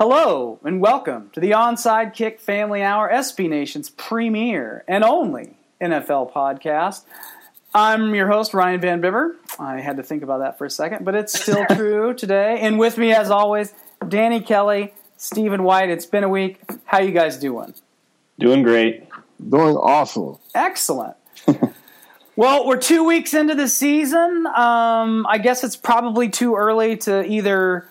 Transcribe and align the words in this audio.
Hello 0.00 0.58
and 0.64 0.80
welcome 0.80 1.28
to 1.34 1.40
the 1.40 1.50
Onside 1.50 2.14
Kick 2.14 2.40
Family 2.40 2.80
Hour, 2.80 3.10
SB 3.12 3.50
Nation's 3.50 3.90
premier 3.90 4.82
and 4.88 5.04
only 5.04 5.58
NFL 5.78 6.32
podcast. 6.32 7.04
I'm 7.74 8.14
your 8.14 8.26
host, 8.26 8.54
Ryan 8.54 8.80
Van 8.80 9.02
Bibber. 9.02 9.36
I 9.58 9.82
had 9.82 9.98
to 9.98 10.02
think 10.02 10.22
about 10.22 10.38
that 10.38 10.56
for 10.56 10.64
a 10.64 10.70
second, 10.70 11.04
but 11.04 11.14
it's 11.14 11.38
still 11.38 11.66
true 11.72 12.14
today. 12.14 12.60
And 12.60 12.78
with 12.78 12.96
me, 12.96 13.12
as 13.12 13.30
always, 13.30 13.74
Danny 14.08 14.40
Kelly, 14.40 14.94
Stephen 15.18 15.64
White. 15.64 15.90
It's 15.90 16.06
been 16.06 16.24
a 16.24 16.30
week. 16.30 16.62
How 16.86 17.00
you 17.00 17.12
guys 17.12 17.36
doing? 17.36 17.74
Doing 18.38 18.62
great. 18.62 19.06
Doing 19.50 19.76
awesome. 19.76 20.38
Excellent. 20.54 21.18
well, 22.36 22.66
we're 22.66 22.78
two 22.78 23.04
weeks 23.04 23.34
into 23.34 23.54
the 23.54 23.68
season. 23.68 24.46
Um, 24.46 25.26
I 25.28 25.36
guess 25.36 25.62
it's 25.62 25.76
probably 25.76 26.30
too 26.30 26.56
early 26.56 26.96
to 26.96 27.22
either 27.26 27.86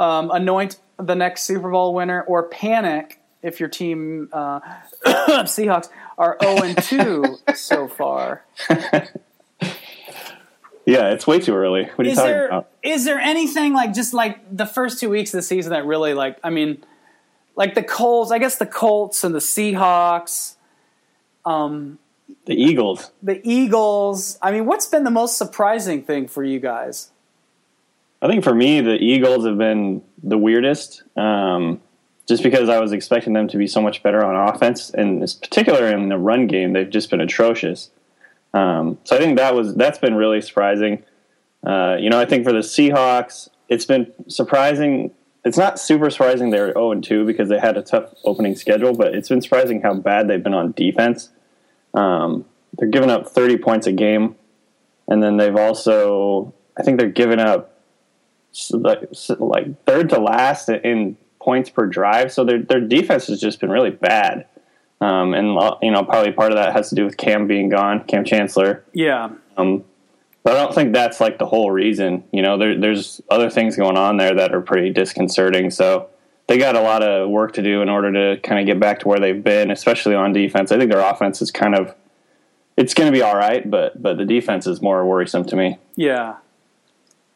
um, 0.00 0.32
anoint 0.32 0.78
the 1.06 1.14
next 1.14 1.42
Super 1.42 1.70
Bowl 1.70 1.94
winner 1.94 2.22
or 2.22 2.44
panic 2.44 3.18
if 3.42 3.58
your 3.60 3.68
team 3.68 4.28
uh, 4.32 4.60
Seahawks 5.06 5.88
are 6.16 6.36
0 6.42 6.62
and 6.62 6.82
2 6.82 7.38
so 7.54 7.88
far. 7.88 8.44
Yeah, 10.84 11.10
it's 11.10 11.26
way 11.26 11.38
too 11.38 11.54
early. 11.54 11.84
What 11.94 12.06
are 12.06 12.10
you 12.10 12.16
talking 12.16 12.30
there 12.30 12.46
about? 12.48 12.68
is 12.82 13.04
there 13.04 13.18
anything 13.20 13.72
like 13.72 13.94
just 13.94 14.12
like 14.12 14.38
the 14.54 14.66
first 14.66 14.98
two 14.98 15.08
weeks 15.10 15.32
of 15.32 15.38
the 15.38 15.42
season 15.42 15.70
that 15.72 15.86
really 15.86 16.12
like 16.12 16.38
I 16.42 16.50
mean 16.50 16.84
like 17.54 17.74
the 17.74 17.82
Colts, 17.84 18.32
I 18.32 18.38
guess 18.38 18.56
the 18.56 18.66
Colts 18.66 19.22
and 19.22 19.34
the 19.34 19.38
Seahawks, 19.38 20.56
um, 21.44 21.98
The 22.46 22.54
Eagles. 22.54 23.12
the 23.22 23.40
Eagles. 23.48 24.38
I 24.42 24.50
mean, 24.50 24.66
what's 24.66 24.86
been 24.86 25.04
the 25.04 25.10
most 25.10 25.36
surprising 25.38 26.02
thing 26.02 26.26
for 26.28 26.42
you 26.42 26.58
guys? 26.58 27.10
I 28.22 28.28
think 28.28 28.44
for 28.44 28.54
me, 28.54 28.80
the 28.80 28.94
Eagles 28.94 29.44
have 29.44 29.58
been 29.58 30.00
the 30.22 30.38
weirdest, 30.38 31.02
um, 31.16 31.80
just 32.28 32.44
because 32.44 32.68
I 32.68 32.78
was 32.78 32.92
expecting 32.92 33.32
them 33.32 33.48
to 33.48 33.56
be 33.56 33.66
so 33.66 33.82
much 33.82 34.00
better 34.04 34.24
on 34.24 34.54
offense, 34.54 34.90
and 34.90 35.20
particular 35.42 35.88
in 35.88 36.08
the 36.08 36.16
run 36.16 36.46
game, 36.46 36.72
they've 36.72 36.88
just 36.88 37.10
been 37.10 37.20
atrocious. 37.20 37.90
Um, 38.54 38.98
so 39.02 39.16
I 39.16 39.18
think 39.18 39.38
that 39.38 39.56
was 39.56 39.74
that's 39.74 39.98
been 39.98 40.14
really 40.14 40.40
surprising. 40.40 41.02
Uh, 41.66 41.96
you 41.98 42.10
know, 42.10 42.20
I 42.20 42.24
think 42.24 42.44
for 42.44 42.52
the 42.52 42.60
Seahawks, 42.60 43.48
it's 43.68 43.84
been 43.86 44.12
surprising. 44.28 45.10
It's 45.44 45.58
not 45.58 45.80
super 45.80 46.08
surprising 46.08 46.50
they're 46.50 46.72
zero 46.72 46.92
and 46.92 47.02
two 47.02 47.26
because 47.26 47.48
they 47.48 47.58
had 47.58 47.76
a 47.76 47.82
tough 47.82 48.14
opening 48.24 48.54
schedule, 48.54 48.94
but 48.94 49.14
it's 49.16 49.28
been 49.28 49.42
surprising 49.42 49.82
how 49.82 49.94
bad 49.94 50.28
they've 50.28 50.42
been 50.42 50.54
on 50.54 50.70
defense. 50.72 51.30
Um, 51.92 52.44
they're 52.78 52.88
giving 52.88 53.10
up 53.10 53.28
thirty 53.28 53.58
points 53.58 53.88
a 53.88 53.92
game, 53.92 54.36
and 55.08 55.20
then 55.20 55.38
they've 55.38 55.56
also, 55.56 56.54
I 56.78 56.84
think 56.84 57.00
they're 57.00 57.08
giving 57.10 57.40
up 57.40 57.71
like 58.72 59.00
like 59.38 59.84
third 59.84 60.10
to 60.10 60.20
last 60.20 60.68
in 60.68 61.16
points 61.40 61.70
per 61.70 61.86
drive. 61.86 62.32
So 62.32 62.44
their 62.44 62.62
their 62.62 62.80
defense 62.80 63.26
has 63.26 63.40
just 63.40 63.60
been 63.60 63.70
really 63.70 63.90
bad. 63.90 64.46
Um, 65.00 65.34
and 65.34 65.58
uh, 65.58 65.76
you 65.82 65.90
know, 65.90 66.04
probably 66.04 66.32
part 66.32 66.52
of 66.52 66.58
that 66.58 66.72
has 66.72 66.88
to 66.90 66.94
do 66.94 67.04
with 67.04 67.16
Kam 67.16 67.46
being 67.46 67.68
gone, 67.68 68.04
Kam 68.04 68.24
Chancellor. 68.24 68.84
Yeah. 68.92 69.30
Um, 69.56 69.84
but 70.44 70.56
I 70.56 70.62
don't 70.62 70.74
think 70.74 70.92
that's 70.92 71.20
like 71.20 71.38
the 71.38 71.46
whole 71.46 71.70
reason. 71.70 72.24
You 72.32 72.42
know, 72.42 72.56
there, 72.56 72.78
there's 72.78 73.20
other 73.30 73.50
things 73.50 73.76
going 73.76 73.96
on 73.96 74.16
there 74.16 74.34
that 74.34 74.54
are 74.54 74.60
pretty 74.60 74.90
disconcerting. 74.90 75.70
So 75.70 76.08
they 76.46 76.58
got 76.58 76.76
a 76.76 76.80
lot 76.80 77.02
of 77.02 77.30
work 77.30 77.52
to 77.54 77.62
do 77.62 77.82
in 77.82 77.88
order 77.88 78.12
to 78.12 78.40
kind 78.42 78.60
of 78.60 78.66
get 78.66 78.80
back 78.80 79.00
to 79.00 79.08
where 79.08 79.20
they've 79.20 79.42
been, 79.42 79.70
especially 79.70 80.14
on 80.14 80.32
defense. 80.32 80.72
I 80.72 80.78
think 80.78 80.90
their 80.90 81.00
offense 81.00 81.42
is 81.42 81.50
kind 81.50 81.74
of 81.74 81.94
it's 82.76 82.94
going 82.94 83.10
to 83.10 83.16
be 83.16 83.22
all 83.22 83.36
right, 83.36 83.68
but 83.68 84.00
but 84.02 84.16
the 84.16 84.24
defense 84.24 84.66
is 84.66 84.80
more 84.80 85.06
worrisome 85.06 85.44
to 85.46 85.56
me. 85.56 85.78
Yeah. 85.96 86.36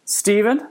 Steven? 0.04 0.68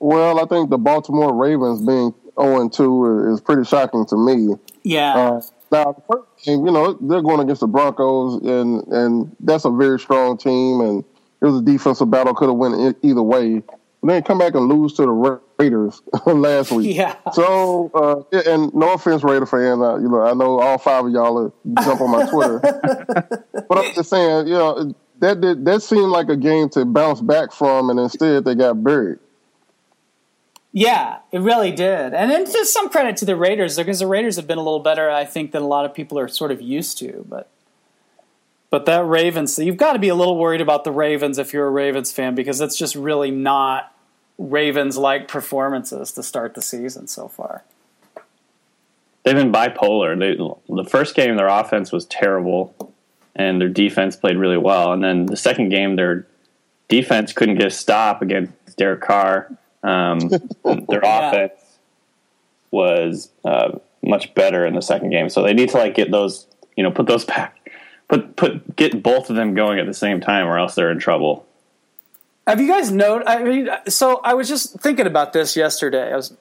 Well, 0.00 0.40
I 0.40 0.46
think 0.46 0.70
the 0.70 0.78
Baltimore 0.78 1.34
Ravens 1.34 1.82
being 1.82 2.14
0 2.40 2.68
2 2.68 3.32
is 3.32 3.40
pretty 3.40 3.64
shocking 3.64 4.06
to 4.06 4.16
me. 4.16 4.54
Yeah. 4.82 5.14
Uh, 5.14 5.42
now, 5.70 5.92
the 5.92 6.02
first 6.10 6.44
game, 6.44 6.66
you 6.66 6.72
know, 6.72 6.94
they're 6.94 7.22
going 7.22 7.40
against 7.40 7.60
the 7.60 7.68
Broncos, 7.68 8.42
and 8.42 8.86
and 8.88 9.36
that's 9.40 9.64
a 9.64 9.70
very 9.70 10.00
strong 10.00 10.36
team, 10.36 10.80
and 10.80 11.04
it 11.40 11.44
was 11.44 11.60
a 11.60 11.62
defensive 11.62 12.10
battle, 12.10 12.34
could 12.34 12.48
have 12.48 12.56
went 12.56 12.96
either 13.02 13.22
way. 13.22 13.62
And 14.02 14.10
then 14.10 14.22
come 14.22 14.38
back 14.38 14.54
and 14.54 14.66
lose 14.66 14.94
to 14.94 15.02
the 15.02 15.40
Raiders 15.58 16.00
last 16.26 16.72
week. 16.72 16.96
Yeah. 16.96 17.16
So, 17.32 17.90
uh, 17.94 18.38
and 18.50 18.72
no 18.74 18.94
offense, 18.94 19.22
Raider 19.22 19.44
fan, 19.44 19.82
uh, 19.82 19.96
you 19.96 20.08
know, 20.08 20.22
I 20.22 20.32
know 20.32 20.58
all 20.58 20.78
five 20.78 21.04
of 21.04 21.12
y'all 21.12 21.38
are 21.38 21.52
jump 21.84 22.00
on 22.00 22.10
my 22.10 22.24
Twitter, 22.30 22.60
but 23.68 23.78
I'm 23.78 23.94
just 23.94 24.08
saying, 24.08 24.48
you 24.48 24.54
know, 24.54 24.94
that 25.18 25.42
did, 25.42 25.66
that 25.66 25.82
seemed 25.82 26.10
like 26.10 26.30
a 26.30 26.36
game 26.36 26.70
to 26.70 26.86
bounce 26.86 27.20
back 27.20 27.52
from, 27.52 27.90
and 27.90 28.00
instead 28.00 28.46
they 28.46 28.54
got 28.54 28.82
buried. 28.82 29.18
Yeah, 30.72 31.18
it 31.32 31.40
really 31.40 31.72
did. 31.72 32.14
And 32.14 32.30
then 32.30 32.44
just 32.46 32.72
some 32.72 32.88
credit 32.88 33.16
to 33.18 33.24
the 33.24 33.34
Raiders 33.34 33.76
because 33.76 33.98
the 33.98 34.06
Raiders 34.06 34.36
have 34.36 34.46
been 34.46 34.58
a 34.58 34.62
little 34.62 34.80
better, 34.80 35.10
I 35.10 35.24
think, 35.24 35.50
than 35.50 35.62
a 35.62 35.66
lot 35.66 35.84
of 35.84 35.92
people 35.92 36.18
are 36.18 36.28
sort 36.28 36.52
of 36.52 36.60
used 36.60 36.98
to. 36.98 37.24
But 37.28 37.48
but 38.70 38.86
that 38.86 39.04
Ravens, 39.04 39.58
you've 39.58 39.76
got 39.76 39.94
to 39.94 39.98
be 39.98 40.08
a 40.08 40.14
little 40.14 40.38
worried 40.38 40.60
about 40.60 40.84
the 40.84 40.92
Ravens 40.92 41.38
if 41.38 41.52
you're 41.52 41.66
a 41.66 41.70
Ravens 41.70 42.12
fan 42.12 42.36
because 42.36 42.60
it's 42.60 42.76
just 42.76 42.94
really 42.94 43.32
not 43.32 43.92
Ravens 44.38 44.96
like 44.96 45.26
performances 45.26 46.12
to 46.12 46.22
start 46.22 46.54
the 46.54 46.62
season 46.62 47.08
so 47.08 47.26
far. 47.26 47.64
They've 49.24 49.34
been 49.34 49.52
bipolar. 49.52 50.18
They, 50.18 50.36
the 50.72 50.88
first 50.88 51.16
game, 51.16 51.36
their 51.36 51.48
offense 51.48 51.92
was 51.92 52.06
terrible, 52.06 52.94
and 53.34 53.60
their 53.60 53.68
defense 53.68 54.16
played 54.16 54.36
really 54.36 54.56
well. 54.56 54.92
And 54.92 55.02
then 55.02 55.26
the 55.26 55.36
second 55.36 55.68
game, 55.70 55.96
their 55.96 56.26
defense 56.88 57.32
couldn't 57.32 57.56
get 57.56 57.66
a 57.66 57.70
stop 57.70 58.22
against 58.22 58.52
Derek 58.76 59.02
Carr. 59.02 59.58
Um, 59.82 60.18
their 60.88 61.00
Yeah. 61.02 61.28
offense 61.30 61.52
was 62.70 63.30
uh, 63.44 63.78
much 64.02 64.34
better 64.34 64.64
in 64.66 64.74
the 64.74 64.82
second 64.82 65.10
game. 65.10 65.28
So 65.28 65.42
they 65.42 65.52
need 65.54 65.70
to 65.70 65.76
like 65.78 65.94
get 65.94 66.10
those, 66.10 66.46
you 66.76 66.82
know, 66.82 66.90
put 66.90 67.06
those 67.06 67.24
back, 67.24 67.56
put 68.08 68.36
put 68.36 68.76
get 68.76 69.02
both 69.02 69.30
of 69.30 69.36
them 69.36 69.54
going 69.54 69.78
at 69.78 69.86
the 69.86 69.94
same 69.94 70.20
time, 70.20 70.46
or 70.46 70.58
else 70.58 70.74
they're 70.74 70.90
in 70.90 70.98
trouble. 70.98 71.46
Have 72.46 72.60
you 72.60 72.68
guys 72.68 72.90
noted? 72.90 73.26
I 73.28 73.42
mean, 73.42 73.68
so 73.88 74.20
I 74.24 74.34
was 74.34 74.48
just 74.48 74.80
thinking 74.80 75.06
about 75.06 75.32
this 75.32 75.56
yesterday. 75.56 76.12
I 76.12 76.16
was, 76.16 76.36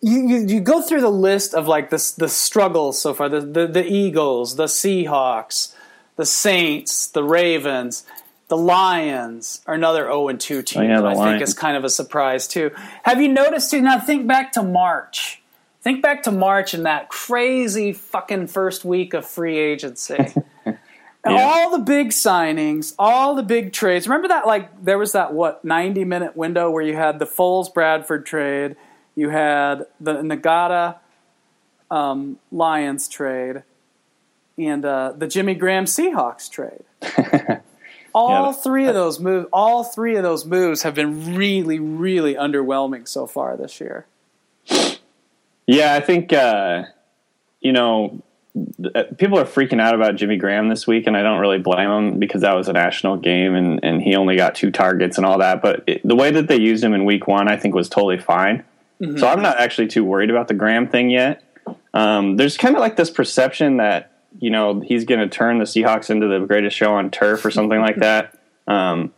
you, 0.00 0.28
you 0.28 0.36
you 0.46 0.60
go 0.60 0.80
through 0.80 1.00
the 1.00 1.10
list 1.10 1.54
of 1.54 1.66
like 1.66 1.90
the 1.90 2.12
the 2.18 2.28
struggles 2.28 3.00
so 3.00 3.14
far. 3.14 3.28
The, 3.28 3.40
the 3.40 3.66
the 3.66 3.84
Eagles, 3.84 4.56
the 4.56 4.64
Seahawks, 4.66 5.74
the 6.16 6.24
Saints, 6.26 7.08
the 7.08 7.22
Ravens, 7.24 8.04
the 8.48 8.56
Lions 8.56 9.60
are 9.66 9.74
another 9.74 10.04
zero 10.04 10.28
and 10.28 10.40
two 10.40 10.62
team. 10.62 10.82
Oh, 10.82 10.84
yeah, 10.86 11.02
I 11.02 11.12
think 11.14 11.18
Lions. 11.18 11.42
is 11.50 11.54
kind 11.54 11.76
of 11.76 11.84
a 11.84 11.90
surprise 11.90 12.48
too. 12.48 12.70
Have 13.02 13.20
you 13.20 13.28
noticed 13.28 13.70
too? 13.70 13.80
Now 13.80 13.98
think 14.00 14.26
back 14.26 14.52
to 14.52 14.62
March. 14.62 15.42
Think 15.82 16.02
back 16.02 16.24
to 16.24 16.30
March 16.32 16.74
and 16.74 16.86
that 16.86 17.08
crazy 17.08 17.92
fucking 17.92 18.48
first 18.48 18.84
week 18.84 19.14
of 19.14 19.26
free 19.26 19.58
agency. 19.58 20.16
And 21.24 21.34
Yeah. 21.34 21.42
all 21.46 21.70
the 21.72 21.80
big 21.82 22.10
signings, 22.10 22.94
all 22.96 23.34
the 23.34 23.42
big 23.42 23.72
trades. 23.72 24.06
Remember 24.06 24.28
that 24.28 24.46
like 24.46 24.84
there 24.84 24.96
was 24.98 25.12
that 25.12 25.34
what 25.34 25.64
ninety 25.64 26.04
minute 26.04 26.36
window 26.36 26.70
where 26.70 26.82
you 26.82 26.94
had 26.94 27.18
the 27.18 27.26
Foles 27.26 27.74
Bradford 27.74 28.24
trade, 28.24 28.76
you 29.16 29.28
had 29.30 29.86
the 29.98 30.14
Ngata 30.14 30.96
um, 31.90 32.38
Lions 32.52 33.08
trade, 33.08 33.64
and 34.56 34.84
uh, 34.84 35.12
the 35.16 35.26
Jimmy 35.26 35.54
Graham 35.54 35.86
Seahawks 35.86 36.48
trade. 36.48 36.84
all 38.18 38.46
Yeah. 38.46 38.52
three 38.52 38.86
of 38.86 38.94
those 38.94 39.20
moves, 39.20 39.46
all 39.52 39.84
three 39.84 40.16
of 40.16 40.22
those 40.22 40.44
moves 40.44 40.82
have 40.82 40.94
been 40.94 41.36
really, 41.36 41.78
really 41.78 42.34
underwhelming 42.34 43.06
so 43.06 43.26
far 43.26 43.56
this 43.56 43.80
year. 43.80 44.06
Yeah, 45.66 45.94
I 45.94 46.00
think 46.00 46.32
uh, 46.32 46.84
you 47.60 47.72
know 47.72 48.22
uh, 48.94 49.04
people 49.18 49.38
are 49.38 49.44
freaking 49.44 49.80
out 49.80 49.94
about 49.94 50.16
Jimmy 50.16 50.36
Graham 50.36 50.68
this 50.68 50.86
week, 50.86 51.06
and 51.06 51.16
I 51.16 51.22
don't 51.22 51.40
really 51.40 51.58
blame 51.58 51.88
them 51.90 52.18
because 52.18 52.40
that 52.42 52.56
was 52.56 52.68
a 52.68 52.72
national 52.72 53.18
game 53.18 53.54
and, 53.54 53.80
and 53.84 54.02
he 54.02 54.16
only 54.16 54.36
got 54.36 54.54
two 54.54 54.70
targets 54.70 55.16
and 55.18 55.26
all 55.26 55.38
that. 55.38 55.60
But 55.62 55.84
it, 55.86 56.00
the 56.06 56.16
way 56.16 56.30
that 56.30 56.48
they 56.48 56.56
used 56.58 56.82
him 56.82 56.94
in 56.94 57.04
Week 57.04 57.26
One, 57.28 57.48
I 57.48 57.56
think, 57.56 57.74
was 57.74 57.88
totally 57.88 58.18
fine. 58.18 58.64
So 59.16 59.28
I'm 59.28 59.42
not 59.42 59.60
actually 59.60 59.86
too 59.86 60.02
worried 60.04 60.28
about 60.28 60.48
the 60.48 60.54
Graham 60.54 60.88
thing 60.88 61.08
yet. 61.08 61.44
Um, 61.94 62.36
there's 62.36 62.56
kind 62.56 62.74
of 62.74 62.80
like 62.80 62.96
this 62.96 63.10
perception 63.10 63.76
that 63.76 64.10
you 64.38 64.50
know 64.50 64.80
he's 64.80 65.04
going 65.04 65.20
to 65.20 65.28
turn 65.28 65.58
the 65.58 65.64
Seahawks 65.64 66.10
into 66.10 66.28
the 66.28 66.44
greatest 66.46 66.76
show 66.76 66.94
on 66.94 67.10
turf 67.10 67.44
or 67.44 67.50
something 67.50 67.80
like 67.80 67.96
that. 67.96 68.34
Um, 68.68 69.14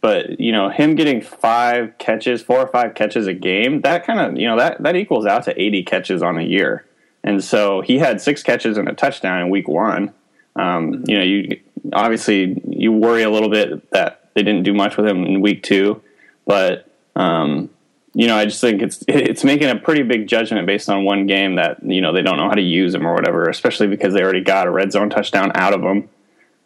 but 0.00 0.40
you 0.40 0.52
know 0.52 0.70
him 0.70 0.94
getting 0.94 1.20
five 1.20 1.98
catches, 1.98 2.40
four 2.40 2.60
or 2.60 2.66
five 2.68 2.94
catches 2.94 3.26
a 3.26 3.34
game, 3.34 3.82
that 3.82 4.06
kind 4.06 4.20
of 4.20 4.40
you 4.40 4.46
know 4.48 4.56
that 4.56 4.82
that 4.82 4.96
equals 4.96 5.26
out 5.26 5.44
to 5.44 5.62
80 5.62 5.82
catches 5.82 6.22
on 6.22 6.38
a 6.38 6.42
year. 6.42 6.86
And 7.22 7.42
so 7.44 7.80
he 7.80 7.98
had 7.98 8.22
six 8.22 8.42
catches 8.42 8.78
and 8.78 8.88
a 8.88 8.94
touchdown 8.94 9.42
in 9.42 9.50
week 9.50 9.68
one. 9.68 10.14
Um, 10.54 11.04
you 11.06 11.16
know, 11.16 11.22
you 11.22 11.60
obviously 11.92 12.62
you 12.68 12.92
worry 12.92 13.22
a 13.22 13.30
little 13.30 13.50
bit 13.50 13.90
that 13.90 14.30
they 14.34 14.42
didn't 14.42 14.62
do 14.62 14.72
much 14.72 14.96
with 14.96 15.06
him 15.06 15.24
in 15.24 15.40
week 15.40 15.62
two, 15.62 16.00
but 16.46 16.88
um, 17.16 17.68
you 18.16 18.26
know, 18.26 18.34
I 18.34 18.46
just 18.46 18.62
think 18.62 18.80
it's 18.80 19.04
it's 19.06 19.44
making 19.44 19.68
a 19.68 19.76
pretty 19.76 20.02
big 20.02 20.26
judgment 20.26 20.66
based 20.66 20.88
on 20.88 21.04
one 21.04 21.26
game 21.26 21.56
that 21.56 21.84
you 21.84 22.00
know 22.00 22.14
they 22.14 22.22
don't 22.22 22.38
know 22.38 22.48
how 22.48 22.54
to 22.54 22.62
use 22.62 22.94
him 22.94 23.06
or 23.06 23.14
whatever, 23.14 23.46
especially 23.50 23.88
because 23.88 24.14
they 24.14 24.22
already 24.22 24.40
got 24.40 24.66
a 24.66 24.70
red 24.70 24.90
zone 24.90 25.10
touchdown 25.10 25.52
out 25.54 25.74
of 25.74 25.82
him. 25.82 26.08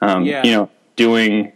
Um, 0.01 0.25
Yeah. 0.25 0.45
You 0.45 0.53
know, 0.53 0.71
doing 0.95 1.51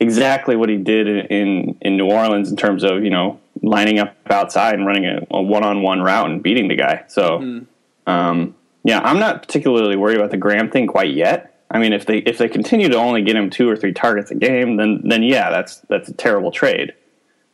exactly 0.00 0.56
what 0.56 0.68
he 0.68 0.76
did 0.76 1.06
in 1.30 1.78
in 1.80 1.96
New 1.96 2.10
Orleans 2.10 2.50
in 2.50 2.56
terms 2.56 2.82
of 2.82 3.04
you 3.04 3.10
know 3.10 3.38
lining 3.62 4.00
up 4.00 4.16
outside 4.28 4.74
and 4.74 4.84
running 4.84 5.04
a 5.30 5.40
one 5.40 5.62
on 5.62 5.82
one 5.82 6.02
route 6.02 6.28
and 6.28 6.42
beating 6.42 6.66
the 6.66 6.74
guy. 6.74 7.04
So, 7.06 7.38
mm-hmm. 7.38 8.10
um, 8.10 8.56
yeah, 8.82 8.98
I'm 9.04 9.20
not 9.20 9.42
particularly 9.42 9.94
worried 9.94 10.16
about 10.16 10.32
the 10.32 10.36
Graham 10.36 10.68
thing 10.68 10.88
quite 10.88 11.14
yet. 11.14 11.62
I 11.70 11.78
mean, 11.78 11.92
if 11.92 12.06
they 12.06 12.18
if 12.18 12.38
they 12.38 12.48
continue 12.48 12.88
to 12.88 12.96
only 12.96 13.22
get 13.22 13.36
him 13.36 13.50
two 13.50 13.68
or 13.68 13.76
three 13.76 13.92
targets 13.92 14.32
a 14.32 14.34
game, 14.34 14.78
then 14.78 15.02
then 15.04 15.22
yeah, 15.22 15.48
that's 15.50 15.76
that's 15.88 16.08
a 16.08 16.12
terrible 16.12 16.50
trade. 16.50 16.92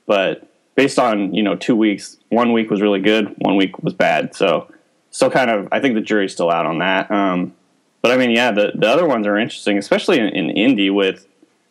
But 0.07 0.49
based 0.75 0.99
on 0.99 1.35
you 1.35 1.43
know 1.43 1.57
two 1.57 1.77
weeks, 1.77 2.17
one 2.29 2.53
week 2.53 2.71
was 2.71 2.81
really 2.81 3.01
good, 3.01 3.35
one 3.39 3.57
week 3.57 3.83
was 3.83 3.95
bad. 3.95 4.35
So 4.35 4.71
still 5.11 5.31
kind 5.31 5.51
of, 5.51 5.69
I 5.71 5.81
think 5.81 5.95
the 5.95 6.01
jury's 6.01 6.33
still 6.33 6.51
out 6.51 6.67
on 6.67 6.79
that. 6.79 7.11
Um, 7.11 7.55
but 8.03 8.11
I 8.11 8.17
mean, 8.17 8.31
yeah, 8.31 8.51
the 8.51 8.73
the 8.75 8.89
other 8.89 9.07
ones 9.07 9.27
are 9.27 9.39
interesting, 9.39 9.79
especially 9.79 10.19
in, 10.19 10.29
in 10.29 10.51
Indy 10.51 10.91
with 10.91 11.27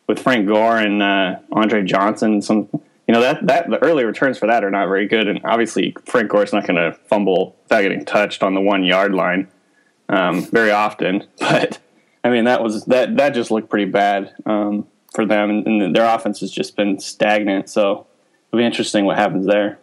with 0.08 0.20
Frank 0.20 0.48
Gore 0.48 0.78
and 0.78 1.02
uh, 1.02 1.36
Andre 1.52 1.84
Johnson. 1.84 2.42
Some 2.42 2.70
you 3.08 3.14
know 3.14 3.22
that 3.22 3.46
that 3.46 3.70
the 3.70 3.82
early 3.84 4.04
returns 4.04 4.38
for 4.38 4.48
that 4.48 4.64
are 4.64 4.72
not 4.72 4.88
very 4.88 5.08
good, 5.08 5.28
and 5.28 5.42
obviously 5.44 5.96
Frank 6.06 6.32
Gore's 6.32 6.54
not 6.54 6.66
going 6.66 6.78
to 6.78 6.98
fumble 7.08 7.56
without 7.64 7.82
getting 7.82 8.06
touched 8.06 8.44
on 8.44 8.56
the 8.56 8.62
one 8.62 8.84
yard 8.84 9.14
line 9.14 9.48
um, 10.10 10.44
very 10.46 10.72
often, 10.72 11.28
but 11.40 11.80
I 12.24 12.30
mean, 12.30 12.46
that 12.46 12.64
was 12.64 12.86
that 12.86 13.18
that 13.18 13.34
just 13.34 13.52
looked 13.52 13.70
pretty 13.70 13.92
bad 13.92 14.34
um, 14.46 14.88
for 15.14 15.26
them, 15.26 15.50
and, 15.50 15.68
and, 15.68 15.96
their 15.96 16.06
offense 16.06 16.40
has 16.40 16.52
just 16.52 16.76
been 16.76 17.00
stagnant. 17.00 17.70
So 17.70 18.08
it'll 18.54 18.62
be 18.62 18.66
interesting 18.66 19.06
what 19.06 19.18
happens 19.18 19.48
there. 19.48 19.80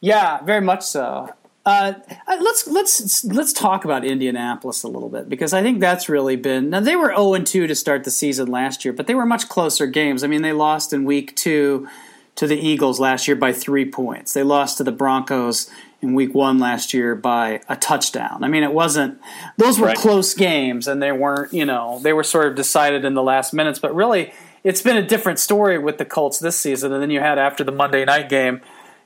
Yeah, 0.00 0.42
very 0.42 0.62
much 0.62 0.82
so. 0.82 1.28
Uh, 1.64 1.92
uh 2.26 2.36
let's 2.40 2.66
let's 2.66 3.24
let's 3.24 3.52
talk 3.52 3.84
about 3.84 4.04
Indianapolis 4.04 4.82
a 4.82 4.88
little 4.88 5.08
bit 5.08 5.28
because 5.28 5.52
I 5.52 5.62
think 5.62 5.78
that's 5.78 6.08
really 6.08 6.34
been 6.34 6.70
now 6.70 6.80
they 6.80 6.96
were 6.96 7.10
zero 7.10 7.18
oh 7.18 7.34
and 7.34 7.46
two 7.46 7.68
to 7.68 7.74
start 7.76 8.02
the 8.02 8.10
season 8.10 8.48
last 8.48 8.84
year, 8.84 8.92
but 8.92 9.06
they 9.06 9.14
were 9.14 9.26
much 9.26 9.48
closer 9.48 9.86
games. 9.86 10.24
I 10.24 10.26
mean, 10.26 10.42
they 10.42 10.52
lost 10.52 10.92
in 10.92 11.04
week 11.04 11.36
two 11.36 11.86
to 12.34 12.46
the 12.46 12.56
Eagles 12.56 12.98
last 12.98 13.28
year 13.28 13.36
by 13.36 13.52
three 13.52 13.84
points. 13.84 14.32
They 14.32 14.42
lost 14.42 14.78
to 14.78 14.84
the 14.84 14.92
Broncos 14.92 15.70
in 16.00 16.14
week 16.14 16.34
one 16.34 16.58
last 16.58 16.94
year 16.94 17.14
by 17.14 17.60
a 17.68 17.76
touchdown. 17.76 18.42
I 18.42 18.48
mean, 18.48 18.64
it 18.64 18.72
wasn't, 18.72 19.20
those 19.58 19.78
were 19.78 19.88
right. 19.88 19.96
close 19.96 20.34
games 20.34 20.88
and 20.88 21.00
they 21.00 21.12
weren't, 21.12 21.52
you 21.52 21.66
know, 21.66 22.00
they 22.02 22.12
were 22.12 22.24
sort 22.24 22.48
of 22.48 22.56
decided 22.56 23.04
in 23.04 23.14
the 23.14 23.22
last 23.22 23.52
minutes, 23.52 23.78
but 23.78 23.94
really 23.94 24.32
it's 24.64 24.82
been 24.82 24.96
a 24.96 25.06
different 25.06 25.38
story 25.38 25.78
with 25.78 25.98
the 25.98 26.04
Colts 26.04 26.38
this 26.38 26.58
season. 26.58 26.92
And 26.92 27.02
then 27.02 27.10
you 27.10 27.20
had 27.20 27.38
after 27.38 27.64
the 27.64 27.72
Monday 27.72 28.04
night 28.04 28.28
game, 28.28 28.60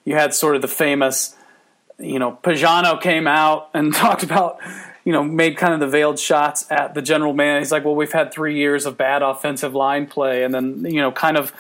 you 0.05 0.15
had 0.15 0.35
sort 0.35 0.57
of 0.57 0.63
the 0.63 0.69
famous, 0.69 1.35
you 1.99 2.19
know, 2.19 2.39
Pagano 2.43 3.01
came 3.01 3.27
out 3.27 3.71
and 3.75 3.95
talked 3.95 4.23
about, 4.23 4.59
you 5.05 5.13
know, 5.13 5.23
made 5.23 5.57
kind 5.57 5.73
of 5.75 5.81
the 5.81 5.89
veiled 5.89 6.19
shots 6.19 6.71
at 6.71 6.95
the 6.95 7.03
general 7.03 7.33
man. 7.33 7.61
He's 7.61 7.73
like, 7.73 7.85
well, 7.85 7.95
we've 7.95 8.13
had 8.13 8.33
three 8.33 8.57
years 8.57 8.87
of 8.87 8.97
bad 8.97 9.23
offensive 9.23 9.75
line 9.75 10.07
play. 10.07 10.45
And 10.45 10.55
then, 10.55 10.85
you 10.85 11.01
know, 11.01 11.13
kind 11.13 11.37
of 11.37 11.53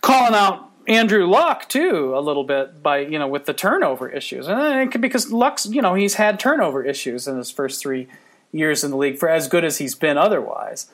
calling 0.00 0.34
out 0.34 0.70
Andrew 0.86 1.26
Luck 1.26 1.68
too 1.68 2.12
a 2.16 2.20
little 2.20 2.44
bit 2.44 2.82
by 2.82 2.98
you 2.98 3.18
know 3.18 3.26
with 3.26 3.46
the 3.46 3.54
turnover 3.54 4.08
issues, 4.08 4.46
and 4.48 4.90
because 5.00 5.32
Luck's 5.32 5.66
you 5.66 5.80
know 5.80 5.94
he's 5.94 6.14
had 6.14 6.38
turnover 6.38 6.82
issues 6.82 7.26
in 7.26 7.36
his 7.36 7.50
first 7.50 7.80
three 7.80 8.06
years 8.52 8.84
in 8.84 8.90
the 8.90 8.96
league 8.96 9.18
for 9.18 9.28
as 9.28 9.48
good 9.48 9.64
as 9.64 9.78
he's 9.78 9.94
been 9.94 10.18
otherwise. 10.18 10.90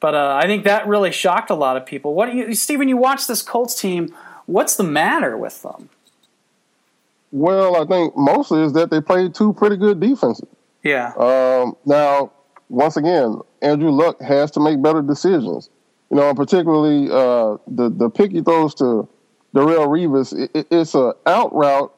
But 0.00 0.14
uh, 0.14 0.38
I 0.40 0.46
think 0.46 0.64
that 0.64 0.86
really 0.86 1.10
shocked 1.10 1.50
a 1.50 1.54
lot 1.54 1.76
of 1.76 1.84
people. 1.84 2.14
What 2.14 2.32
you, 2.32 2.54
Stephen? 2.54 2.88
You 2.88 2.96
watch 2.96 3.26
this 3.26 3.42
Colts 3.42 3.80
team. 3.80 4.14
What's 4.46 4.76
the 4.76 4.84
matter 4.84 5.36
with 5.36 5.62
them? 5.62 5.90
Well, 7.32 7.76
I 7.76 7.84
think 7.84 8.16
mostly 8.16 8.62
is 8.62 8.72
that 8.72 8.90
they 8.90 9.00
played 9.00 9.34
two 9.34 9.52
pretty 9.52 9.76
good 9.76 10.00
defenses. 10.00 10.48
Yeah. 10.82 11.12
Um, 11.18 11.76
now, 11.84 12.32
once 12.68 12.96
again, 12.96 13.40
Andrew 13.60 13.90
Luck 13.90 14.20
has 14.20 14.50
to 14.52 14.60
make 14.60 14.80
better 14.80 15.02
decisions. 15.02 15.68
You 16.10 16.16
know, 16.16 16.32
particularly 16.34 17.10
uh, 17.10 17.58
the 17.66 17.90
the 17.90 18.08
pick 18.08 18.32
he 18.32 18.40
throws 18.40 18.74
to 18.76 19.08
Darrelle 19.54 19.88
Revis, 19.88 20.48
it, 20.54 20.66
it's 20.70 20.94
a 20.94 21.14
out 21.26 21.54
route 21.54 21.92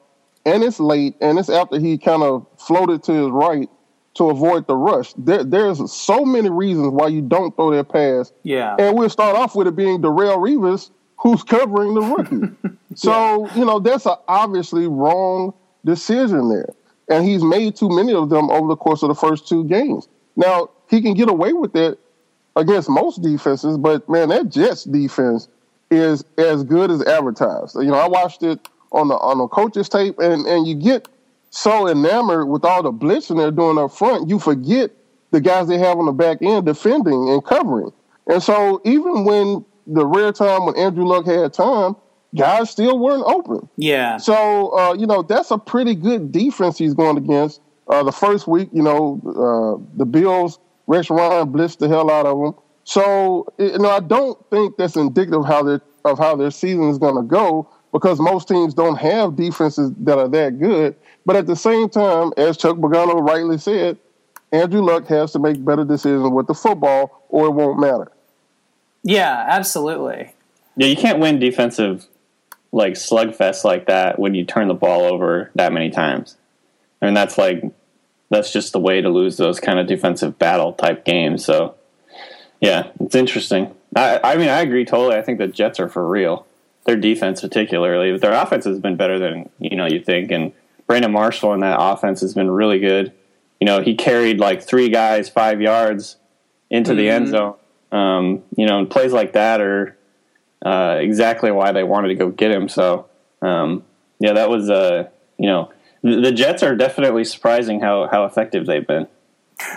and 0.45 0.63
it's 0.63 0.79
late 0.79 1.15
and 1.21 1.37
it's 1.37 1.49
after 1.49 1.79
he 1.79 1.97
kind 1.97 2.23
of 2.23 2.45
floated 2.57 3.03
to 3.03 3.13
his 3.13 3.29
right 3.29 3.69
to 4.15 4.29
avoid 4.29 4.67
the 4.67 4.75
rush. 4.75 5.13
There, 5.17 5.43
there's 5.43 5.91
so 5.91 6.25
many 6.25 6.49
reasons 6.49 6.89
why 6.89 7.07
you 7.07 7.21
don't 7.21 7.55
throw 7.55 7.71
that 7.71 7.89
pass. 7.89 8.33
Yeah. 8.43 8.75
And 8.77 8.97
we'll 8.97 9.09
start 9.09 9.35
off 9.35 9.55
with 9.55 9.67
it 9.67 9.75
being 9.75 10.01
Darrelle 10.01 10.37
Revis 10.37 10.91
who's 11.17 11.43
covering 11.43 11.93
the 11.93 12.01
rookie. 12.01 12.77
so, 12.95 13.45
yeah. 13.45 13.55
you 13.55 13.65
know, 13.65 13.79
that's 13.79 14.05
an 14.05 14.15
obviously 14.27 14.87
wrong 14.87 15.53
decision 15.85 16.49
there. 16.49 16.69
And 17.09 17.25
he's 17.25 17.43
made 17.43 17.75
too 17.75 17.89
many 17.89 18.13
of 18.13 18.29
them 18.29 18.49
over 18.49 18.67
the 18.67 18.75
course 18.75 19.03
of 19.03 19.09
the 19.09 19.15
first 19.15 19.47
two 19.47 19.63
games. 19.65 20.07
Now, 20.35 20.69
he 20.89 21.01
can 21.01 21.13
get 21.13 21.29
away 21.29 21.53
with 21.53 21.75
it 21.75 21.99
against 22.55 22.89
most 22.89 23.21
defenses, 23.21 23.77
but 23.77 24.07
man, 24.09 24.29
that 24.29 24.49
Jets 24.49 24.83
defense– 24.83 25.47
is 25.91 26.23
as 26.37 26.63
good 26.63 26.89
as 26.89 27.03
advertised. 27.03 27.75
You 27.75 27.87
know, 27.87 27.95
I 27.95 28.07
watched 28.07 28.41
it 28.41 28.67
on 28.91 29.09
the 29.09 29.15
on 29.15 29.37
the 29.37 29.47
coaches 29.47 29.89
tape, 29.89 30.17
and 30.17 30.47
and 30.47 30.65
you 30.65 30.73
get 30.73 31.07
so 31.51 31.87
enamored 31.87 32.47
with 32.47 32.65
all 32.65 32.81
the 32.81 32.91
blitzing 32.91 33.37
they're 33.37 33.51
doing 33.51 33.77
up 33.77 33.91
front, 33.91 34.29
you 34.29 34.39
forget 34.39 34.91
the 35.31 35.41
guys 35.41 35.67
they 35.67 35.77
have 35.77 35.97
on 35.97 36.05
the 36.05 36.11
back 36.11 36.41
end 36.41 36.65
defending 36.65 37.29
and 37.29 37.43
covering. 37.43 37.91
And 38.27 38.41
so 38.41 38.81
even 38.85 39.25
when 39.25 39.65
the 39.85 40.05
rare 40.05 40.31
time 40.31 40.65
when 40.65 40.77
Andrew 40.77 41.05
Luck 41.05 41.25
had 41.25 41.53
time, 41.53 41.95
guys 42.35 42.69
still 42.69 42.97
weren't 42.97 43.23
open. 43.25 43.67
Yeah. 43.75 44.17
So 44.17 44.77
uh, 44.77 44.93
you 44.93 45.05
know 45.05 45.21
that's 45.21 45.51
a 45.51 45.57
pretty 45.57 45.93
good 45.93 46.31
defense 46.31 46.77
he's 46.77 46.93
going 46.93 47.17
against. 47.17 47.61
Uh, 47.87 48.03
the 48.03 48.11
first 48.11 48.47
week, 48.47 48.69
you 48.71 48.81
know, 48.81 49.19
uh, 49.27 49.97
the 49.97 50.05
Bills, 50.05 50.59
Rex 50.87 51.09
Ryan 51.09 51.51
blitzed 51.51 51.79
the 51.79 51.89
hell 51.89 52.09
out 52.09 52.25
of 52.25 52.39
them. 52.39 52.53
So 52.85 53.51
you 53.57 53.77
know, 53.77 53.89
I 53.89 53.99
don't 53.99 54.37
think 54.49 54.77
that's 54.77 54.95
indicative 54.95 55.41
of 55.41 55.45
how 55.45 55.63
their 55.63 55.81
of 56.05 56.17
how 56.17 56.35
their 56.37 56.51
season 56.51 56.89
is 56.89 56.97
going 56.97 57.15
to 57.15 57.23
go 57.23 57.69
because 57.91 58.19
most 58.19 58.47
teams 58.47 58.73
don't 58.73 58.95
have 58.95 59.35
defenses 59.35 59.91
that 59.97 60.17
are 60.17 60.29
that 60.29 60.59
good. 60.59 60.95
But 61.25 61.35
at 61.35 61.47
the 61.47 61.55
same 61.55 61.89
time, 61.89 62.31
as 62.37 62.57
Chuck 62.57 62.77
Pagano 62.77 63.21
rightly 63.21 63.57
said, 63.57 63.97
Andrew 64.51 64.81
Luck 64.81 65.07
has 65.07 65.31
to 65.33 65.39
make 65.39 65.63
better 65.63 65.85
decisions 65.85 66.29
with 66.29 66.47
the 66.47 66.53
football, 66.53 67.25
or 67.29 67.47
it 67.47 67.51
won't 67.51 67.79
matter. 67.79 68.11
Yeah, 69.03 69.45
absolutely. 69.47 70.33
Yeah, 70.75 70.87
you 70.87 70.95
can't 70.95 71.19
win 71.19 71.39
defensive 71.39 72.07
like 72.71 72.93
slugfest 72.93 73.63
like 73.63 73.87
that 73.87 74.17
when 74.17 74.33
you 74.33 74.45
turn 74.45 74.67
the 74.67 74.73
ball 74.73 75.01
over 75.01 75.51
that 75.55 75.73
many 75.73 75.89
times. 75.89 76.37
I 77.01 77.05
mean, 77.05 77.13
that's 77.13 77.37
like 77.37 77.63
that's 78.29 78.53
just 78.53 78.71
the 78.71 78.79
way 78.79 79.01
to 79.01 79.09
lose 79.09 79.37
those 79.37 79.59
kind 79.59 79.79
of 79.79 79.87
defensive 79.87 80.39
battle 80.39 80.73
type 80.73 81.03
games. 81.03 81.43
So 81.43 81.75
yeah, 82.61 82.89
it's 82.99 83.15
interesting. 83.15 83.75
I, 83.95 84.19
I 84.23 84.37
mean, 84.37 84.49
I 84.49 84.61
agree 84.61 84.85
totally. 84.85 85.17
I 85.17 85.21
think 85.21 85.39
the 85.39 85.47
Jets 85.47 85.79
are 85.79 85.89
for 85.89 86.07
real. 86.07 86.45
Their 86.85 86.95
defense, 86.95 87.41
particularly, 87.41 88.17
their 88.17 88.33
offense 88.33 88.65
has 88.65 88.79
been 88.79 88.95
better 88.95 89.19
than 89.19 89.49
you 89.59 89.75
know 89.75 89.85
you 89.85 89.99
think. 89.99 90.31
And 90.31 90.53
Brandon 90.87 91.11
Marshall 91.11 91.53
in 91.53 91.61
that 91.61 91.77
offense 91.79 92.21
has 92.21 92.33
been 92.33 92.49
really 92.49 92.79
good. 92.79 93.13
You 93.59 93.65
know, 93.65 93.81
he 93.81 93.95
carried 93.95 94.39
like 94.39 94.63
three 94.63 94.89
guys 94.89 95.29
five 95.29 95.61
yards 95.61 96.17
into 96.69 96.91
mm-hmm. 96.91 96.97
the 96.97 97.09
end 97.09 97.25
mm-hmm. 97.27 97.35
zone. 97.35 97.55
Um, 97.91 98.43
you 98.55 98.65
know, 98.65 98.79
and 98.79 98.89
plays 98.89 99.11
like 99.11 99.33
that 99.33 99.61
are 99.61 99.97
uh, 100.65 100.97
exactly 100.99 101.51
why 101.51 101.71
they 101.71 101.83
wanted 101.83 102.09
to 102.09 102.15
go 102.15 102.29
get 102.29 102.51
him. 102.51 102.69
So, 102.69 103.09
um, 103.41 103.83
yeah, 104.19 104.33
that 104.33 104.49
was 104.49 104.69
uh, 104.69 105.09
you 105.37 105.47
know, 105.47 105.71
the, 106.03 106.21
the 106.21 106.31
Jets 106.31 106.63
are 106.63 106.75
definitely 106.75 107.23
surprising 107.23 107.81
how 107.81 108.07
how 108.07 108.25
effective 108.25 108.65
they've 108.65 108.85
been. 108.85 109.07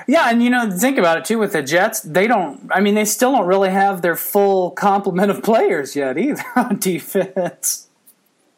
Yeah, 0.07 0.31
and 0.31 0.43
you 0.43 0.51
know, 0.51 0.71
think 0.71 0.99
about 0.99 1.19
it 1.19 1.25
too 1.25 1.39
with 1.39 1.53
the 1.53 1.63
Jets. 1.63 2.01
They 2.01 2.27
don't. 2.27 2.71
I 2.71 2.81
mean, 2.81 2.95
they 2.95 3.05
still 3.05 3.33
don't 3.33 3.47
really 3.47 3.71
have 3.71 4.03
their 4.03 4.17
full 4.17 4.71
complement 4.71 5.31
of 5.31 5.43
players 5.43 5.97
yet 5.97 6.19
either 6.19 6.43
on 6.57 6.79
defense. 6.79 7.89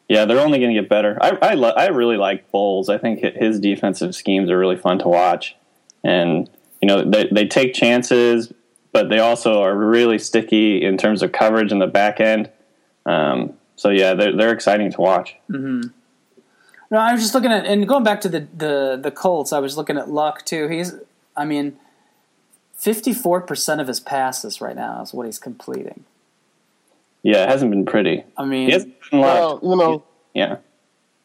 Yeah, 0.09 0.25
they're 0.25 0.39
only 0.39 0.59
going 0.59 0.73
to 0.73 0.81
get 0.81 0.89
better. 0.89 1.17
I 1.21 1.37
I, 1.41 1.53
lo- 1.55 1.73
I 1.75 1.87
really 1.87 2.17
like 2.17 2.49
Bowles. 2.51 2.89
I 2.89 2.97
think 2.97 3.19
his 3.19 3.59
defensive 3.59 4.15
schemes 4.15 4.49
are 4.49 4.57
really 4.57 4.77
fun 4.77 4.99
to 4.99 5.07
watch, 5.07 5.55
and 6.03 6.49
you 6.81 6.87
know 6.87 7.03
they 7.03 7.27
they 7.31 7.45
take 7.45 7.73
chances, 7.73 8.51
but 8.93 9.09
they 9.09 9.19
also 9.19 9.61
are 9.61 9.75
really 9.75 10.17
sticky 10.17 10.83
in 10.83 10.97
terms 10.97 11.21
of 11.21 11.31
coverage 11.31 11.71
in 11.71 11.79
the 11.79 11.87
back 11.87 12.19
end. 12.19 12.49
Um, 13.05 13.53
so 13.75 13.89
yeah, 13.89 14.13
they're 14.13 14.35
they're 14.35 14.53
exciting 14.53 14.91
to 14.93 15.01
watch. 15.01 15.35
Mm-hmm. 15.51 15.89
No, 16.89 16.99
I 16.99 17.11
was 17.11 17.21
just 17.21 17.35
looking 17.35 17.51
at 17.51 17.65
and 17.65 17.87
going 17.87 18.03
back 18.03 18.21
to 18.21 18.29
the 18.29 18.47
the 18.55 18.99
the 19.01 19.11
Colts. 19.11 19.51
I 19.51 19.59
was 19.59 19.75
looking 19.75 19.97
at 19.97 20.09
Luck 20.09 20.45
too. 20.45 20.67
He's 20.69 20.93
I 21.37 21.45
mean, 21.45 21.77
54% 22.79 23.79
of 23.79 23.87
his 23.87 23.99
passes 23.99 24.59
right 24.59 24.75
now 24.75 25.03
is 25.03 25.13
what 25.13 25.27
he's 25.27 25.39
completing. 25.39 26.03
Yeah, 27.27 27.43
it 27.43 27.49
hasn't 27.49 27.71
been 27.71 27.85
pretty. 27.85 28.23
I 28.37 28.45
mean, 28.45 28.71
well, 29.11 29.59
you 29.61 29.75
know, 29.75 30.05
yeah. 30.33 30.59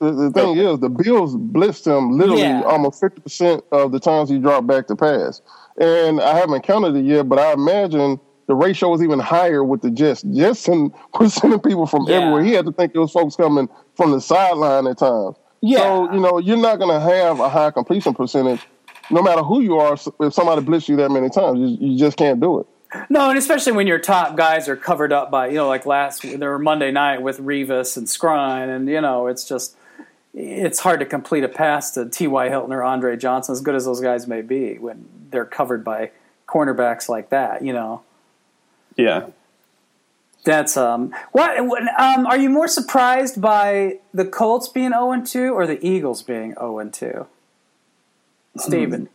The, 0.00 0.10
the 0.10 0.30
thing 0.32 0.56
is, 0.56 0.80
the 0.80 0.88
Bills 0.88 1.36
blitzed 1.36 1.86
him 1.86 2.18
literally 2.18 2.42
yeah. 2.42 2.62
almost 2.62 3.00
50% 3.00 3.62
of 3.70 3.92
the 3.92 4.00
times 4.00 4.28
he 4.28 4.40
dropped 4.40 4.66
back 4.66 4.88
to 4.88 4.96
pass. 4.96 5.40
And 5.80 6.20
I 6.20 6.36
haven't 6.36 6.62
counted 6.62 6.96
it 6.96 7.04
yet, 7.04 7.28
but 7.28 7.38
I 7.38 7.52
imagine 7.52 8.18
the 8.48 8.56
ratio 8.56 8.88
was 8.88 9.00
even 9.00 9.20
higher 9.20 9.62
with 9.62 9.82
the 9.82 9.92
Jets. 9.92 10.22
Jets 10.22 10.66
and 10.66 10.92
was 11.20 11.34
sending 11.34 11.60
people 11.60 11.86
from 11.86 12.06
yeah. 12.08 12.16
everywhere. 12.16 12.42
He 12.42 12.50
had 12.50 12.66
to 12.66 12.72
think 12.72 12.96
it 12.96 12.98
was 12.98 13.12
folks 13.12 13.36
coming 13.36 13.68
from 13.94 14.10
the 14.10 14.20
sideline 14.20 14.88
at 14.88 14.98
times. 14.98 15.36
Yeah. 15.60 15.78
So, 15.78 16.12
you 16.12 16.18
know, 16.18 16.38
you're 16.38 16.56
not 16.56 16.80
going 16.80 16.92
to 16.92 16.98
have 16.98 17.38
a 17.38 17.48
high 17.48 17.70
completion 17.70 18.12
percentage 18.12 18.66
no 19.10 19.22
matter 19.22 19.42
who 19.42 19.60
you 19.60 19.78
are, 19.78 19.94
if 20.20 20.34
somebody 20.34 20.62
blitz 20.62 20.88
you 20.88 20.96
that 20.96 21.10
many 21.10 21.28
times, 21.28 21.58
you, 21.58 21.76
you 21.80 21.98
just 21.98 22.16
can't 22.16 22.40
do 22.40 22.60
it. 22.60 22.66
No, 23.08 23.30
and 23.30 23.38
especially 23.38 23.72
when 23.72 23.86
your 23.86 23.98
top 23.98 24.36
guys 24.36 24.68
are 24.68 24.76
covered 24.76 25.12
up 25.12 25.30
by 25.30 25.48
you 25.48 25.54
know 25.54 25.68
like 25.68 25.86
last 25.86 26.22
there 26.22 26.50
were 26.50 26.58
Monday 26.58 26.90
night 26.90 27.22
with 27.22 27.38
Revis 27.38 27.96
and 27.96 28.06
Skrine, 28.06 28.74
and 28.74 28.88
you 28.88 29.00
know 29.00 29.26
it's 29.26 29.48
just 29.48 29.76
it's 30.34 30.80
hard 30.80 31.00
to 31.00 31.06
complete 31.06 31.44
a 31.44 31.48
pass 31.48 31.92
to 31.92 32.08
T.Y. 32.08 32.48
Hilton 32.48 32.72
or 32.72 32.82
Andre 32.82 33.16
Johnson, 33.16 33.52
as 33.52 33.60
good 33.60 33.74
as 33.74 33.84
those 33.84 34.00
guys 34.00 34.26
may 34.26 34.42
be, 34.42 34.78
when 34.78 35.08
they're 35.30 35.44
covered 35.44 35.84
by 35.84 36.10
cornerbacks 36.46 37.08
like 37.08 37.30
that. 37.30 37.62
You 37.62 37.72
know. 37.72 38.02
Yeah. 38.96 39.26
That's 40.44 40.76
um. 40.76 41.14
What 41.32 41.56
um? 41.58 42.26
Are 42.26 42.38
you 42.38 42.50
more 42.50 42.68
surprised 42.68 43.40
by 43.40 44.00
the 44.12 44.24
Colts 44.24 44.68
being 44.68 44.90
zero 44.90 45.12
and 45.12 45.26
two 45.26 45.54
or 45.54 45.66
the 45.66 45.84
Eagles 45.86 46.22
being 46.22 46.54
zero 46.54 46.78
and 46.78 46.92
two? 46.92 47.26
Stephen. 48.56 49.08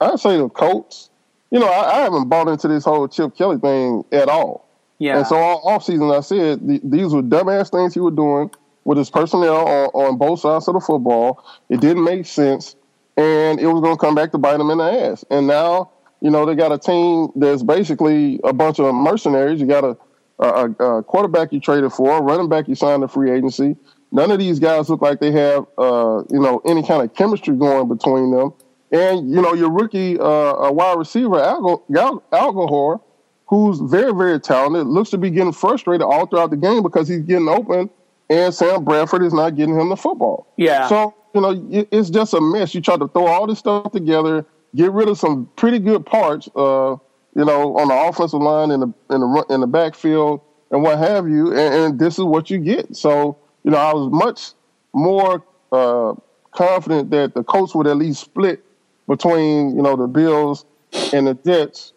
I'd 0.00 0.18
say 0.18 0.36
the 0.36 0.48
Colts. 0.48 1.10
You 1.52 1.58
know, 1.58 1.66
I, 1.66 1.98
I, 1.98 2.00
haven't 2.00 2.30
bought 2.30 2.48
into 2.48 2.66
this 2.66 2.86
whole 2.86 3.06
Chip 3.06 3.36
Kelly 3.36 3.58
thing 3.58 4.04
at 4.10 4.30
all. 4.30 4.66
Yeah. 4.98 5.18
And 5.18 5.26
so 5.26 5.36
all 5.36 5.68
off 5.68 5.84
season, 5.84 6.10
I 6.10 6.20
said 6.20 6.66
th- 6.66 6.80
these 6.82 7.12
were 7.12 7.22
dumbass 7.22 7.70
things 7.70 7.92
he 7.92 8.00
was 8.00 8.14
doing 8.14 8.50
with 8.84 8.96
his 8.96 9.10
personnel 9.10 9.68
on, 9.68 9.88
on 9.88 10.16
both 10.16 10.40
sides 10.40 10.66
of 10.66 10.74
the 10.74 10.80
football. 10.80 11.44
It 11.68 11.82
didn't 11.82 12.04
make 12.04 12.24
sense, 12.24 12.74
and 13.18 13.60
it 13.60 13.66
was 13.66 13.82
going 13.82 13.96
to 13.96 14.00
come 14.00 14.14
back 14.14 14.32
to 14.32 14.38
bite 14.38 14.60
him 14.60 14.70
in 14.70 14.78
the 14.78 14.84
ass. 14.84 15.26
And 15.30 15.46
now, 15.46 15.90
you 16.22 16.30
know, 16.30 16.46
they 16.46 16.54
got 16.54 16.72
a 16.72 16.78
team 16.78 17.28
that's 17.36 17.62
basically 17.62 18.40
a 18.44 18.54
bunch 18.54 18.80
of 18.80 18.94
mercenaries. 18.94 19.60
You 19.60 19.66
got 19.66 19.84
a, 19.84 19.96
a, 20.38 20.70
a 20.70 21.02
quarterback 21.02 21.52
you 21.52 21.60
traded 21.60 21.92
for, 21.92 22.16
a 22.16 22.22
running 22.22 22.48
back 22.48 22.66
you 22.66 22.74
signed 22.74 23.04
a 23.04 23.08
free 23.08 23.30
agency. 23.30 23.76
None 24.10 24.30
of 24.30 24.38
these 24.38 24.58
guys 24.58 24.88
look 24.88 25.02
like 25.02 25.20
they 25.20 25.32
have, 25.32 25.66
uh, 25.76 26.22
you 26.30 26.40
know, 26.40 26.62
any 26.64 26.82
kind 26.82 27.02
of 27.02 27.14
chemistry 27.14 27.56
going 27.56 27.88
between 27.88 28.30
them. 28.30 28.54
And 28.92 29.30
you 29.30 29.40
know, 29.40 29.54
your 29.54 29.70
rookie 29.70 30.18
uh, 30.18 30.70
wide 30.70 30.98
receiver 30.98 31.36
Agholor, 31.36 33.00
who's 33.46 33.80
very 33.80 34.12
very 34.12 34.38
talented, 34.38 34.86
looks 34.86 35.10
to 35.10 35.18
be 35.18 35.30
getting 35.30 35.52
frustrated 35.52 36.02
all 36.02 36.26
throughout 36.26 36.50
the 36.50 36.56
game 36.56 36.82
because 36.82 37.08
he's 37.08 37.22
getting 37.22 37.48
open, 37.48 37.88
and 38.28 38.54
Sam 38.54 38.84
Bradford 38.84 39.22
is 39.24 39.32
not 39.32 39.56
getting 39.56 39.78
him 39.80 39.88
the 39.88 39.96
football. 39.96 40.46
Yeah. 40.58 40.88
So 40.88 41.14
you 41.34 41.40
know, 41.40 41.86
it's 41.90 42.10
just 42.10 42.34
a 42.34 42.40
mess. 42.40 42.74
You 42.74 42.82
try 42.82 42.98
to 42.98 43.08
throw 43.08 43.26
all 43.26 43.46
this 43.46 43.58
stuff 43.58 43.92
together, 43.92 44.44
get 44.76 44.92
rid 44.92 45.08
of 45.08 45.18
some 45.18 45.48
pretty 45.56 45.78
good 45.78 46.04
parts, 46.04 46.48
uh, 46.54 46.96
you 47.34 47.44
know, 47.46 47.78
on 47.78 47.88
the 47.88 47.94
offensive 47.94 48.42
line 48.42 48.70
in 48.70 48.80
the 48.80 48.94
in 49.10 49.20
the 49.20 49.46
in 49.48 49.60
the 49.60 49.66
backfield 49.66 50.42
and 50.70 50.82
what 50.82 50.98
have 50.98 51.28
you, 51.28 51.48
and, 51.48 51.74
and 51.74 51.98
this 51.98 52.18
is 52.18 52.24
what 52.24 52.50
you 52.50 52.58
get. 52.58 52.94
So 52.94 53.38
you 53.64 53.70
know, 53.70 53.78
I 53.78 53.94
was 53.94 54.10
much 54.12 54.52
more 54.92 55.42
uh, 55.70 56.14
confident 56.50 57.10
that 57.10 57.34
the 57.34 57.42
Colts 57.42 57.74
would 57.74 57.86
at 57.86 57.96
least 57.96 58.20
split 58.20 58.62
between 59.08 59.76
you 59.76 59.82
know 59.82 59.96
the 59.96 60.06
Bills 60.06 60.64
and 61.12 61.26
the 61.26 61.34
Jets, 61.34 61.92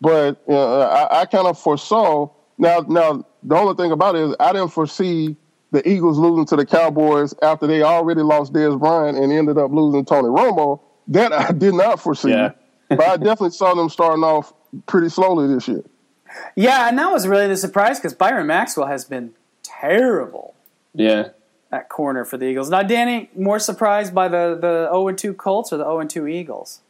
but 0.00 0.42
uh, 0.48 0.80
I, 0.80 1.20
I 1.20 1.24
kind 1.26 1.46
of 1.46 1.58
foresaw. 1.58 2.30
Now, 2.56 2.80
now 2.80 3.24
the 3.42 3.54
only 3.54 3.74
thing 3.74 3.92
about 3.92 4.16
it 4.16 4.22
is 4.22 4.36
I 4.40 4.52
didn't 4.52 4.68
foresee 4.68 5.36
the 5.70 5.86
Eagles 5.88 6.18
losing 6.18 6.46
to 6.46 6.56
the 6.56 6.66
Cowboys 6.66 7.34
after 7.42 7.66
they 7.66 7.82
already 7.82 8.22
lost 8.22 8.52
Dez 8.52 8.78
Bryant 8.78 9.18
and 9.18 9.32
ended 9.32 9.58
up 9.58 9.70
losing 9.70 10.04
Tony 10.04 10.28
Romo. 10.28 10.80
That 11.08 11.32
I 11.32 11.52
did 11.52 11.74
not 11.74 12.00
foresee, 12.00 12.30
yeah. 12.30 12.52
but 12.88 13.00
I 13.00 13.16
definitely 13.16 13.50
saw 13.50 13.74
them 13.74 13.88
starting 13.88 14.24
off 14.24 14.52
pretty 14.86 15.08
slowly 15.08 15.52
this 15.52 15.68
year. 15.68 15.84
Yeah, 16.56 16.88
and 16.88 16.98
that 16.98 17.10
was 17.10 17.26
really 17.26 17.48
the 17.48 17.56
surprise 17.56 17.98
because 17.98 18.14
Byron 18.14 18.46
Maxwell 18.46 18.86
has 18.86 19.04
been 19.04 19.32
terrible. 19.62 20.54
Yeah, 20.94 21.28
at 21.70 21.88
corner 21.88 22.24
for 22.24 22.36
the 22.36 22.46
Eagles. 22.46 22.70
Now, 22.70 22.82
Danny, 22.82 23.30
more 23.36 23.58
surprised 23.58 24.14
by 24.14 24.28
the 24.28 24.58
the 24.60 24.88
0 24.90 25.12
2 25.12 25.34
Colts 25.34 25.72
or 25.72 25.76
the 25.76 25.84
0 25.84 26.04
2 26.04 26.26
Eagles? 26.26 26.80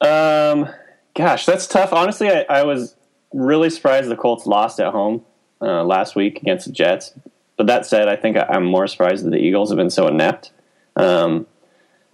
Um, 0.00 0.68
gosh, 1.14 1.46
that's 1.46 1.66
tough. 1.66 1.92
Honestly, 1.92 2.28
I, 2.28 2.46
I 2.48 2.62
was 2.64 2.96
really 3.32 3.70
surprised 3.70 4.08
the 4.08 4.16
Colts 4.16 4.46
lost 4.46 4.80
at 4.80 4.92
home 4.92 5.24
uh, 5.60 5.84
last 5.84 6.16
week 6.16 6.40
against 6.42 6.66
the 6.66 6.72
Jets. 6.72 7.12
But 7.56 7.66
that 7.66 7.84
said, 7.84 8.08
I 8.08 8.16
think 8.16 8.38
I'm 8.38 8.64
more 8.64 8.86
surprised 8.86 9.26
that 9.26 9.30
the 9.30 9.38
Eagles 9.38 9.70
have 9.70 9.76
been 9.76 9.90
so 9.90 10.08
inept. 10.08 10.50
Um, 10.96 11.46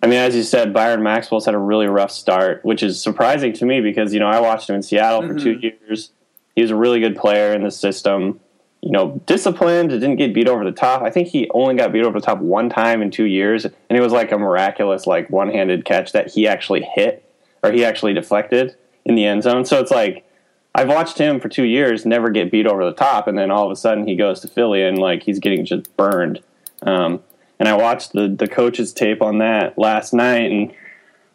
I 0.02 0.08
mean, 0.08 0.18
as 0.18 0.34
you 0.34 0.42
said, 0.42 0.72
Byron 0.72 1.02
Maxwell's 1.02 1.46
had 1.46 1.54
a 1.54 1.58
really 1.58 1.86
rough 1.86 2.10
start, 2.10 2.64
which 2.64 2.82
is 2.82 3.00
surprising 3.00 3.52
to 3.54 3.64
me 3.64 3.80
because 3.80 4.12
you 4.12 4.20
know 4.20 4.26
I 4.26 4.40
watched 4.40 4.68
him 4.68 4.76
in 4.76 4.82
Seattle 4.82 5.22
mm-hmm. 5.22 5.38
for 5.38 5.38
two 5.38 5.52
years. 5.52 6.10
He 6.54 6.62
was 6.62 6.70
a 6.70 6.76
really 6.76 7.00
good 7.00 7.16
player 7.16 7.54
in 7.54 7.62
the 7.62 7.70
system 7.70 8.40
you 8.86 8.92
know, 8.92 9.20
disciplined. 9.26 9.90
It 9.90 9.98
didn't 9.98 10.14
get 10.14 10.32
beat 10.32 10.46
over 10.46 10.64
the 10.64 10.70
top. 10.70 11.02
I 11.02 11.10
think 11.10 11.26
he 11.26 11.50
only 11.50 11.74
got 11.74 11.92
beat 11.92 12.04
over 12.04 12.20
the 12.20 12.24
top 12.24 12.38
one 12.38 12.70
time 12.70 13.02
in 13.02 13.10
two 13.10 13.24
years, 13.24 13.64
and 13.64 13.74
it 13.90 14.00
was 14.00 14.12
like 14.12 14.30
a 14.30 14.38
miraculous, 14.38 15.08
like 15.08 15.28
one-handed 15.28 15.84
catch 15.84 16.12
that 16.12 16.30
he 16.30 16.46
actually 16.46 16.82
hit 16.94 17.28
or 17.64 17.72
he 17.72 17.84
actually 17.84 18.12
deflected 18.12 18.76
in 19.04 19.16
the 19.16 19.26
end 19.26 19.42
zone. 19.42 19.64
So 19.64 19.80
it's 19.80 19.90
like 19.90 20.24
I've 20.72 20.86
watched 20.86 21.18
him 21.18 21.40
for 21.40 21.48
two 21.48 21.64
years 21.64 22.06
never 22.06 22.30
get 22.30 22.52
beat 22.52 22.68
over 22.68 22.84
the 22.84 22.92
top, 22.92 23.26
and 23.26 23.36
then 23.36 23.50
all 23.50 23.66
of 23.66 23.72
a 23.72 23.76
sudden 23.76 24.06
he 24.06 24.14
goes 24.14 24.38
to 24.42 24.48
Philly 24.48 24.84
and 24.84 24.98
like 24.98 25.24
he's 25.24 25.40
getting 25.40 25.64
just 25.64 25.96
burned. 25.96 26.40
Um, 26.82 27.24
and 27.58 27.68
I 27.68 27.74
watched 27.74 28.12
the 28.12 28.28
the 28.28 28.46
coach's 28.46 28.92
tape 28.92 29.20
on 29.20 29.38
that 29.38 29.76
last 29.76 30.14
night, 30.14 30.52
and 30.52 30.72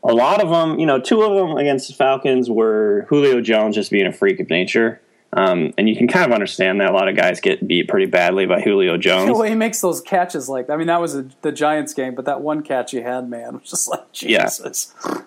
a 0.05 0.13
lot 0.13 0.41
of 0.41 0.49
them, 0.49 0.79
you 0.79 0.85
know, 0.85 1.01
two 1.01 1.21
of 1.21 1.35
them 1.35 1.57
against 1.57 1.89
the 1.89 1.95
Falcons 1.95 2.49
were 2.49 3.05
Julio 3.09 3.41
Jones 3.41 3.75
just 3.75 3.91
being 3.91 4.07
a 4.07 4.13
freak 4.13 4.39
of 4.39 4.49
nature. 4.49 5.01
Um, 5.33 5.73
and 5.77 5.87
you 5.87 5.95
can 5.95 6.07
kind 6.07 6.25
of 6.25 6.33
understand 6.33 6.81
that 6.81 6.89
a 6.89 6.93
lot 6.93 7.07
of 7.07 7.15
guys 7.15 7.39
get 7.39 7.65
beat 7.65 7.87
pretty 7.87 8.05
badly 8.05 8.45
by 8.45 8.61
Julio 8.61 8.97
Jones. 8.99 9.31
well, 9.31 9.43
he 9.43 9.55
makes 9.55 9.79
those 9.79 10.01
catches, 10.01 10.49
like 10.49 10.69
I 10.69 10.75
mean, 10.75 10.87
that 10.87 10.99
was 10.99 11.15
a, 11.15 11.25
the 11.41 11.51
Giants 11.51 11.93
game, 11.93 12.15
but 12.15 12.25
that 12.25 12.41
one 12.41 12.63
catch 12.63 12.91
he 12.91 13.01
had, 13.01 13.29
man, 13.29 13.53
was 13.59 13.69
just 13.69 13.87
like 13.87 14.11
Jesus. 14.11 14.93
Yeah. 15.05 15.21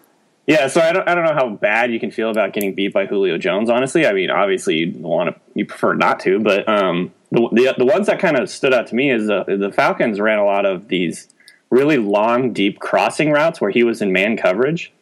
Yeah, 0.46 0.66
so 0.66 0.82
I 0.82 0.92
don't, 0.92 1.08
I 1.08 1.14
don't 1.14 1.24
know 1.24 1.32
how 1.32 1.48
bad 1.48 1.90
you 1.90 1.98
can 1.98 2.10
feel 2.10 2.28
about 2.28 2.52
getting 2.52 2.74
beat 2.74 2.92
by 2.92 3.06
Julio 3.06 3.38
Jones. 3.38 3.70
Honestly, 3.70 4.06
I 4.06 4.12
mean, 4.12 4.28
obviously 4.28 4.76
you 4.76 4.92
want 4.98 5.34
to, 5.34 5.40
you 5.54 5.64
prefer 5.64 5.94
not 5.94 6.20
to, 6.20 6.38
but 6.38 6.68
um, 6.68 7.14
the, 7.30 7.48
the, 7.52 7.74
the 7.78 7.84
ones 7.86 8.08
that 8.08 8.18
kind 8.18 8.38
of 8.38 8.50
stood 8.50 8.74
out 8.74 8.86
to 8.88 8.94
me 8.94 9.10
is 9.10 9.26
the 9.26 9.44
the 9.46 9.72
Falcons 9.72 10.20
ran 10.20 10.38
a 10.38 10.44
lot 10.44 10.66
of 10.66 10.88
these 10.88 11.28
really 11.70 11.96
long, 11.96 12.52
deep 12.52 12.78
crossing 12.78 13.30
routes 13.30 13.60
where 13.60 13.70
he 13.70 13.82
was 13.84 14.02
in 14.02 14.12
man 14.12 14.36
coverage, 14.36 14.92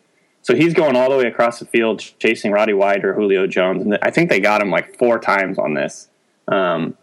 so 0.43 0.55
he's 0.55 0.75
going 0.75 0.97
all 0.97 1.09
the 1.09 1.17
way 1.17 1.27
across 1.27 1.59
the 1.61 1.65
field 1.65 2.01
chasing 2.19 2.53
Roddy 2.53 2.73
White 2.73 3.05
or 3.05 3.15
Julio 3.15 3.47
Jones, 3.47 3.83
and 3.83 3.99
I 4.03 4.11
think 4.11 4.29
they 4.29 4.41
got 4.41 4.61
him 4.61 4.71
like 4.71 4.99
four 4.99 5.19
times 5.19 5.59
on 5.59 5.75
this. 5.75 6.09
Um, 6.49 6.97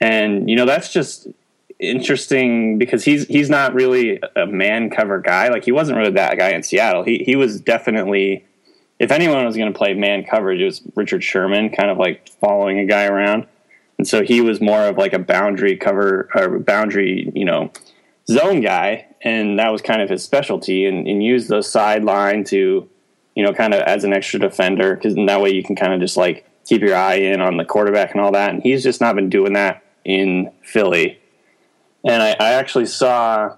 and 0.00 0.48
you 0.48 0.56
know 0.56 0.64
that's 0.64 0.92
just 0.92 1.28
interesting 1.78 2.78
because 2.78 3.04
he's 3.04 3.26
he's 3.26 3.50
not 3.50 3.74
really 3.74 4.20
a 4.34 4.46
man 4.46 4.90
cover 4.90 5.20
guy. 5.20 5.48
Like 5.48 5.64
he 5.64 5.72
wasn't 5.72 5.98
really 5.98 6.12
that 6.12 6.38
guy 6.38 6.50
in 6.50 6.62
Seattle. 6.62 7.04
He 7.04 7.22
he 7.24 7.36
was 7.36 7.60
definitely 7.60 8.44
if 8.98 9.10
anyone 9.10 9.44
was 9.44 9.56
going 9.56 9.72
to 9.72 9.76
play 9.76 9.94
man 9.94 10.24
coverage, 10.24 10.60
it 10.60 10.66
was 10.66 10.82
Richard 10.94 11.24
Sherman, 11.24 11.70
kind 11.70 11.90
of 11.90 11.98
like 11.98 12.28
following 12.28 12.78
a 12.78 12.84
guy 12.84 13.06
around. 13.06 13.46
And 13.98 14.06
so 14.06 14.22
he 14.22 14.40
was 14.40 14.60
more 14.60 14.86
of 14.86 14.98
like 14.98 15.14
a 15.14 15.18
boundary 15.18 15.76
cover 15.76 16.28
or 16.34 16.58
boundary, 16.58 17.30
you 17.34 17.44
know, 17.44 17.72
zone 18.30 18.60
guy 18.60 19.06
and 19.22 19.58
that 19.58 19.70
was 19.70 19.82
kind 19.82 20.00
of 20.00 20.08
his 20.08 20.22
specialty, 20.22 20.86
and, 20.86 21.06
and 21.06 21.22
use 21.22 21.46
the 21.48 21.62
sideline 21.62 22.44
to, 22.44 22.88
you 23.34 23.42
know, 23.42 23.52
kind 23.52 23.74
of 23.74 23.80
as 23.80 24.04
an 24.04 24.12
extra 24.12 24.40
defender, 24.40 24.94
because 24.94 25.14
that 25.14 25.40
way 25.40 25.50
you 25.50 25.62
can 25.62 25.76
kind 25.76 25.92
of 25.92 26.00
just 26.00 26.16
like 26.16 26.48
keep 26.66 26.80
your 26.80 26.96
eye 26.96 27.16
in 27.16 27.40
on 27.40 27.58
the 27.58 27.64
quarterback 27.64 28.12
and 28.12 28.20
all 28.20 28.32
that. 28.32 28.54
And 28.54 28.62
he's 28.62 28.82
just 28.82 29.00
not 29.00 29.14
been 29.14 29.28
doing 29.28 29.52
that 29.54 29.82
in 30.04 30.50
Philly. 30.62 31.18
And 32.02 32.22
I, 32.22 32.30
I 32.40 32.52
actually 32.54 32.86
saw, 32.86 33.56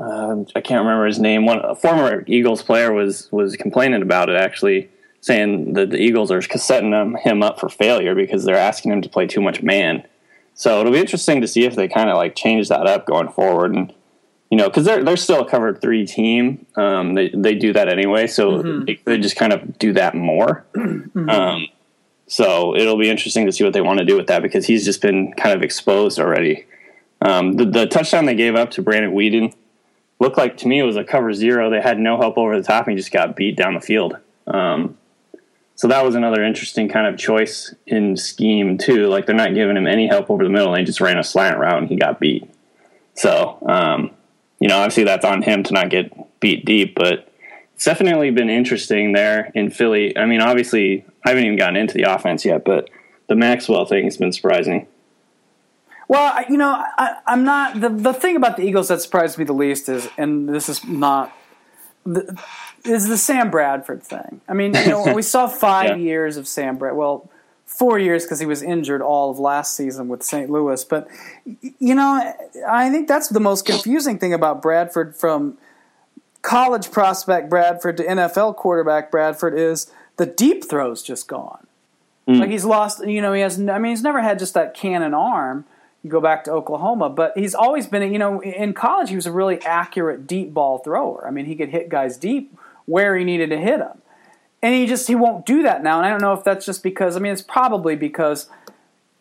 uh, 0.00 0.36
I 0.56 0.60
can't 0.62 0.84
remember 0.84 1.06
his 1.06 1.18
name. 1.18 1.44
One 1.44 1.60
a 1.62 1.74
former 1.74 2.24
Eagles 2.26 2.62
player 2.62 2.92
was 2.92 3.28
was 3.30 3.54
complaining 3.56 4.00
about 4.00 4.30
it 4.30 4.36
actually, 4.36 4.88
saying 5.20 5.74
that 5.74 5.90
the 5.90 5.98
Eagles 5.98 6.30
are 6.30 6.40
setting 6.40 6.92
him, 6.92 7.16
him 7.16 7.42
up 7.42 7.60
for 7.60 7.68
failure 7.68 8.14
because 8.14 8.44
they're 8.44 8.56
asking 8.56 8.92
him 8.92 9.02
to 9.02 9.10
play 9.10 9.26
too 9.26 9.42
much 9.42 9.62
man. 9.62 10.02
So 10.54 10.80
it'll 10.80 10.92
be 10.92 11.00
interesting 11.00 11.40
to 11.40 11.48
see 11.48 11.64
if 11.64 11.74
they 11.74 11.88
kind 11.88 12.08
of 12.08 12.16
like 12.16 12.36
change 12.36 12.68
that 12.68 12.86
up 12.86 13.06
going 13.06 13.28
forward 13.28 13.74
and 13.74 13.92
you 14.50 14.58
know, 14.58 14.68
because 14.68 14.84
they're 14.84 15.02
they're 15.02 15.16
still 15.16 15.40
a 15.40 15.50
cover 15.50 15.74
three 15.74 16.06
team. 16.06 16.64
Um, 16.76 17.14
they 17.14 17.30
they 17.30 17.56
do 17.56 17.72
that 17.72 17.88
anyway, 17.88 18.28
so 18.28 18.62
mm-hmm. 18.62 18.84
they, 18.84 19.00
they, 19.04 19.18
just 19.18 19.34
kind 19.34 19.52
of 19.52 19.78
do 19.78 19.92
that 19.94 20.14
more. 20.14 20.64
Mm-hmm. 20.74 21.30
Um, 21.30 21.66
so 22.26 22.74
it'll 22.74 22.98
be 22.98 23.08
interesting 23.08 23.46
to 23.46 23.52
see 23.52 23.64
what 23.64 23.72
they 23.72 23.80
want 23.80 23.98
to 23.98 24.04
do 24.04 24.16
with 24.16 24.26
that 24.26 24.42
because 24.42 24.66
he's 24.66 24.84
just 24.84 25.00
been 25.00 25.32
kind 25.34 25.54
of 25.54 25.62
exposed 25.62 26.18
already. 26.18 26.66
Um, 27.20 27.52
the, 27.52 27.64
the, 27.64 27.86
touchdown 27.86 28.24
they 28.24 28.34
gave 28.34 28.56
up 28.56 28.72
to 28.72 28.82
Brandon 28.82 29.12
Weeden 29.12 29.54
looked 30.18 30.36
like 30.36 30.56
to 30.58 30.68
me 30.68 30.80
it 30.80 30.84
was 30.84 30.96
a 30.96 31.04
cover 31.04 31.32
zero. 31.32 31.70
They 31.70 31.80
had 31.80 31.98
no 31.98 32.16
help 32.16 32.36
over 32.36 32.56
the 32.56 32.66
top 32.66 32.86
and 32.86 32.92
he 32.92 32.96
just 32.96 33.12
got 33.12 33.36
beat 33.36 33.56
down 33.56 33.74
the 33.74 33.80
field. 33.80 34.16
Um, 34.46 34.98
so 35.76 35.88
that 35.88 36.04
was 36.04 36.14
another 36.14 36.44
interesting 36.44 36.88
kind 36.88 37.06
of 37.06 37.18
choice 37.18 37.74
in 37.86 38.16
scheme 38.16 38.78
too. 38.78 39.08
Like 39.08 39.26
they're 39.26 39.34
not 39.34 39.54
giving 39.54 39.76
him 39.76 39.86
any 39.86 40.06
help 40.06 40.30
over 40.30 40.44
the 40.44 40.50
middle. 40.50 40.72
They 40.72 40.84
just 40.84 41.00
ran 41.00 41.18
a 41.18 41.24
slant 41.24 41.58
route 41.58 41.78
and 41.78 41.88
he 41.88 41.96
got 41.96 42.20
beat. 42.20 42.48
So 43.14 43.58
um, 43.66 44.10
you 44.60 44.68
know, 44.68 44.78
obviously 44.78 45.04
that's 45.04 45.24
on 45.24 45.42
him 45.42 45.62
to 45.64 45.74
not 45.74 45.90
get 45.90 46.40
beat 46.40 46.64
deep, 46.64 46.94
but 46.94 47.28
it's 47.74 47.84
definitely 47.84 48.30
been 48.30 48.50
interesting 48.50 49.12
there 49.12 49.50
in 49.54 49.70
Philly. 49.70 50.16
I 50.16 50.26
mean, 50.26 50.40
obviously, 50.40 51.04
I 51.24 51.30
haven't 51.30 51.44
even 51.44 51.58
gotten 51.58 51.76
into 51.76 51.94
the 51.94 52.04
offense 52.04 52.44
yet, 52.44 52.64
but 52.64 52.88
the 53.28 53.34
Maxwell 53.34 53.84
thing 53.84 54.04
has 54.04 54.16
been 54.16 54.32
surprising. 54.32 54.86
Well, 56.06 56.44
you 56.48 56.56
know, 56.56 56.84
I, 56.96 57.16
am 57.26 57.44
not 57.44 57.80
the 57.80 57.88
the 57.88 58.14
thing 58.14 58.36
about 58.36 58.56
the 58.56 58.62
Eagles 58.62 58.88
that 58.88 59.00
surprised 59.00 59.38
me 59.38 59.44
the 59.44 59.54
least 59.54 59.88
is, 59.88 60.08
and 60.16 60.48
this 60.48 60.68
is 60.68 60.84
not 60.84 61.36
the, 62.04 62.40
is 62.84 63.08
the 63.08 63.16
Sam 63.18 63.50
Bradford 63.50 64.02
thing. 64.02 64.40
I 64.48 64.52
mean, 64.54 64.74
you 64.74 64.88
know, 64.88 65.12
we 65.14 65.22
saw 65.22 65.46
five 65.66 65.90
Yeah. 65.90 65.94
years 65.96 66.36
of 66.36 66.46
Sam 66.46 66.76
Brad. 66.76 66.94
Well, 66.96 67.30
four 67.66 67.98
years 67.98 68.24
because 68.24 68.38
he 68.40 68.46
was 68.46 68.62
injured 68.62 69.00
all 69.02 69.30
of 69.30 69.38
last 69.38 69.76
season 69.76 70.08
with 70.08 70.22
St. 70.22 70.50
Louis. 70.50 70.84
But 70.84 71.08
you 71.78 71.94
know, 71.94 72.34
I 72.68 72.90
think 72.90 73.08
that's 73.08 73.28
the 73.28 73.40
most 73.40 73.64
confusing 73.66 74.18
thing 74.18 74.32
about 74.34 74.62
Bradford 74.62 75.16
from 75.16 75.56
college 76.42 76.90
prospect 76.90 77.48
Bradford 77.48 77.96
to 77.96 78.04
NFL 78.04 78.56
quarterback 78.56 79.10
Bradford 79.10 79.54
is 79.58 79.90
the 80.16 80.26
deep 80.26 80.68
throw's 80.68 81.02
just 81.02 81.26
gone. 81.26 81.66
Mm. 82.28 82.40
Like 82.40 82.50
he's 82.50 82.64
lost. 82.64 83.04
You 83.06 83.20
know, 83.22 83.32
he 83.32 83.40
has. 83.40 83.58
I 83.58 83.78
mean, 83.78 83.90
he's 83.92 84.02
never 84.02 84.20
had 84.20 84.38
just 84.38 84.54
that 84.54 84.74
cannon 84.74 85.14
arm. 85.14 85.64
You 86.02 86.10
go 86.10 86.20
back 86.20 86.44
to 86.44 86.52
Oklahoma, 86.52 87.08
but 87.08 87.32
he's 87.36 87.54
always 87.54 87.86
been. 87.86 88.12
You 88.12 88.18
know, 88.18 88.42
in 88.42 88.72
college 88.74 89.08
he 89.08 89.16
was 89.16 89.26
a 89.26 89.32
really 89.32 89.60
accurate 89.62 90.26
deep 90.26 90.52
ball 90.54 90.78
thrower. 90.78 91.26
I 91.26 91.30
mean, 91.30 91.46
he 91.46 91.56
could 91.56 91.70
hit 91.70 91.88
guys 91.88 92.16
deep 92.16 92.56
where 92.86 93.16
he 93.16 93.24
needed 93.24 93.50
to 93.50 93.58
hit 93.58 93.80
him. 93.80 94.02
and 94.62 94.74
he 94.74 94.86
just 94.86 95.08
he 95.08 95.14
won't 95.14 95.44
do 95.44 95.62
that 95.62 95.82
now. 95.82 95.98
And 95.98 96.06
I 96.06 96.10
don't 96.10 96.22
know 96.22 96.32
if 96.32 96.44
that's 96.44 96.64
just 96.64 96.82
because. 96.82 97.16
I 97.16 97.20
mean, 97.20 97.32
it's 97.32 97.42
probably 97.42 97.96
because 97.96 98.48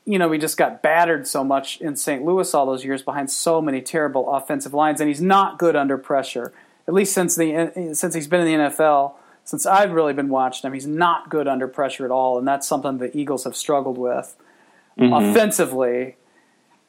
you 0.06 0.20
know, 0.20 0.28
we 0.28 0.38
just 0.38 0.58
got 0.58 0.82
battered 0.82 1.28
so 1.28 1.44
much 1.44 1.80
in 1.80 1.96
St. 1.96 2.24
Louis 2.26 2.54
all 2.54 2.66
those 2.66 2.84
years 2.84 3.02
behind 3.02 3.32
so 3.32 3.62
many 3.62 3.82
terrible 3.82 4.30
offensive 4.34 4.74
lines, 4.74 5.00
and 5.00 5.08
he's 5.08 5.22
not 5.22 5.58
good 5.58 5.76
under 5.76 5.98
pressure. 5.98 6.52
At 6.88 6.94
least 6.94 7.14
since 7.14 7.36
the 7.36 7.72
since 7.94 8.14
he's 8.14 8.28
been 8.28 8.46
in 8.46 8.60
the 8.60 8.66
NFL, 8.70 9.14
since 9.46 9.66
I've 9.66 9.92
really 9.92 10.14
been 10.14 10.30
watching 10.30 10.68
him, 10.68 10.74
he's 10.74 10.88
not 10.88 11.30
good 11.30 11.48
under 11.48 11.68
pressure 11.68 12.04
at 12.04 12.12
all, 12.12 12.38
and 12.38 12.48
that's 12.48 12.68
something 12.68 12.98
the 12.98 13.16
Eagles 13.16 13.46
have 13.46 13.56
struggled 13.56 13.98
with 13.98 14.36
mm-hmm. 15.00 15.14
offensively. 15.14 16.18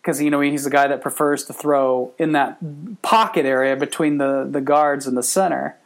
Because 0.02 0.20
you 0.20 0.30
know 0.30 0.40
he's 0.40 0.64
the 0.64 0.70
guy 0.70 0.86
that 0.88 1.00
prefers 1.00 1.44
to 1.44 1.52
throw 1.52 2.12
in 2.18 2.32
that 2.32 2.58
pocket 3.00 3.46
area 3.46 3.74
between 3.74 4.18
the, 4.18 4.46
the 4.50 4.60
guards 4.60 5.06
and 5.06 5.16
the 5.16 5.22
center, 5.22 5.78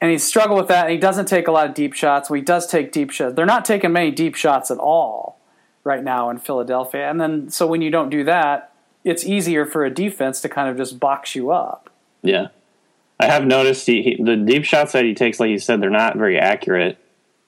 and 0.00 0.10
he 0.10 0.18
struggled 0.18 0.58
with 0.58 0.68
that. 0.68 0.84
And 0.84 0.92
he 0.92 0.98
doesn't 0.98 1.26
take 1.26 1.48
a 1.48 1.52
lot 1.52 1.68
of 1.68 1.74
deep 1.74 1.94
shots. 1.94 2.28
Well, 2.28 2.36
he 2.36 2.42
does 2.42 2.66
take 2.66 2.92
deep 2.92 3.10
shots. 3.10 3.34
They're 3.34 3.46
not 3.46 3.64
taking 3.64 3.92
many 3.92 4.10
deep 4.10 4.34
shots 4.34 4.70
at 4.70 4.78
all 4.78 5.38
right 5.84 6.02
now 6.02 6.28
in 6.28 6.38
Philadelphia. 6.38 7.08
And 7.08 7.20
then 7.20 7.48
so 7.48 7.66
when 7.66 7.80
you 7.80 7.90
don't 7.90 8.10
do 8.10 8.24
that, 8.24 8.72
it's 9.04 9.24
easier 9.24 9.64
for 9.64 9.84
a 9.84 9.90
defense 9.90 10.40
to 10.40 10.48
kind 10.48 10.68
of 10.68 10.76
just 10.76 10.98
box 10.98 11.34
you 11.34 11.52
up. 11.52 11.90
Yeah, 12.22 12.48
I 13.20 13.26
have 13.26 13.46
noticed 13.46 13.86
he, 13.86 14.02
he, 14.02 14.22
the 14.22 14.36
deep 14.36 14.64
shots 14.64 14.92
that 14.92 15.04
he 15.04 15.14
takes, 15.14 15.38
like 15.38 15.50
you 15.50 15.60
said, 15.60 15.80
they're 15.80 15.90
not 15.90 16.16
very 16.16 16.38
accurate. 16.38 16.98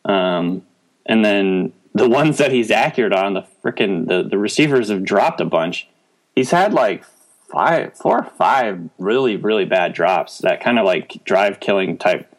Um, 0.04 0.62
and 1.04 1.24
then 1.24 1.72
the 1.94 2.08
ones 2.18 2.38
that 2.38 2.52
he's 2.52 2.70
accurate 2.70 3.12
on, 3.12 3.34
the 3.34 3.44
freaking 3.64 4.06
the, 4.06 4.22
the 4.22 4.38
receivers 4.38 4.88
have 4.88 5.04
dropped 5.04 5.40
a 5.40 5.44
bunch. 5.44 5.88
He's 6.36 6.52
had 6.52 6.72
like 6.72 7.04
five, 7.50 7.96
four 7.96 8.18
or 8.20 8.30
five 8.36 8.88
really 8.98 9.36
really 9.36 9.64
bad 9.64 9.92
drops 9.92 10.38
that 10.38 10.60
kind 10.60 10.78
of 10.78 10.86
like 10.86 11.24
drive 11.24 11.58
killing 11.58 11.98
type 11.98 12.32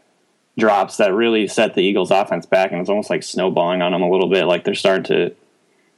drops 0.59 0.97
that 0.97 1.13
really 1.13 1.47
set 1.47 1.73
the 1.73 1.81
Eagles' 1.81 2.11
offense 2.11 2.45
back, 2.45 2.71
and 2.71 2.79
it's 2.81 2.89
almost 2.89 3.09
like 3.09 3.23
snowballing 3.23 3.81
on 3.81 3.91
them 3.91 4.01
a 4.03 4.09
little 4.09 4.29
bit. 4.29 4.45
Like 4.45 4.63
they're 4.63 4.75
starting 4.75 5.03
to 5.05 5.35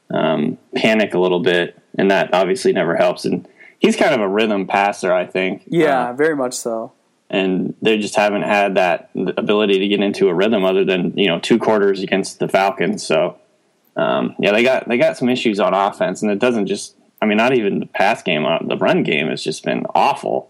um, 0.09 0.57
panic 0.75 1.13
a 1.13 1.19
little 1.19 1.39
bit, 1.41 1.77
and 1.97 2.11
that 2.11 2.33
obviously 2.33 2.73
never 2.73 2.95
helps. 2.95 3.25
And 3.25 3.47
he's 3.79 3.95
kind 3.95 4.13
of 4.13 4.21
a 4.21 4.27
rhythm 4.27 4.67
passer, 4.67 5.13
I 5.13 5.25
think. 5.25 5.63
Yeah, 5.67 6.09
Uh, 6.09 6.13
very 6.13 6.35
much 6.35 6.53
so. 6.53 6.93
and 7.29 7.73
they 7.81 7.97
just 7.97 8.15
haven't 8.15 8.41
had 8.43 8.75
that 8.75 9.09
ability 9.37 9.79
to 9.79 9.87
get 9.87 10.01
into 10.01 10.27
a 10.29 10.33
rhythm 10.33 10.65
other 10.65 10.83
than 10.85 11.17
you 11.17 11.27
know 11.27 11.39
two 11.39 11.57
quarters 11.57 12.01
against 12.03 12.39
the 12.39 12.47
Falcons. 12.47 13.05
So 13.05 13.37
um, 13.95 14.35
yeah, 14.39 14.51
they 14.51 14.63
got 14.63 14.87
they 14.87 14.97
got 14.97 15.17
some 15.17 15.29
issues 15.29 15.59
on 15.59 15.73
offense, 15.73 16.21
and 16.21 16.31
it 16.31 16.39
doesn't 16.39 16.67
just. 16.67 16.95
I 17.23 17.27
mean, 17.27 17.37
not 17.37 17.53
even 17.55 17.79
the 17.79 17.85
pass 17.85 18.23
game. 18.23 18.45
uh, 18.45 18.57
The 18.65 18.77
run 18.77 19.03
game 19.03 19.27
has 19.27 19.43
just 19.43 19.63
been 19.63 19.85
awful, 19.93 20.49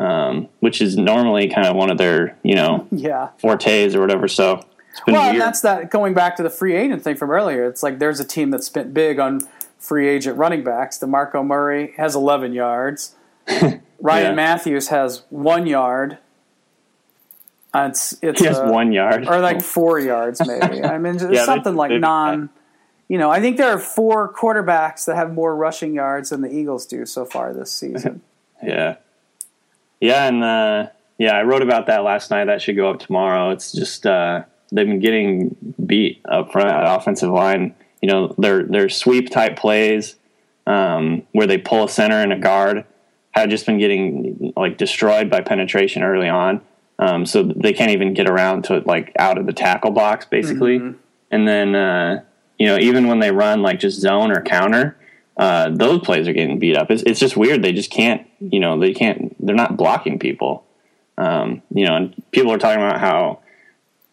um, 0.00 0.48
which 0.58 0.80
is 0.80 0.96
normally 0.96 1.48
kind 1.48 1.66
of 1.68 1.76
one 1.76 1.90
of 1.90 1.98
their 1.98 2.36
you 2.42 2.54
know 2.56 2.86
Yeah. 2.90 3.28
fortes 3.38 3.94
or 3.94 4.00
whatever. 4.00 4.26
So 4.26 4.64
Well, 5.06 5.30
and 5.30 5.40
that's 5.40 5.60
that 5.60 5.90
going 5.90 6.14
back 6.14 6.34
to 6.36 6.42
the 6.42 6.50
free 6.50 6.74
agent 6.74 7.02
thing 7.04 7.14
from 7.16 7.30
earlier. 7.30 7.64
It's 7.66 7.82
like 7.84 8.00
there's 8.00 8.18
a 8.18 8.24
team 8.24 8.50
that 8.50 8.64
spent 8.64 8.92
big 8.92 9.20
on 9.20 9.42
free 9.78 10.08
agent 10.08 10.36
running 10.36 10.64
backs. 10.64 10.98
DeMarco 10.98 11.46
Murray 11.46 11.94
has 11.96 12.14
11 12.16 12.52
yards. 12.52 13.14
Ryan 13.48 13.80
Yeah. 14.00 14.34
Mathews 14.34 14.88
has 14.88 15.22
one 15.30 15.66
yard. 15.66 16.18
Uh, 17.72 17.86
It's 17.90 18.14
it's 18.20 18.40
he 18.40 18.46
has 18.46 18.58
uh, 18.58 18.64
one 18.68 18.90
yard 18.92 19.28
or 19.28 19.38
like 19.40 19.62
four 19.62 19.98
yards 20.00 20.44
maybe. 20.46 20.82
I 20.82 20.98
mean, 20.98 21.18
Yeah, 21.30 21.44
something 21.44 21.76
like 21.76 21.92
non. 21.92 22.50
You 23.08 23.18
know, 23.18 23.30
I 23.30 23.40
think 23.40 23.56
there 23.56 23.68
are 23.70 23.78
four 23.78 24.32
quarterbacks 24.32 25.04
that 25.06 25.16
have 25.16 25.32
more 25.34 25.54
rushing 25.56 25.94
yards 25.94 26.30
than 26.30 26.40
the 26.42 26.50
Eagles 26.52 26.86
do 26.86 27.04
so 27.06 27.24
far 27.24 27.52
this 27.52 27.70
season. 27.72 28.22
Yeah. 28.62 28.96
Yeah, 30.00 30.26
and 30.26 30.42
uh, 30.42 30.86
yeah, 31.18 31.36
I 31.36 31.42
wrote 31.42 31.62
about 31.62 31.86
that 31.86 32.02
last 32.02 32.30
night. 32.30 32.46
That 32.46 32.62
should 32.62 32.76
go 32.76 32.90
up 32.90 33.00
tomorrow. 33.00 33.50
It's 33.50 33.72
just 33.72 34.06
uh, 34.06 34.44
they've 34.72 34.86
been 34.86 35.00
getting 35.00 35.56
beat 35.84 36.22
up 36.28 36.52
front 36.52 36.68
at 36.68 36.84
offensive 36.84 37.30
line. 37.30 37.74
You 38.00 38.08
know, 38.08 38.34
their 38.38 38.62
their 38.62 38.88
sweep 38.88 39.30
type 39.30 39.56
plays 39.56 40.16
um, 40.66 41.22
where 41.32 41.46
they 41.46 41.58
pull 41.58 41.84
a 41.84 41.88
center 41.88 42.20
and 42.20 42.32
a 42.32 42.38
guard 42.38 42.84
have 43.32 43.48
just 43.48 43.66
been 43.66 43.78
getting 43.78 44.52
like 44.56 44.76
destroyed 44.76 45.30
by 45.30 45.40
penetration 45.40 46.02
early 46.02 46.28
on. 46.28 46.60
Um, 46.98 47.24
so 47.24 47.42
they 47.42 47.72
can't 47.72 47.90
even 47.92 48.14
get 48.14 48.28
around 48.28 48.64
to 48.64 48.82
like 48.84 49.12
out 49.18 49.38
of 49.38 49.46
the 49.46 49.52
tackle 49.52 49.90
box 49.90 50.26
basically. 50.26 50.76
And 51.30 51.46
then 51.46 51.74
uh, 51.74 52.22
you 52.58 52.66
know 52.66 52.78
even 52.78 53.06
when 53.06 53.20
they 53.20 53.30
run 53.30 53.62
like 53.62 53.78
just 53.78 54.00
zone 54.00 54.30
or 54.30 54.42
counter, 54.42 54.96
uh, 55.40 55.70
those 55.70 56.02
plays 56.02 56.28
are 56.28 56.34
getting 56.34 56.58
beat 56.58 56.76
up. 56.76 56.90
It's, 56.90 57.02
it's 57.04 57.18
just 57.18 57.34
weird. 57.34 57.62
They 57.62 57.72
just 57.72 57.90
can't, 57.90 58.28
you 58.40 58.60
know, 58.60 58.78
they 58.78 58.92
can't, 58.92 59.34
they're 59.44 59.56
not 59.56 59.74
blocking 59.74 60.18
people. 60.18 60.66
Um, 61.16 61.62
you 61.74 61.86
know, 61.86 61.96
and 61.96 62.22
people 62.30 62.52
are 62.52 62.58
talking 62.58 62.84
about 62.84 63.00
how 63.00 63.40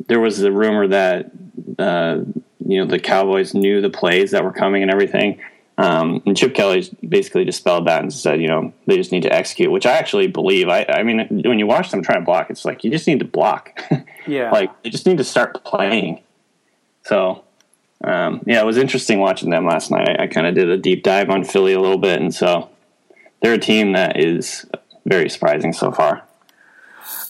there 0.08 0.22
was 0.22 0.42
a 0.42 0.52
rumor 0.54 0.88
that, 0.88 1.32
uh, 1.78 2.20
you 2.66 2.80
know, 2.80 2.86
the 2.86 2.98
Cowboys 2.98 3.54
knew 3.54 3.82
the 3.82 3.90
plays 3.90 4.32
that 4.32 4.46
were 4.46 4.54
coming 4.54 4.84
and 4.84 4.90
everything. 4.90 5.42
Um, 5.78 6.24
and 6.26 6.36
Chip 6.36 6.56
Kelly 6.56 6.90
basically 7.08 7.44
dispelled 7.44 7.88
that 7.88 8.02
and 8.02 8.12
said, 8.12 8.42
you 8.42 8.48
know, 8.48 8.74
they 8.86 8.96
just 8.96 9.12
need 9.12 9.24
to 9.24 9.34
execute, 9.34 9.70
which 9.70 9.86
I 9.86 9.98
actually 9.98 10.28
believe. 10.28 10.70
I, 10.70 10.86
I 10.88 11.04
mean, 11.04 11.28
when 11.44 11.60
you 11.60 11.68
watch 11.68 11.92
them 11.92 12.02
try 12.02 12.16
to 12.16 12.22
block, 12.22 12.50
it's 12.50 12.64
like 12.64 12.86
you 12.86 12.90
just 12.90 13.06
need 13.06 13.20
to 13.20 13.26
block. 13.26 13.80
Yeah. 14.30 14.52
like 14.52 14.70
you 14.84 14.92
just 14.92 15.06
need 15.06 15.20
to 15.20 15.24
start 15.24 15.64
playing. 15.64 16.22
So, 17.04 17.46
um, 18.04 18.42
yeah, 18.46 18.62
it 18.62 18.66
was 18.66 18.78
interesting 18.78 19.20
watching 19.20 19.50
them 19.50 19.66
last 19.66 19.92
night. 19.92 20.08
I, 20.10 20.24
I 20.24 20.28
kind 20.28 20.48
of 20.48 20.56
did 20.56 20.70
a 20.70 20.78
deep 20.78 21.04
dive 21.04 21.30
on 21.30 21.44
Philly 21.44 21.74
a 21.74 21.80
little 21.80 21.98
bit, 21.98 22.22
and 22.22 22.34
so 22.34 22.70
they're 23.42 23.54
a 23.54 23.60
team 23.60 23.94
that 23.94 24.20
is 24.20 24.66
very 25.06 25.30
surprising 25.30 25.74
so 25.74 25.92
far. 25.92 26.24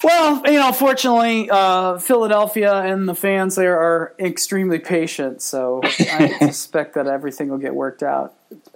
Well, 0.04 0.44
you 0.46 0.60
know, 0.60 0.72
fortunately, 0.72 1.50
uh, 1.50 1.98
Philadelphia 1.98 2.74
and 2.74 3.08
the 3.08 3.16
fans 3.16 3.56
there 3.56 3.80
are 3.80 4.14
extremely 4.20 4.80
patient, 4.80 5.42
so 5.42 5.82
I 5.84 6.38
suspect 6.40 6.96
that 6.96 7.08
everything 7.08 7.50
will 7.50 7.58
get 7.58 7.74
worked 7.74 8.04
out 8.04 8.34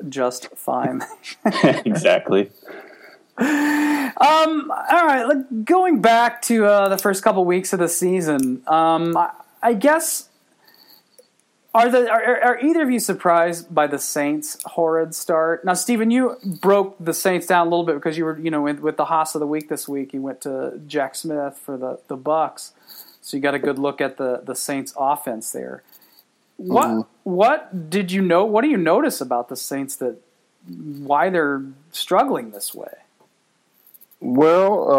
just 0.10 0.48
fine. 0.56 1.02
exactly. 1.46 2.52
Um, 3.38 4.72
all 4.72 5.06
right, 5.06 5.24
like, 5.28 5.66
going 5.66 6.02
back 6.02 6.42
to 6.44 6.66
uh, 6.66 6.90
the 6.90 6.98
first 6.98 7.24
couple 7.24 7.44
weeks 7.46 7.74
of 7.74 7.80
the 7.80 7.90
season, 7.90 8.62
um, 8.68 9.16
I, 9.18 9.32
I 9.62 9.74
guess 9.74 10.30
are 11.74 11.90
the 11.90 12.10
are, 12.10 12.42
are 12.44 12.60
either 12.60 12.82
of 12.82 12.92
you 12.92 13.00
surprised 13.00 13.74
by 13.74 13.88
the 13.88 14.00
Saints' 14.00 14.58
horrid 14.66 15.16
start? 15.16 15.64
Now, 15.64 15.74
Stephen, 15.74 16.12
you 16.12 16.38
broke 16.44 16.98
the 17.00 17.14
Saints 17.14 17.48
down 17.48 17.68
a 17.68 17.70
little 17.70 17.86
bit 17.86 17.96
because 17.96 18.18
you 18.18 18.26
were 18.26 18.38
you 18.40 18.52
know 18.52 18.62
with, 18.62 18.80
with 18.80 18.98
the 18.98 19.06
Haas 19.06 19.36
of 19.36 19.40
the 19.40 19.48
week 19.48 19.70
this 19.70 19.88
week. 19.88 20.14
You 20.14 20.22
went 20.22 20.42
to 20.42 20.80
Jack 20.86 21.16
Smith 21.16 21.58
for 21.58 21.78
the 21.78 22.00
the 22.08 22.18
Bucs, 22.18 22.72
so 23.22 23.38
you 23.38 23.42
got 23.44 23.54
a 23.54 23.60
good 23.60 23.80
look 23.80 24.02
at 24.02 24.18
the 24.18 24.42
the 24.44 24.56
Saints' 24.56 24.94
offense 24.98 25.52
there. 25.52 25.84
What 26.58 27.08
what 27.24 27.90
did 27.90 28.12
you 28.12 28.22
know? 28.22 28.46
What 28.46 28.64
do 28.64 28.70
you 28.70 28.78
notice 28.78 29.22
about 29.22 29.48
the 29.50 29.56
Saints 29.56 29.96
that 29.98 30.18
why 30.68 31.30
they're 31.30 31.64
struggling 31.92 32.52
this 32.52 32.76
way? 32.76 32.94
Well, 34.20 34.92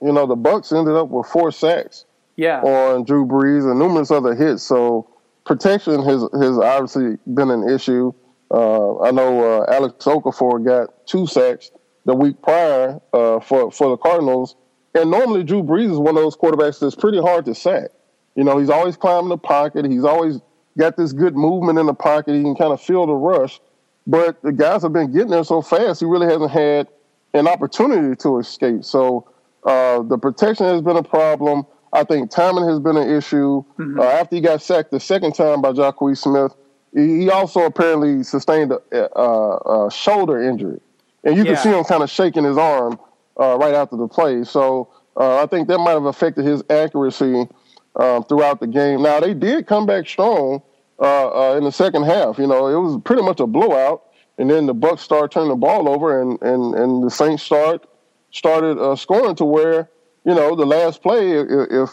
uh, 0.00 0.06
you 0.06 0.12
know, 0.12 0.26
the 0.26 0.36
Bucs 0.36 0.76
ended 0.76 0.94
up 0.94 1.08
with 1.08 1.26
four 1.26 1.52
sacks 1.52 2.06
Yeah. 2.36 2.62
on 2.62 3.04
Drew 3.04 3.26
Brees 3.26 3.68
and 3.70 3.78
numerous 3.78 4.10
other 4.10 4.34
hits. 4.34 4.62
So 4.62 5.06
protection 5.44 6.02
has 6.02 6.22
has 6.40 6.58
obviously 6.58 7.18
been 7.34 7.50
an 7.50 7.68
issue. 7.68 8.12
Uh, 8.50 9.00
I 9.00 9.10
know 9.10 9.62
uh, 9.62 9.66
Alex 9.72 10.04
Okafor 10.04 10.64
got 10.64 11.06
two 11.06 11.26
sacks 11.26 11.70
the 12.04 12.14
week 12.14 12.40
prior 12.42 13.00
uh, 13.12 13.40
for 13.40 13.70
for 13.70 13.90
the 13.90 13.96
Cardinals, 13.96 14.56
and 14.94 15.10
normally 15.10 15.44
Drew 15.44 15.62
Brees 15.62 15.90
is 15.90 15.98
one 15.98 16.16
of 16.16 16.22
those 16.22 16.36
quarterbacks 16.36 16.80
that's 16.80 16.94
pretty 16.94 17.20
hard 17.20 17.44
to 17.46 17.54
sack. 17.54 17.90
You 18.36 18.44
know, 18.44 18.58
he's 18.58 18.70
always 18.70 18.96
climbing 18.96 19.28
the 19.28 19.38
pocket. 19.38 19.84
He's 19.84 20.04
always 20.04 20.40
got 20.76 20.96
this 20.96 21.12
good 21.12 21.36
movement 21.36 21.78
in 21.78 21.86
the 21.86 21.94
pocket. 21.94 22.34
He 22.34 22.42
can 22.42 22.56
kind 22.56 22.72
of 22.72 22.80
feel 22.80 23.06
the 23.06 23.14
rush, 23.14 23.60
but 24.06 24.42
the 24.42 24.52
guys 24.52 24.82
have 24.82 24.92
been 24.92 25.12
getting 25.12 25.30
there 25.30 25.44
so 25.44 25.62
fast. 25.62 26.00
He 26.00 26.06
really 26.06 26.26
hasn't 26.26 26.50
had 26.50 26.88
an 27.32 27.48
opportunity 27.48 28.16
to 28.16 28.38
escape. 28.38 28.84
So 28.84 29.28
uh, 29.64 30.02
the 30.02 30.18
protection 30.18 30.66
has 30.66 30.82
been 30.82 30.96
a 30.96 31.02
problem. 31.02 31.64
I 31.94 32.04
think 32.04 32.30
timing 32.30 32.66
has 32.68 32.78
been 32.80 32.96
an 32.96 33.08
issue. 33.08 33.64
Uh, 33.98 34.02
after 34.02 34.36
he 34.36 34.42
got 34.42 34.60
sacked 34.60 34.90
the 34.90 35.00
second 35.00 35.32
time 35.34 35.62
by 35.62 35.72
Jacquies 35.72 36.18
Smith, 36.18 36.52
he 36.94 37.20
he 37.20 37.30
also 37.30 37.60
apparently 37.64 38.22
sustained 38.24 38.72
a, 38.72 39.18
a, 39.18 39.86
a 39.86 39.90
shoulder 39.90 40.42
injury, 40.42 40.80
and 41.24 41.36
you 41.36 41.44
can 41.44 41.56
see 41.62 41.70
him 41.70 41.84
kind 41.84 42.02
of 42.02 42.10
shaking 42.10 42.44
his 42.44 42.58
arm 42.58 42.98
uh, 43.40 43.56
right 43.58 43.74
after 43.74 43.96
the 43.96 44.08
play. 44.08 44.44
So 44.44 44.88
Uh, 45.16 45.40
I 45.42 45.46
think 45.46 45.68
that 45.68 45.78
might 45.78 45.92
have 45.92 46.06
affected 46.06 46.44
his 46.44 46.60
accuracy 46.68 47.48
uh, 47.94 48.20
throughout 48.22 48.58
the 48.58 48.66
game. 48.66 49.00
Now 49.00 49.20
they 49.20 49.32
did 49.32 49.68
come 49.68 49.86
back 49.86 50.08
strong 50.08 50.60
uh, 50.98 51.52
uh, 51.52 51.56
in 51.56 51.62
the 51.62 51.70
second 51.70 52.02
half. 52.04 52.36
You 52.36 52.48
know, 52.48 52.66
it 52.66 52.80
was 52.82 53.00
pretty 53.04 53.22
much 53.22 53.38
a 53.38 53.46
blowout, 53.46 54.02
and 54.38 54.50
then 54.50 54.66
the 54.66 54.74
Bucs 54.74 54.98
started 55.06 55.30
turning 55.30 55.50
the 55.50 55.54
ball 55.68 55.88
over, 55.88 56.20
and 56.20 56.42
and 56.42 56.74
and 56.74 57.04
the 57.04 57.10
Saints 57.10 57.44
start 57.44 57.86
started 58.32 58.76
uh, 58.78 58.96
scoring 58.96 59.36
to 59.36 59.44
where 59.44 59.88
you 60.24 60.34
know 60.34 60.54
the 60.56 60.66
last 60.66 61.02
play, 61.02 61.32
if, 61.32 61.90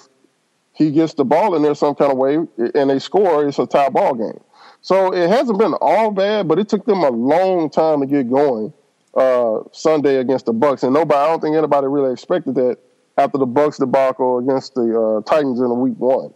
he 0.74 0.90
gets 0.90 1.14
the 1.14 1.26
ball 1.26 1.54
in 1.54 1.62
there 1.62 1.76
some 1.76 1.94
kind 1.94 2.12
of 2.12 2.18
way 2.18 2.36
and 2.36 2.90
they 2.90 2.98
score, 2.98 3.46
it's 3.46 3.60
a 3.60 3.68
tie 3.68 3.90
ball 3.90 4.16
game. 4.16 4.40
So 4.80 5.14
it 5.14 5.30
hasn't 5.30 5.60
been 5.60 5.74
all 5.74 6.12
bad, 6.12 6.48
but 6.48 6.58
it 6.60 6.70
took 6.70 6.86
them 6.86 7.04
a 7.04 7.10
long 7.10 7.70
time 7.70 8.00
to 8.00 8.08
get 8.08 8.30
going 8.30 8.74
uh, 9.14 9.60
Sunday 9.74 10.16
against 10.16 10.46
the 10.46 10.54
Bucs, 10.54 10.84
and 10.84 10.94
nobody, 10.94 11.20
I 11.20 11.28
don't 11.28 11.42
think 11.42 11.56
anybody 11.56 11.88
really 11.88 12.14
expected 12.14 12.56
that 12.56 12.78
after 13.18 13.38
the 13.38 13.46
Bucs 13.46 13.78
debacle 13.78 14.40
against 14.40 14.74
the 14.74 15.00
uh, 15.00 15.30
Titans 15.30 15.60
in 15.60 15.68
the 15.68 15.76
week 15.76 15.98
one. 15.98 16.34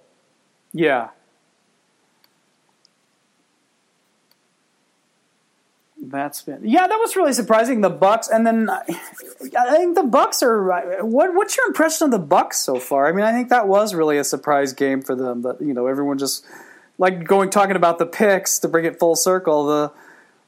Yeah. 0.73 1.09
That's 6.09 6.41
been 6.41 6.59
yeah, 6.63 6.87
that 6.87 6.97
was 6.97 7.15
really 7.15 7.33
surprising. 7.33 7.81
The 7.81 7.89
Bucs, 7.89 8.29
and 8.31 8.45
then 8.45 8.69
I 8.69 8.81
think 9.77 9.95
the 9.95 10.03
Bucs 10.03 10.43
are. 10.43 11.03
What 11.05 11.33
what's 11.33 11.57
your 11.57 11.67
impression 11.67 12.05
of 12.05 12.11
the 12.11 12.19
Bucs 12.19 12.55
so 12.55 12.79
far? 12.79 13.07
I 13.07 13.11
mean, 13.11 13.25
I 13.25 13.31
think 13.31 13.49
that 13.49 13.67
was 13.67 13.93
really 13.93 14.17
a 14.17 14.23
surprise 14.23 14.73
game 14.73 15.01
for 15.01 15.15
them. 15.15 15.41
But 15.41 15.61
you 15.61 15.73
know, 15.73 15.87
everyone 15.87 16.17
just 16.17 16.45
like 16.97 17.23
going 17.23 17.49
talking 17.49 17.75
about 17.75 17.97
the 17.97 18.05
picks 18.05 18.59
to 18.59 18.67
bring 18.67 18.85
it 18.85 18.99
full 18.99 19.15
circle. 19.15 19.65
The 19.65 19.91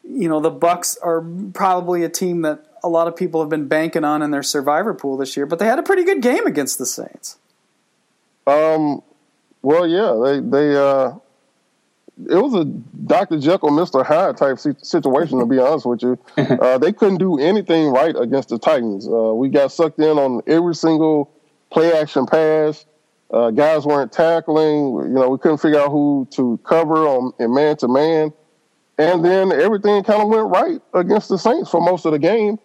you 0.03 0.29
know 0.29 0.39
the 0.39 0.51
Bucs 0.51 0.97
are 1.01 1.21
probably 1.53 2.03
a 2.03 2.09
team 2.09 2.41
that 2.43 2.65
a 2.83 2.89
lot 2.89 3.07
of 3.07 3.15
people 3.15 3.41
have 3.41 3.49
been 3.49 3.67
banking 3.67 4.03
on 4.03 4.21
in 4.21 4.31
their 4.31 4.43
survivor 4.43 4.93
pool 4.93 5.17
this 5.17 5.35
year, 5.35 5.45
but 5.45 5.59
they 5.59 5.65
had 5.65 5.79
a 5.79 5.83
pretty 5.83 6.03
good 6.03 6.21
game 6.21 6.45
against 6.45 6.77
the 6.77 6.85
Saints. 6.85 7.37
Um, 8.45 9.01
well, 9.61 9.87
yeah, 9.87 10.19
they 10.23 10.39
they 10.39 10.75
uh, 10.75 11.13
it 12.29 12.35
was 12.35 12.53
a 12.53 12.65
Dr. 12.65 13.39
Jekyll, 13.39 13.69
Mr. 13.69 14.05
Hyde 14.05 14.37
type 14.37 14.57
situation. 14.59 15.39
to 15.39 15.45
be 15.45 15.59
honest 15.59 15.85
with 15.85 16.01
you, 16.01 16.19
uh, 16.37 16.77
they 16.77 16.91
couldn't 16.91 17.17
do 17.17 17.39
anything 17.39 17.91
right 17.91 18.15
against 18.17 18.49
the 18.49 18.57
Titans. 18.57 19.07
Uh, 19.07 19.33
we 19.33 19.49
got 19.49 19.71
sucked 19.71 19.99
in 19.99 20.17
on 20.17 20.41
every 20.47 20.75
single 20.75 21.31
play 21.71 21.93
action 21.93 22.25
pass. 22.25 22.85
Uh, 23.31 23.51
guys 23.51 23.85
weren't 23.85 24.11
tackling. 24.11 24.95
You 24.95 25.09
know, 25.09 25.29
we 25.29 25.37
couldn't 25.37 25.57
figure 25.57 25.79
out 25.79 25.91
who 25.91 26.27
to 26.31 26.59
cover 26.63 27.07
on 27.07 27.33
in 27.39 27.53
man 27.53 27.75
to 27.77 27.87
man. 27.87 28.31
And 28.97 29.23
then 29.23 29.51
everything 29.51 30.03
kind 30.03 30.21
of 30.21 30.29
went 30.29 30.47
right 30.47 30.81
against 30.93 31.29
the 31.29 31.37
Saints 31.37 31.69
for 31.69 31.79
most 31.79 32.05
of 32.05 32.13
the 32.13 32.19
game 32.19 32.57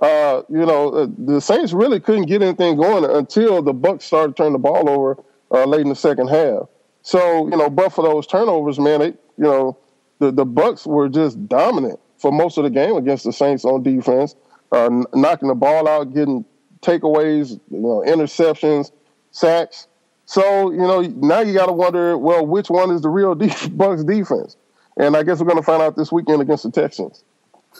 uh, 0.00 0.42
you 0.48 0.66
know, 0.66 0.90
uh, 0.90 1.06
the 1.18 1.40
Saints 1.40 1.72
really 1.72 2.00
couldn't 2.00 2.26
get 2.26 2.42
anything 2.42 2.76
going 2.76 3.04
until 3.04 3.62
the 3.62 3.72
Bucs 3.72 4.02
started 4.02 4.36
turning 4.36 4.52
the 4.52 4.58
ball 4.58 4.88
over 4.88 5.22
uh, 5.50 5.64
late 5.64 5.82
in 5.82 5.88
the 5.88 5.94
second 5.94 6.28
half. 6.28 6.68
So, 7.04 7.48
you 7.48 7.56
know, 7.56 7.68
but 7.70 7.90
for 7.90 8.02
those 8.02 8.26
turnovers, 8.26 8.78
man, 8.78 9.00
they, 9.00 9.06
you 9.06 9.14
know, 9.36 9.76
the, 10.18 10.32
the 10.32 10.46
Bucs 10.46 10.86
were 10.86 11.08
just 11.08 11.48
dominant 11.48 12.00
for 12.16 12.32
most 12.32 12.56
of 12.56 12.64
the 12.64 12.70
game 12.70 12.96
against 12.96 13.24
the 13.24 13.32
Saints 13.32 13.64
on 13.66 13.82
defense, 13.82 14.34
uh, 14.72 14.88
knocking 15.12 15.48
the 15.48 15.54
ball 15.54 15.86
out, 15.86 16.14
getting 16.14 16.46
takeaways, 16.80 17.60
you 17.70 17.80
know, 17.80 18.02
interceptions, 18.06 18.90
sacks. 19.32 19.86
So, 20.24 20.70
you 20.70 20.78
know, 20.78 21.02
now 21.02 21.40
you 21.40 21.52
got 21.52 21.66
to 21.66 21.72
wonder, 21.72 22.16
well, 22.16 22.46
which 22.46 22.70
one 22.70 22.90
is 22.90 23.02
the 23.02 23.10
real 23.10 23.36
Bucs 23.36 24.06
defense? 24.06 24.56
And 24.96 25.14
I 25.14 25.24
guess 25.24 25.40
we're 25.40 25.46
going 25.46 25.58
to 25.58 25.62
find 25.62 25.82
out 25.82 25.96
this 25.96 26.10
weekend 26.10 26.40
against 26.40 26.64
the 26.64 26.70
Texans. 26.70 27.22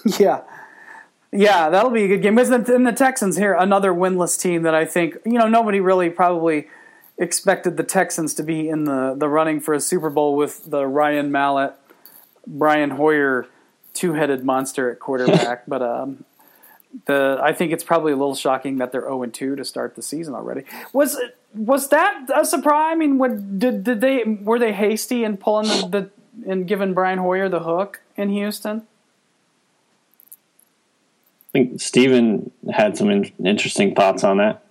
Yeah. 0.19 0.43
Yeah, 1.33 1.69
that'll 1.69 1.91
be 1.91 2.05
a 2.05 2.09
good 2.09 2.23
game. 2.23 2.37
Because 2.37 2.51
the 2.51 2.95
Texans 2.97 3.37
here, 3.37 3.55
another 3.55 3.93
winless 3.93 4.41
team 4.41 4.63
that 4.63 4.75
I 4.75 4.85
think 4.85 5.17
you 5.25 5.33
know 5.33 5.49
nobody 5.49 5.81
really 5.81 6.09
probably 6.09 6.69
expected 7.19 7.77
the 7.77 7.83
Texans 7.85 8.35
to 8.35 8.43
be 8.43 8.69
in 8.69 8.85
the 8.85 9.15
the 9.17 9.29
running 9.29 9.61
for 9.61 9.75
a 9.75 9.81
Super 9.81 10.11
Bowl 10.11 10.37
with 10.37 10.71
the 10.71 10.87
Ryan 10.87 11.31
Mallett, 11.31 11.75
Brian 12.47 12.91
Hoyer, 12.91 13.47
two 13.93 14.15
headed 14.15 14.45
monster 14.45 14.91
at 14.91 15.01
quarterback. 15.01 15.65
but 15.69 15.83
um, 15.83 16.25
the 17.07 17.39
I 17.43 17.53
think 17.53 17.73
it's 17.73 17.85
probably 17.85 18.13
a 18.13 18.17
little 18.17 18.35
shocking 18.35 18.79
that 18.79 18.93
they're 18.93 19.03
zero 19.03 19.19
oh 19.19 19.23
and 19.23 19.33
two 19.33 19.57
to 19.57 19.65
start 19.65 19.97
the 19.97 20.03
season 20.03 20.35
already. 20.35 20.65
Was 20.93 21.21
was 21.55 21.89
that 21.89 22.29
a 22.35 22.45
surprise? 22.45 22.93
I 22.93 22.97
mean, 22.97 23.19
what, 23.19 23.59
did 23.59 23.85
did 23.85 24.01
they 24.01 24.25
were 24.25 24.59
they 24.59 24.73
hasty 24.73 25.25
in 25.25 25.37
pulling 25.37 25.69
the, 25.69 26.11
the 26.45 26.51
and 26.51 26.67
giving 26.67 26.95
Brian 26.95 27.19
Hoyer 27.19 27.49
the 27.49 27.61
hook 27.61 28.01
in 28.17 28.31
Houston? 28.31 28.87
I 31.49 31.53
think 31.53 31.81
Steven 31.81 32.51
had 32.73 32.97
some 32.97 33.11
in- 33.11 33.33
interesting 33.45 33.95
thoughts 33.95 34.25
on 34.25 34.39
that. 34.39 34.64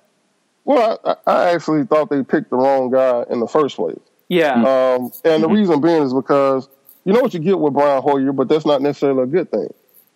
Well, 0.65 0.99
I, 1.04 1.15
I, 1.28 1.49
actually 1.54 1.86
thought 1.86 2.10
they 2.10 2.23
picked 2.23 2.49
the 2.49 2.56
wrong 2.56 2.89
guy 2.89 3.26
in 3.30 3.39
the 3.39 3.47
first 3.47 3.76
place. 3.76 3.99
Yeah. 4.30 4.54
Um, 4.54 4.63
and 4.63 5.12
mm-hmm. 5.12 5.41
the 5.41 5.49
reason 5.49 5.82
being 5.82 6.04
is 6.04 6.13
because 6.13 6.69
you 7.06 7.13
know 7.13 7.21
what 7.21 7.34
you 7.34 7.39
get 7.39 7.60
with 7.60 7.73
Brian 7.73 8.02
Hoyer, 8.02 8.32
but 8.32 8.47
that's 8.47 8.65
not 8.65 8.82
necessarily 8.82 9.23
a 9.23 9.26
good 9.26 9.52
thing. 9.52 9.67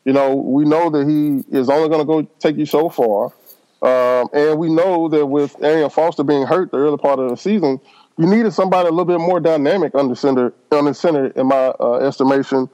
You 0.05 0.13
know, 0.13 0.35
we 0.35 0.63
know 0.63 0.89
that 0.89 1.07
he 1.07 1.43
is 1.55 1.69
only 1.69 1.89
going 1.89 1.99
to 1.99 2.05
go 2.05 2.21
take 2.39 2.55
you 2.55 2.65
so 2.65 2.89
far. 2.89 3.33
Um, 3.81 4.29
and 4.33 4.57
we 4.57 4.69
know 4.69 5.09
that 5.09 5.25
with 5.25 5.61
Arian 5.61 5.89
Foster 5.89 6.23
being 6.23 6.45
hurt 6.45 6.71
the 6.71 6.77
early 6.77 6.97
part 6.97 7.19
of 7.19 7.29
the 7.29 7.35
season, 7.35 7.79
you 8.17 8.25
needed 8.25 8.51
somebody 8.53 8.87
a 8.87 8.91
little 8.91 9.05
bit 9.05 9.19
more 9.19 9.39
dynamic 9.39 9.93
under 9.93 10.15
center, 10.15 10.53
under 10.71 10.93
center 10.93 11.27
in 11.27 11.47
my 11.47 11.73
uh, 11.79 11.95
estimation, 11.95 12.69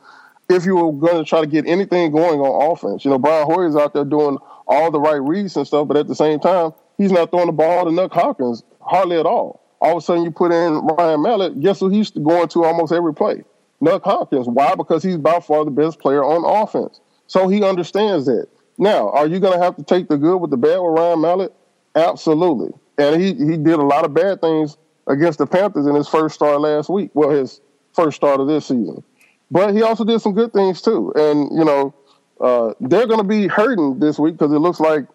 if 0.50 0.66
you 0.66 0.76
were 0.76 0.94
going 0.94 1.24
to 1.24 1.28
try 1.28 1.42
to 1.42 1.48
get 1.48 1.68
anything 1.68 2.12
going 2.12 2.40
on 2.40 2.72
offense. 2.72 3.04
You 3.04 3.12
know, 3.12 3.18
Brian 3.18 3.46
Hoyer's 3.46 3.76
out 3.76 3.94
there 3.94 4.06
doing 4.06 4.38
all 4.68 4.92
the 4.92 5.00
right 5.00 5.22
reads 5.22 5.58
and 5.58 5.68
stuff, 5.68 5.88
but 5.88 5.98
at 5.98 6.08
the 6.08 6.16
same 6.16 6.40
time, 6.40 6.72
he's 6.98 7.12
not 7.12 7.32
throwing 7.32 7.48
the 7.48 7.54
ball 7.54 7.86
to 7.86 7.92
Nuk 7.92 8.12
Hopkins 8.12 8.64
hardly 8.82 9.20
at 9.20 9.26
all. 9.26 9.62
All 9.82 9.98
of 9.98 9.98
a 9.98 10.02
sudden, 10.02 10.24
you 10.24 10.32
put 10.32 10.52
in 10.52 10.74
Ryan 10.74 11.22
Mallett. 11.22 11.60
Guess 11.60 11.82
who 11.82 11.90
he's 11.90 12.12
going 12.12 12.48
to 12.50 12.64
almost 12.64 12.94
every 12.94 13.14
play? 13.14 13.44
Nuk 13.82 14.04
Hopkins. 14.04 14.48
Why? 14.48 14.76
Because 14.76 15.04
he's 15.04 15.18
by 15.18 15.40
far 15.40 15.66
the 15.66 15.72
best 15.72 16.00
player 16.00 16.24
on 16.24 16.46
offense. 16.46 17.02
So 17.28 17.48
he 17.48 17.64
understands 17.64 18.26
that. 18.28 18.48
Now, 18.78 19.10
are 19.10 19.28
you 19.28 19.40
going 19.40 19.58
to 19.58 19.64
have 19.64 19.76
to 19.76 19.84
take 19.84 20.08
the 20.08 20.18
good 20.18 20.38
with 20.38 20.52
the 20.52 20.58
bad 20.58 20.80
with 20.80 20.98
Ryan 20.98 21.22
Mallett? 21.22 21.54
Absolutely. 21.96 22.72
And 22.98 23.22
he, 23.22 23.34
he 23.34 23.58
did 23.58 23.80
a 23.80 23.84
lot 23.84 24.06
of 24.06 24.14
bad 24.14 24.42
things 24.42 24.78
against 25.08 25.40
the 25.40 25.46
Panthers 25.46 25.86
in 25.86 25.96
his 25.96 26.08
first 26.08 26.36
start 26.36 26.62
last 26.62 26.90
week. 26.90 27.12
Well, 27.14 27.30
his 27.30 27.60
first 27.94 28.16
start 28.16 28.40
of 28.40 28.48
this 28.48 28.66
season. 28.66 29.04
But 29.52 29.74
he 29.76 29.84
also 29.84 30.04
did 30.04 30.22
some 30.22 30.34
good 30.34 30.54
things 30.54 30.82
too. 30.82 31.12
And, 31.16 31.56
you 31.58 31.66
know, 31.66 31.94
uh, 32.42 32.74
they're 32.80 33.08
going 33.08 33.20
to 33.20 33.24
be 33.24 33.48
hurting 33.48 34.00
this 34.00 34.18
week 34.18 34.36
because 34.38 34.52
it 34.52 34.60
looks 34.60 34.80
like 34.80 35.06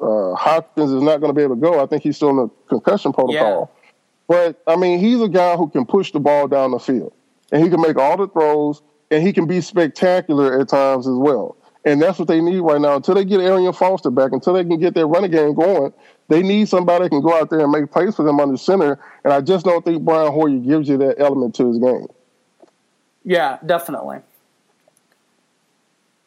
uh, 0.00 0.34
Hopkins 0.34 0.92
is 0.92 1.02
not 1.02 1.20
going 1.20 1.30
to 1.30 1.34
be 1.34 1.42
able 1.42 1.54
to 1.54 1.60
go. 1.60 1.82
I 1.82 1.86
think 1.86 2.02
he's 2.02 2.16
still 2.16 2.30
in 2.30 2.36
the 2.36 2.48
concussion 2.68 3.12
protocol. 3.12 3.70
Yeah. 3.70 3.92
But, 4.28 4.62
I 4.66 4.76
mean, 4.76 4.98
he's 4.98 5.20
a 5.20 5.28
guy 5.28 5.56
who 5.56 5.68
can 5.68 5.86
push 5.86 6.12
the 6.12 6.20
ball 6.20 6.48
down 6.48 6.72
the 6.72 6.78
field. 6.78 7.12
And 7.52 7.62
he 7.62 7.70
can 7.70 7.80
make 7.80 7.96
all 7.96 8.16
the 8.16 8.26
throws, 8.26 8.82
and 9.10 9.22
he 9.24 9.32
can 9.32 9.46
be 9.46 9.60
spectacular 9.60 10.60
at 10.60 10.68
times 10.68 11.06
as 11.06 11.14
well. 11.14 11.56
And 11.84 12.02
that's 12.02 12.18
what 12.18 12.26
they 12.26 12.40
need 12.40 12.58
right 12.58 12.80
now. 12.80 12.96
Until 12.96 13.14
they 13.14 13.24
get 13.24 13.40
Arian 13.40 13.72
Foster 13.72 14.10
back, 14.10 14.32
until 14.32 14.54
they 14.54 14.64
can 14.64 14.80
get 14.80 14.94
their 14.94 15.06
running 15.06 15.30
game 15.30 15.54
going, 15.54 15.92
they 16.26 16.42
need 16.42 16.68
somebody 16.68 17.04
that 17.04 17.10
can 17.10 17.22
go 17.22 17.32
out 17.32 17.50
there 17.50 17.60
and 17.60 17.70
make 17.70 17.92
plays 17.92 18.16
for 18.16 18.24
them 18.24 18.40
under 18.40 18.56
center. 18.56 18.98
And 19.22 19.32
I 19.32 19.40
just 19.40 19.64
don't 19.64 19.84
think 19.84 20.02
Brian 20.02 20.32
Hoyer 20.32 20.58
gives 20.58 20.88
you 20.88 20.98
that 20.98 21.20
element 21.20 21.54
to 21.54 21.68
his 21.68 21.78
game. 21.78 22.08
Yeah, 23.22 23.58
definitely. 23.64 24.18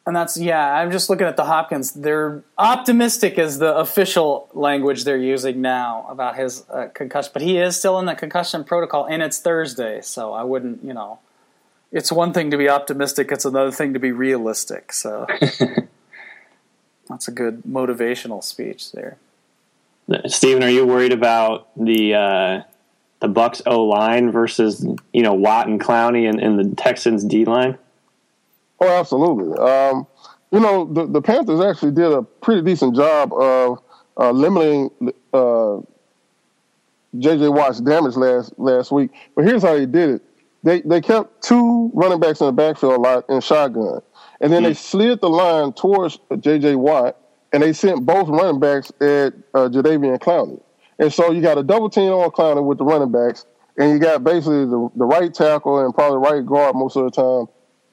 And 0.10 0.16
that's 0.16 0.38
yeah. 0.38 0.74
I'm 0.74 0.90
just 0.90 1.08
looking 1.08 1.28
at 1.28 1.38
the 1.38 1.46
Hopkins. 1.46 1.92
They're 1.92 2.42
optimistic 2.58 3.38
is 3.38 3.60
the 3.60 3.76
official 3.76 4.50
language 4.56 5.04
they're 5.04 5.16
using 5.16 5.62
now 5.62 6.08
about 6.10 6.36
his 6.36 6.66
uh, 6.68 6.88
concussion, 6.96 7.30
but 7.32 7.44
he 7.44 7.60
is 7.60 7.78
still 7.78 8.00
in 8.00 8.08
the 8.08 8.16
concussion 8.16 8.64
protocol, 8.64 9.06
and 9.06 9.22
it's 9.22 9.38
Thursday, 9.38 10.02
so 10.02 10.34
I 10.34 10.42
wouldn't, 10.42 10.84
you 10.84 10.96
know. 10.96 11.20
It's 11.92 12.12
one 12.12 12.34
thing 12.34 12.50
to 12.50 12.58
be 12.58 12.68
optimistic; 12.68 13.32
it's 13.32 13.46
another 13.46 13.70
thing 13.70 13.94
to 13.94 14.00
be 14.00 14.12
realistic. 14.12 14.94
So 14.94 15.28
that's 17.08 17.28
a 17.28 17.32
good 17.32 17.62
motivational 17.62 18.44
speech 18.44 18.92
there. 18.94 19.18
Steven, 20.26 20.64
are 20.64 20.72
you 20.72 20.88
worried 20.88 21.14
about 21.14 21.68
the 21.78 22.16
uh, 22.16 22.62
the 23.20 23.28
Bucs 23.28 23.62
O 23.68 23.84
line 23.84 24.32
versus 24.32 24.84
you 25.14 25.22
know 25.22 25.36
Watt 25.36 25.68
and 25.68 25.80
Clowney 25.80 26.28
and, 26.28 26.40
and 26.42 26.58
the 26.58 26.76
Texans 26.76 27.24
D 27.24 27.46
line? 27.46 27.78
Oh, 28.82 28.88
absolutely. 28.88 29.58
Um, 29.58 30.08
you 30.52 30.60
know 30.60 30.92
the 30.92 31.06
the 31.06 31.22
Panthers 31.22 31.62
actually 31.62 31.92
did 31.92 32.12
a 32.12 32.24
pretty 32.24 32.62
decent 32.62 32.96
job 32.96 33.34
of 33.34 33.80
uh, 34.18 34.32
limiting 34.32 34.90
uh, 35.34 35.78
J.J. 37.18 37.50
Watt's 37.50 37.82
damage 37.82 38.16
last 38.16 38.54
last 38.58 38.92
week. 38.92 39.12
But 39.36 39.46
here's 39.46 39.62
how 39.62 39.74
they 39.74 39.86
did 39.86 40.10
it: 40.10 40.22
they 40.64 40.82
they 40.82 41.02
kept 41.02 41.44
two 41.44 41.92
running 41.94 42.20
backs 42.20 42.42
in 42.42 42.48
the 42.48 42.54
backfield 42.54 42.94
a 42.94 42.98
lot 43.00 43.26
in 43.30 43.42
shotgun, 43.42 44.02
and 44.42 44.52
then 44.52 44.64
mm-hmm. 44.64 44.70
they 44.70 44.74
slid 44.74 45.22
the 45.22 45.30
line 45.30 45.74
towards 45.74 46.20
J.J. 46.40 46.76
Watt, 46.76 47.18
and 47.54 47.62
they 47.62 47.74
sent 47.74 48.06
both 48.06 48.28
running 48.28 48.60
backs 48.60 48.90
at 49.02 49.34
uh, 49.54 49.70
Jadeveon 49.70 50.20
Clowney. 50.20 50.62
And 50.98 51.14
so 51.14 51.32
you 51.32 51.42
got 51.42 51.58
a 51.58 51.64
double 51.64 51.90
team 51.90 52.12
on 52.12 52.30
Clowney 52.32 52.66
with 52.66 52.78
the 52.78 52.84
running 52.84 53.12
backs, 53.12 53.46
and 53.78 53.92
you 53.92 54.00
got 54.00 54.24
basically 54.24 54.66
the, 54.66 54.90
the 54.96 55.06
right 55.06 55.34
tackle 55.34 55.80
and 55.80 55.94
probably 55.94 56.18
right 56.18 56.46
guard 56.46 56.76
most 56.76 56.98
of 56.98 57.06
the 57.06 57.12
time 57.12 57.48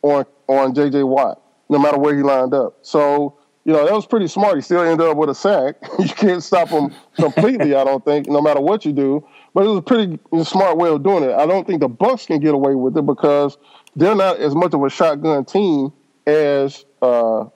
on 0.07 0.27
on 0.49 0.75
J.J. 0.75 1.03
Watt, 1.03 1.41
no 1.69 1.79
matter 1.79 1.99
where 1.99 2.17
he 2.17 2.23
lined 2.23 2.55
up. 2.55 2.79
So 2.83 3.39
you 3.65 3.73
know, 3.73 3.85
that 3.85 3.93
was 3.93 4.07
pretty 4.07 4.29
smart. 4.29 4.55
He 4.55 4.63
still 4.63 4.81
ended 4.81 5.05
up 5.05 5.17
with 5.17 5.29
a 5.29 5.35
sack. 5.35 5.75
you 5.99 6.09
can't 6.09 6.41
stop 6.41 6.69
him 6.69 6.95
completely, 7.17 7.75
I 7.75 7.83
don't 7.83 8.05
think, 8.05 8.29
no 8.29 8.41
matter 8.41 8.61
what 8.61 8.85
you 8.85 8.93
do. 8.93 9.27
But 9.55 9.65
it 9.65 9.69
was 9.69 9.79
a 9.79 9.83
pretty 9.83 10.21
smart 10.45 10.77
way 10.77 10.89
of 10.89 11.03
doing 11.03 11.25
it. 11.25 11.33
I 11.33 11.47
don't 11.47 11.67
think 11.67 11.81
the 11.81 11.89
Bucs 11.89 12.29
can 12.29 12.39
get 12.39 12.55
away 12.55 12.77
with 12.77 12.97
it 12.97 13.05
because 13.05 13.59
they're 13.97 14.15
not 14.15 14.39
as 14.39 14.55
much 14.55 14.73
of 14.73 14.85
a 14.85 14.89
shotgun 14.89 15.45
team 15.45 15.93
as 16.29 16.85
uh, 17.03 17.47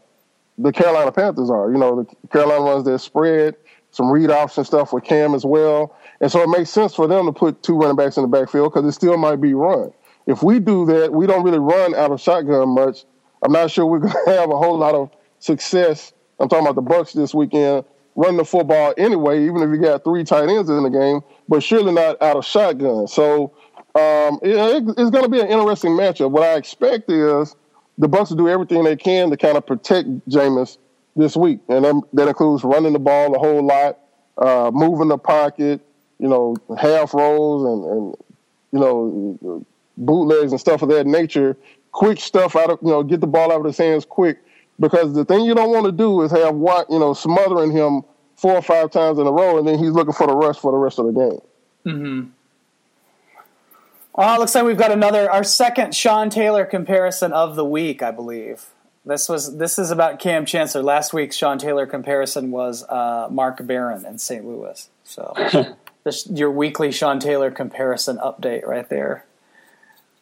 the 0.58 0.72
Carolina 0.72 1.12
Panthers 1.12 1.48
are. 1.48 1.70
You 1.70 1.78
know, 1.78 2.02
the 2.02 2.28
Carolina 2.28 2.64
runs 2.64 2.84
their 2.84 2.98
spread, 2.98 3.54
some 3.92 4.10
read 4.10 4.30
and 4.30 4.66
stuff 4.66 4.92
with 4.92 5.04
Cam 5.04 5.34
as 5.34 5.44
well. 5.44 5.96
And 6.20 6.30
so 6.30 6.42
it 6.42 6.48
makes 6.48 6.70
sense 6.70 6.92
for 6.92 7.06
them 7.06 7.26
to 7.26 7.32
put 7.32 7.62
two 7.62 7.76
running 7.76 7.96
backs 7.96 8.16
in 8.16 8.22
the 8.22 8.28
backfield 8.28 8.72
because 8.72 8.84
it 8.84 8.92
still 8.92 9.16
might 9.16 9.40
be 9.40 9.54
run. 9.54 9.92
If 10.30 10.44
we 10.44 10.60
do 10.60 10.86
that, 10.86 11.12
we 11.12 11.26
don't 11.26 11.42
really 11.42 11.58
run 11.58 11.92
out 11.96 12.12
of 12.12 12.20
shotgun 12.20 12.68
much. 12.68 13.04
I'm 13.42 13.50
not 13.50 13.68
sure 13.72 13.84
we're 13.84 13.98
going 14.06 14.12
to 14.12 14.30
have 14.30 14.50
a 14.50 14.56
whole 14.56 14.78
lot 14.78 14.94
of 14.94 15.10
success. 15.40 16.12
I'm 16.38 16.48
talking 16.48 16.68
about 16.68 16.76
the 16.76 16.88
Bucs 16.88 17.12
this 17.12 17.34
weekend. 17.34 17.84
Run 18.14 18.36
the 18.36 18.44
football 18.44 18.94
anyway, 18.96 19.44
even 19.44 19.56
if 19.56 19.70
you 19.70 19.78
got 19.78 20.04
three 20.04 20.22
tight 20.22 20.48
ends 20.48 20.70
in 20.70 20.84
the 20.84 20.88
game, 20.88 21.22
but 21.48 21.64
surely 21.64 21.92
not 21.92 22.22
out 22.22 22.36
of 22.36 22.44
shotgun. 22.44 23.08
So 23.08 23.52
um, 23.96 24.38
it, 24.42 24.84
it's 24.98 25.10
going 25.10 25.24
to 25.24 25.28
be 25.28 25.40
an 25.40 25.48
interesting 25.48 25.92
matchup. 25.92 26.30
What 26.30 26.44
I 26.44 26.54
expect 26.54 27.10
is 27.10 27.56
the 27.98 28.08
Bucs 28.08 28.30
will 28.30 28.36
do 28.36 28.48
everything 28.48 28.84
they 28.84 28.96
can 28.96 29.30
to 29.30 29.36
kind 29.36 29.56
of 29.56 29.66
protect 29.66 30.08
Jameis 30.28 30.78
this 31.16 31.36
week, 31.36 31.58
and 31.68 31.84
that, 31.84 32.02
that 32.12 32.28
includes 32.28 32.62
running 32.62 32.92
the 32.92 33.00
ball 33.00 33.34
a 33.34 33.38
whole 33.38 33.66
lot, 33.66 33.98
uh, 34.38 34.70
moving 34.72 35.08
the 35.08 35.18
pocket, 35.18 35.80
you 36.20 36.28
know, 36.28 36.54
half 36.78 37.14
rolls 37.14 37.64
and, 37.64 37.84
and 37.84 38.14
you 38.72 38.78
know 38.78 39.66
bootlegs 40.00 40.52
and 40.52 40.60
stuff 40.60 40.82
of 40.82 40.88
that 40.88 41.06
nature. 41.06 41.56
Quick 41.92 42.20
stuff 42.20 42.56
out 42.56 42.70
of 42.70 42.78
you 42.82 42.88
know, 42.88 43.02
get 43.02 43.20
the 43.20 43.26
ball 43.26 43.52
out 43.52 43.60
of 43.60 43.66
his 43.66 43.78
hands 43.78 44.04
quick 44.04 44.38
because 44.78 45.12
the 45.12 45.24
thing 45.24 45.44
you 45.44 45.54
don't 45.54 45.70
want 45.70 45.86
to 45.86 45.92
do 45.92 46.22
is 46.22 46.32
have 46.32 46.54
Watt 46.54 46.86
you 46.90 46.98
know 46.98 47.14
smothering 47.14 47.70
him 47.70 48.02
four 48.36 48.54
or 48.54 48.62
five 48.62 48.90
times 48.90 49.18
in 49.18 49.26
a 49.26 49.30
row, 49.30 49.58
and 49.58 49.68
then 49.68 49.78
he's 49.78 49.90
looking 49.90 50.14
for 50.14 50.26
the 50.26 50.34
rush 50.34 50.58
for 50.58 50.72
the 50.72 50.78
rest 50.78 50.98
of 50.98 51.06
the 51.06 51.12
game. 51.12 51.40
Mm-hmm. 51.86 52.28
Well, 54.14 54.34
it 54.34 54.38
looks 54.38 54.54
like 54.54 54.64
we've 54.64 54.78
got 54.78 54.90
another 54.90 55.30
our 55.30 55.44
second 55.44 55.94
Sean 55.94 56.30
Taylor 56.30 56.64
comparison 56.64 57.32
of 57.32 57.54
the 57.54 57.64
week, 57.64 58.02
I 58.02 58.10
believe. 58.10 58.66
This 59.04 59.28
was 59.28 59.56
this 59.56 59.78
is 59.78 59.90
about 59.90 60.18
Kam 60.18 60.44
Chancellor. 60.44 60.82
Last 60.82 61.12
week's 61.12 61.36
Sean 61.36 61.58
Taylor 61.58 61.86
comparison 61.86 62.50
was 62.50 62.84
uh, 62.84 63.28
Mark 63.30 63.64
Barron 63.66 64.04
in 64.04 64.18
St. 64.18 64.44
Louis. 64.44 64.88
So 65.04 65.34
this, 66.04 66.26
your 66.28 66.50
weekly 66.50 66.92
Sean 66.92 67.18
Taylor 67.18 67.50
comparison 67.50 68.18
update 68.18 68.66
right 68.66 68.88
there 68.88 69.24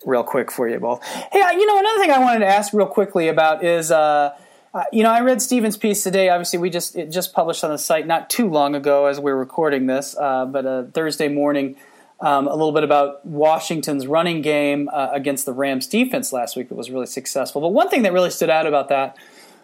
real 0.05 0.23
quick 0.23 0.51
for 0.51 0.69
you 0.69 0.79
both. 0.79 1.03
Hey, 1.05 1.41
you 1.53 1.67
know, 1.67 1.79
another 1.79 1.99
thing 2.01 2.11
I 2.11 2.19
wanted 2.19 2.41
to 2.41 2.47
ask 2.47 2.73
real 2.73 2.87
quickly 2.87 3.29
about 3.29 3.65
is, 3.65 3.91
uh, 3.91 4.37
uh, 4.75 4.85
you 4.93 5.03
know, 5.03 5.11
I 5.11 5.21
read 5.21 5.41
Steven's 5.43 5.77
piece 5.77 6.03
today. 6.03 6.29
Obviously, 6.29 6.59
we 6.59 6.71
just 6.71 6.97
it 6.97 7.11
just 7.11 7.33
published 7.33 7.65
on 7.65 7.71
the 7.71 7.79
site 7.79 8.07
not 8.07 8.31
too 8.31 8.49
long 8.49 8.75
ago 8.75 9.07
as 9.07 9.19
we 9.19 9.31
are 9.31 9.37
recording 9.37 9.87
this, 9.87 10.17
uh, 10.17 10.45
but 10.47 10.67
uh, 10.67 10.85
Thursday 10.93 11.29
morning. 11.29 11.77
Um, 12.21 12.49
a 12.49 12.51
little 12.51 12.73
bit 12.73 12.83
about 12.83 13.25
Washington's 13.25 14.09
running 14.09 14.43
game 14.43 14.91
uh, 14.93 15.11
against 15.13 15.47
the 15.47 15.53
Rams 15.53 15.87
defense 15.87 16.33
last 16.33 16.57
week 16.57 16.69
that 16.69 16.75
was 16.75 16.91
really 16.91 17.07
successful. 17.07 17.61
But 17.61 17.69
one 17.69 17.89
thing 17.89 18.03
that 18.03 18.13
really 18.13 18.31
stood 18.31 18.51
out 18.51 18.67
about 18.67 18.89
that 18.89 19.17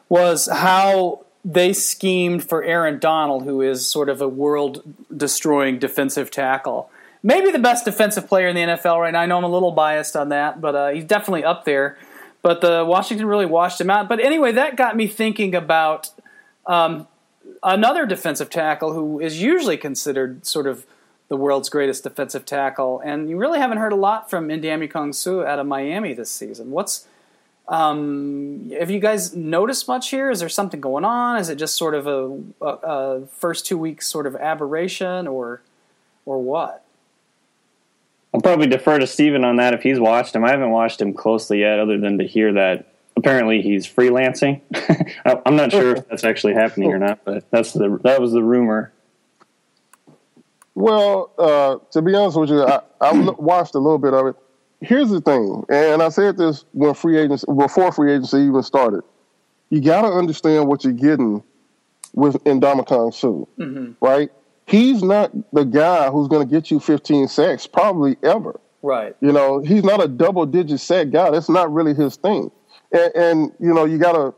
was 0.09 0.47
how 0.47 1.27
they 1.45 1.73
schemed 1.73 2.49
for 2.49 2.63
Aaron 2.63 3.01
Donald, 3.01 3.43
who 3.43 3.61
is 3.61 3.85
sort 3.85 4.09
of 4.09 4.23
a 4.23 4.29
world 4.29 4.85
destroying 5.17 5.81
defensive 5.81 6.31
tackle 6.31 6.89
maybe 7.25 7.51
the 7.51 7.59
best 7.59 7.87
defensive 7.87 8.29
player 8.29 8.47
in 8.47 8.55
the 8.55 8.61
NFL 8.63 9.01
right 9.01 9.13
now. 9.13 9.21
I 9.21 9.27
know 9.27 9.39
I'm 9.39 9.45
a 9.45 9.49
little 9.49 9.73
biased 9.73 10.15
on 10.15 10.29
that, 10.29 10.61
but 10.61 10.75
uh, 10.77 10.89
he's 10.91 11.05
definitely 11.05 11.43
up 11.43 11.65
there. 11.65 11.99
But 12.43 12.61
the 12.61 12.85
Washington 12.87 13.27
really 13.27 13.47
washed 13.47 13.81
him 13.81 13.91
out. 13.91 14.09
But 14.09 14.21
anyway, 14.21 14.53
that 14.53 14.77
got 14.77 14.95
me 14.95 15.09
thinking 15.09 15.55
about 15.55 16.11
um, 16.67 17.09
another 17.63 18.05
defensive 18.05 18.51
tackle 18.51 18.93
who 18.93 19.19
is 19.19 19.43
usually 19.43 19.79
considered 19.79 20.47
sort 20.47 20.67
of 20.67 20.87
the 21.29 21.37
world's 21.37 21.71
greatest 21.71 22.05
defensive 22.05 22.45
tackle, 22.45 23.01
and 23.03 23.31
you 23.31 23.39
really 23.39 23.59
haven't 23.59 23.79
heard 23.79 23.93
a 23.93 23.97
lot 23.97 24.29
from 24.29 24.49
Ndamukong 24.49 25.15
Suh 25.15 25.43
out 25.43 25.59
of 25.59 25.67
Miami 25.67 26.13
this 26.13 26.31
season. 26.31 26.71
What's 26.71 27.09
um, 27.67 28.71
have 28.79 28.91
you 28.91 29.01
guys 29.01 29.35
noticed 29.35 29.89
much 29.89 30.11
here? 30.11 30.31
Is 30.31 30.41
there 30.41 30.51
something 30.51 30.83
going 30.83 31.07
on? 31.07 31.39
Is 31.39 31.49
it 31.49 31.57
just 31.57 31.77
sort 31.77 31.95
of 31.95 32.07
a, 32.07 32.41
a, 32.61 32.67
a 32.67 33.27
first 33.29 33.65
two 33.65 33.79
weeks 33.79 34.07
sort 34.07 34.27
of 34.27 34.37
aberration, 34.37 35.27
or 35.27 35.63
or 36.27 36.43
what? 36.43 36.84
I'll 38.35 38.41
probably 38.41 38.67
defer 38.67 38.99
to 38.99 39.07
Steven 39.07 39.45
on 39.45 39.57
that 39.57 39.75
if 39.75 39.83
he's 39.83 40.01
watched 40.01 40.35
him. 40.35 40.45
I 40.45 40.51
haven't 40.51 40.73
watched 40.73 41.01
him 41.01 41.15
closely 41.15 41.61
yet, 41.61 41.79
other 41.79 41.99
than 41.99 42.19
to 42.19 42.27
hear 42.27 42.53
that 42.55 42.93
apparently 43.17 43.63
he's 43.63 43.87
freelancing. 43.87 44.61
I'm 45.47 45.55
not 45.55 45.71
sure 45.71 45.97
if 45.97 46.09
that's 46.09 46.25
actually 46.25 46.55
happening 46.55 46.93
or 46.93 46.99
not, 46.99 47.25
but 47.25 47.49
that's 47.53 47.73
the 47.73 48.01
that 48.03 48.21
was 48.21 48.33
the 48.33 48.43
rumor. 48.43 48.93
Well, 50.75 51.31
uh, 51.39 51.77
to 51.93 52.03
be 52.03 52.13
honest 52.17 52.37
with 52.37 52.51
you, 52.51 52.65
I, 52.65 52.81
I 53.01 53.13
watched 53.13 53.77
a 53.77 53.79
little 53.79 53.99
bit 53.99 54.13
of 54.13 54.27
it. 54.27 54.37
Here's 54.81 55.11
the 55.11 55.21
thing, 55.21 55.65
and 55.69 56.03
I 56.03 56.09
said 56.09 56.37
this 56.37 56.65
when 56.73 56.93
free 56.95 57.17
agency 57.17 57.47
before 57.57 57.93
free 57.93 58.13
agency 58.13 58.39
even 58.39 58.65
started. 58.65 59.05
You 59.71 59.81
got 59.81 60.03
to 60.03 60.09
understand 60.09 60.67
what 60.67 60.83
you're 60.83 60.93
getting 60.93 61.45
with 62.13 62.43
Ndamukong 62.43 63.15
Suh, 63.15 63.47
mm-hmm. 63.63 63.93
right? 64.05 64.31
He's 64.67 65.03
not 65.03 65.33
the 65.53 65.65
guy 65.65 66.11
who's 66.11 66.29
going 66.29 66.47
to 66.47 66.53
get 66.53 66.71
you 66.71 66.81
15 66.81 67.29
sacks 67.29 67.67
probably 67.67 68.17
ever. 68.23 68.61
Right. 68.83 69.17
You 69.21 69.33
know, 69.33 69.61
he's 69.61 69.83
not 69.83 70.03
a 70.03 70.09
double 70.09 70.47
digit 70.47 70.81
sack 70.81 71.11
guy. 71.11 71.31
That's 71.31 71.49
not 71.49 71.73
really 71.73 71.95
his 71.95 72.17
thing. 72.17 72.51
And, 72.93 73.13
and 73.15 73.53
you 73.59 73.73
know, 73.73 73.85
you 73.85 73.99
got 73.99 74.13
to 74.13 74.35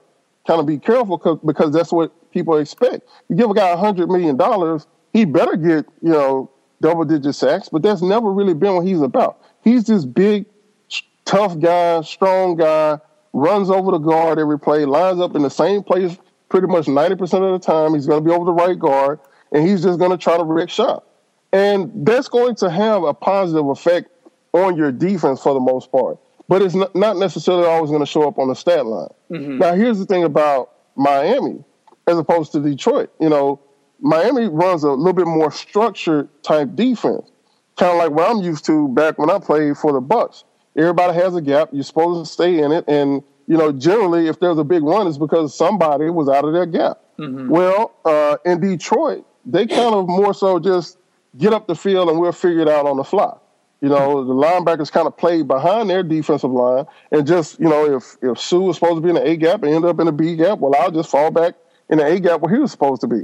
kind 0.47 0.61
of 0.61 0.67
be 0.67 0.79
careful 0.79 1.19
because 1.45 1.73
that's 1.73 1.93
what 1.93 2.13
people 2.31 2.57
expect. 2.57 3.09
You 3.29 3.37
give 3.37 3.51
a 3.51 3.55
guy 3.55 3.75
$100 3.75 4.09
million, 4.09 4.81
he 5.13 5.25
better 5.25 5.57
get, 5.57 5.87
you 6.01 6.11
know, 6.11 6.51
double 6.81 7.05
digit 7.05 7.35
sacks, 7.35 7.69
but 7.69 7.83
that's 7.83 8.03
never 8.03 8.33
really 8.33 8.55
been 8.55 8.77
what 8.77 8.87
he's 8.87 9.01
about. 9.01 9.43
He's 9.65 9.85
this 9.85 10.05
big, 10.05 10.47
tough 11.25 11.59
guy, 11.59 12.03
strong 12.03 12.57
guy, 12.57 12.99
runs 13.33 13.71
over 13.71 13.91
the 13.91 13.99
guard 13.99 14.39
every 14.39 14.59
play, 14.59 14.85
lines 14.85 15.21
up 15.21 15.35
in 15.35 15.43
the 15.43 15.51
same 15.51 15.83
place 15.83 16.17
pretty 16.49 16.69
much 16.69 16.87
90% 16.87 17.21
of 17.23 17.31
the 17.31 17.59
time. 17.59 17.95
He's 17.95 18.07
going 18.07 18.23
to 18.23 18.29
be 18.29 18.35
over 18.35 18.45
the 18.45 18.53
right 18.53 18.79
guard 18.79 19.19
and 19.53 19.67
he's 19.67 19.83
just 19.83 19.99
going 19.99 20.11
to 20.11 20.19
try 20.19 20.37
to 20.37 20.45
wreck 20.45 20.71
shop. 20.71 21.07
And 21.53 22.07
that's 22.07 22.29
going 22.29 22.55
to 22.57 22.71
have 22.71 23.03
a 23.05 23.15
positive 23.15 23.67
effect 23.69 24.11
on 24.53 24.77
your 24.77 24.93
defense 24.93 25.43
for 25.43 25.55
the 25.55 25.61
most 25.61 25.91
part. 25.91 26.19
But 26.49 26.63
it's 26.63 26.75
not 26.75 27.17
necessarily 27.17 27.67
always 27.67 27.91
going 27.91 28.03
to 28.03 28.07
show 28.07 28.27
up 28.29 28.39
on 28.39 28.49
the 28.49 28.55
stat 28.55 28.87
line. 28.87 29.09
Mm-hmm. 29.31 29.59
Now, 29.59 29.75
here's 29.75 29.99
the 29.99 30.07
thing 30.07 30.25
about 30.25 30.71
Miami 30.97 31.65
as 32.07 32.19
opposed 32.19 32.53
to 32.53 32.61
Detroit. 32.61 33.11
You 33.21 33.29
know, 33.29 33.61
Miami 34.01 34.47
runs 34.49 34.85
a 34.85 34.91
little 34.91 35.13
bit 35.13 35.27
more 35.27 35.51
structured 35.51 36.29
type 36.43 36.75
defense, 36.75 37.31
kind 37.77 37.93
of 37.93 37.99
like 37.99 38.11
what 38.11 38.31
I'm 38.31 38.43
used 38.43 38.65
to 38.67 38.89
back 38.89 39.19
when 39.19 39.31
I 39.31 39.39
played 39.39 39.77
for 39.77 39.93
the 39.93 40.01
Bucs. 40.01 40.45
Everybody 40.77 41.15
has 41.15 41.35
a 41.35 41.41
gap. 41.41 41.71
You're 41.73 41.85
supposed 41.85 42.29
to 42.29 42.33
stay 42.33 42.61
in 42.61 42.71
it, 42.71 42.85
and 42.87 43.23
you 43.47 43.57
know, 43.57 43.73
generally, 43.73 44.29
if 44.29 44.41
there's 44.41 44.59
a 44.59 44.65
big 44.65 44.83
run, 44.83 45.07
it's 45.07 45.19
because 45.19 45.57
somebody 45.57 46.11
was 46.11 46.29
out 46.29 46.45
of 46.45 46.53
their 46.53 46.67
gap. 46.67 47.01
Mm-hmm. 47.19 47.49
Well, 47.49 47.95
uh, 48.05 48.37
in 48.45 48.61
Detroit, 48.61 49.25
they 49.47 49.67
kind 49.67 49.95
of 49.95 50.09
more 50.09 50.35
so 50.35 50.59
just 50.59 50.99
get 51.39 51.53
up 51.53 51.67
the 51.67 51.75
field 51.75 52.09
and 52.09 52.19
we'll 52.19 52.33
figure 52.33 52.61
it 52.61 52.69
out 52.69 52.87
on 52.87 52.97
the 52.97 53.05
fly. 53.05 53.35
You 53.81 53.91
know, 53.91 54.25
the 54.25 54.33
linebackers 54.33 54.91
kind 54.91 55.07
of 55.07 55.17
played 55.17 55.47
behind 55.47 55.91
their 55.91 56.03
defensive 56.03 56.51
line, 56.51 56.87
and 57.13 57.27
just 57.27 57.61
you 57.61 57.69
know, 57.69 57.97
if 57.97 58.17
if 58.23 58.39
Suh 58.39 58.61
was 58.61 58.77
supposed 58.77 58.97
to 58.97 59.01
be 59.03 59.11
in 59.11 59.17
the 59.17 59.27
A 59.27 59.37
gap 59.37 59.63
and 59.63 59.73
end 59.73 59.85
up 59.85 60.01
in 60.01 60.07
the 60.07 60.13
B 60.13 60.35
gap, 60.35 60.59
well, 60.59 60.75
I'll 60.81 60.91
just 60.91 61.11
fall 61.11 61.31
back 61.31 61.55
in 61.91 61.99
the 61.99 62.07
A 62.07 62.19
gap 62.19 62.41
where 62.41 62.53
he 62.53 62.59
was 62.59 62.71
supposed 62.71 63.03
to 63.03 63.07
be. 63.07 63.23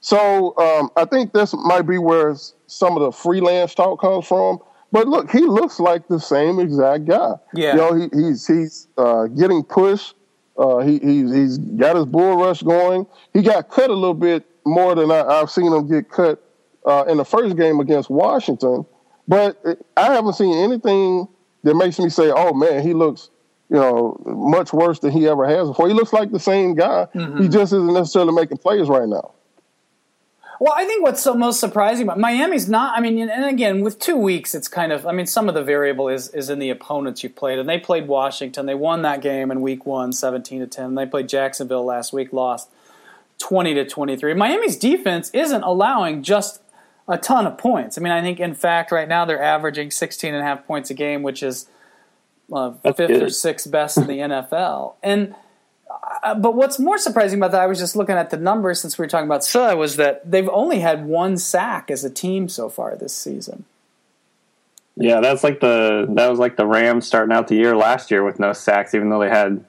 So 0.00 0.56
um, 0.56 0.90
I 0.96 1.04
think 1.04 1.32
this 1.32 1.52
might 1.52 1.82
be 1.82 1.98
where 1.98 2.34
some 2.66 2.96
of 2.96 3.02
the 3.02 3.12
freelance 3.12 3.74
talk 3.74 4.00
comes 4.00 4.26
from. 4.26 4.60
But 4.92 5.08
look, 5.08 5.30
he 5.30 5.40
looks 5.40 5.80
like 5.80 6.06
the 6.06 6.20
same 6.20 6.60
exact 6.60 7.06
guy. 7.06 7.34
Yeah, 7.54 7.72
you 7.72 7.76
know, 7.76 7.94
he, 7.94 8.08
he's 8.12 8.46
he's 8.46 8.88
uh, 8.96 9.26
getting 9.26 9.64
pushed. 9.64 10.14
Uh, 10.56 10.78
he, 10.78 10.98
he's 11.00 11.34
he's 11.34 11.58
got 11.58 11.96
his 11.96 12.06
bull 12.06 12.36
rush 12.36 12.62
going. 12.62 13.06
He 13.32 13.42
got 13.42 13.68
cut 13.68 13.90
a 13.90 13.94
little 13.94 14.14
bit 14.14 14.46
more 14.64 14.94
than 14.94 15.10
I, 15.10 15.38
have 15.38 15.50
seen 15.50 15.72
him 15.72 15.88
get 15.88 16.10
cut 16.10 16.42
uh, 16.86 17.04
in 17.08 17.16
the 17.16 17.24
first 17.24 17.56
game 17.56 17.80
against 17.80 18.10
Washington. 18.10 18.86
But 19.28 19.62
I 19.96 20.12
haven't 20.12 20.34
seen 20.34 20.54
anything 20.54 21.28
that 21.62 21.74
makes 21.74 21.98
me 21.98 22.08
say, 22.08 22.30
"Oh 22.34 22.52
man, 22.52 22.82
he 22.82 22.94
looks." 22.94 23.30
You 23.68 23.78
know, 23.78 24.22
much 24.26 24.74
worse 24.74 24.98
than 24.98 25.12
he 25.12 25.26
ever 25.26 25.48
has 25.48 25.66
before. 25.66 25.88
He 25.88 25.94
looks 25.94 26.12
like 26.12 26.30
the 26.30 26.38
same 26.38 26.74
guy. 26.74 27.06
Mm-hmm. 27.14 27.40
He 27.40 27.48
just 27.48 27.72
isn't 27.72 27.94
necessarily 27.94 28.34
making 28.34 28.58
plays 28.58 28.86
right 28.86 29.08
now. 29.08 29.32
Well, 30.62 30.74
I 30.76 30.84
think 30.84 31.02
what's 31.02 31.20
so 31.20 31.34
most 31.34 31.58
surprising 31.58 32.04
about 32.04 32.20
Miami's 32.20 32.68
not. 32.68 32.96
I 32.96 33.00
mean, 33.00 33.18
and 33.28 33.44
again, 33.46 33.80
with 33.80 33.98
two 33.98 34.16
weeks, 34.16 34.54
it's 34.54 34.68
kind 34.68 34.92
of. 34.92 35.04
I 35.06 35.12
mean, 35.12 35.26
some 35.26 35.48
of 35.48 35.56
the 35.56 35.64
variable 35.64 36.08
is 36.08 36.28
is 36.28 36.50
in 36.50 36.60
the 36.60 36.70
opponents 36.70 37.24
you 37.24 37.30
played, 37.30 37.58
and 37.58 37.68
they 37.68 37.78
played 37.78 38.06
Washington. 38.06 38.66
They 38.66 38.76
won 38.76 39.02
that 39.02 39.22
game 39.22 39.50
in 39.50 39.60
Week 39.60 39.84
One, 39.84 40.12
17 40.12 40.60
to 40.60 40.68
ten. 40.68 40.94
They 40.94 41.04
played 41.04 41.28
Jacksonville 41.28 41.84
last 41.84 42.12
week, 42.12 42.32
lost. 42.32 42.68
20 43.42 43.74
to 43.74 43.84
23. 43.84 44.34
Miami's 44.34 44.76
defense 44.76 45.28
isn't 45.34 45.62
allowing 45.62 46.22
just 46.22 46.62
a 47.08 47.18
ton 47.18 47.44
of 47.44 47.58
points. 47.58 47.98
I 47.98 48.00
mean, 48.00 48.12
I 48.12 48.22
think 48.22 48.38
in 48.38 48.54
fact 48.54 48.92
right 48.92 49.08
now 49.08 49.24
they're 49.24 49.42
averaging 49.42 49.90
16 49.90 50.32
and 50.32 50.40
a 50.40 50.46
half 50.46 50.64
points 50.64 50.90
a 50.90 50.94
game, 50.94 51.24
which 51.24 51.42
is 51.42 51.66
uh, 52.52 52.70
fifth 52.84 52.96
good. 52.98 53.22
or 53.22 53.28
sixth 53.28 53.68
best 53.68 53.98
in 53.98 54.06
the 54.06 54.18
NFL. 54.18 54.94
And 55.02 55.34
uh, 56.22 56.36
but 56.36 56.54
what's 56.54 56.78
more 56.78 56.98
surprising 56.98 57.40
about 57.40 57.50
that, 57.50 57.62
I 57.62 57.66
was 57.66 57.80
just 57.80 57.96
looking 57.96 58.14
at 58.14 58.30
the 58.30 58.36
numbers 58.36 58.80
since 58.80 58.96
we 58.96 59.02
were 59.02 59.08
talking 59.08 59.26
about 59.26 59.44
Silla, 59.44 59.76
was 59.76 59.96
that 59.96 60.30
they've 60.30 60.48
only 60.48 60.78
had 60.78 61.04
one 61.04 61.36
sack 61.36 61.90
as 61.90 62.04
a 62.04 62.10
team 62.10 62.48
so 62.48 62.68
far 62.68 62.94
this 62.94 63.12
season. 63.12 63.64
Yeah, 64.94 65.20
that's 65.20 65.42
like 65.42 65.58
the 65.58 66.06
that 66.10 66.30
was 66.30 66.38
like 66.38 66.56
the 66.56 66.66
Rams 66.66 67.08
starting 67.08 67.34
out 67.34 67.48
the 67.48 67.56
year 67.56 67.74
last 67.74 68.12
year 68.12 68.22
with 68.22 68.38
no 68.38 68.52
sacks, 68.52 68.94
even 68.94 69.10
though 69.10 69.18
they 69.18 69.28
had 69.28 69.64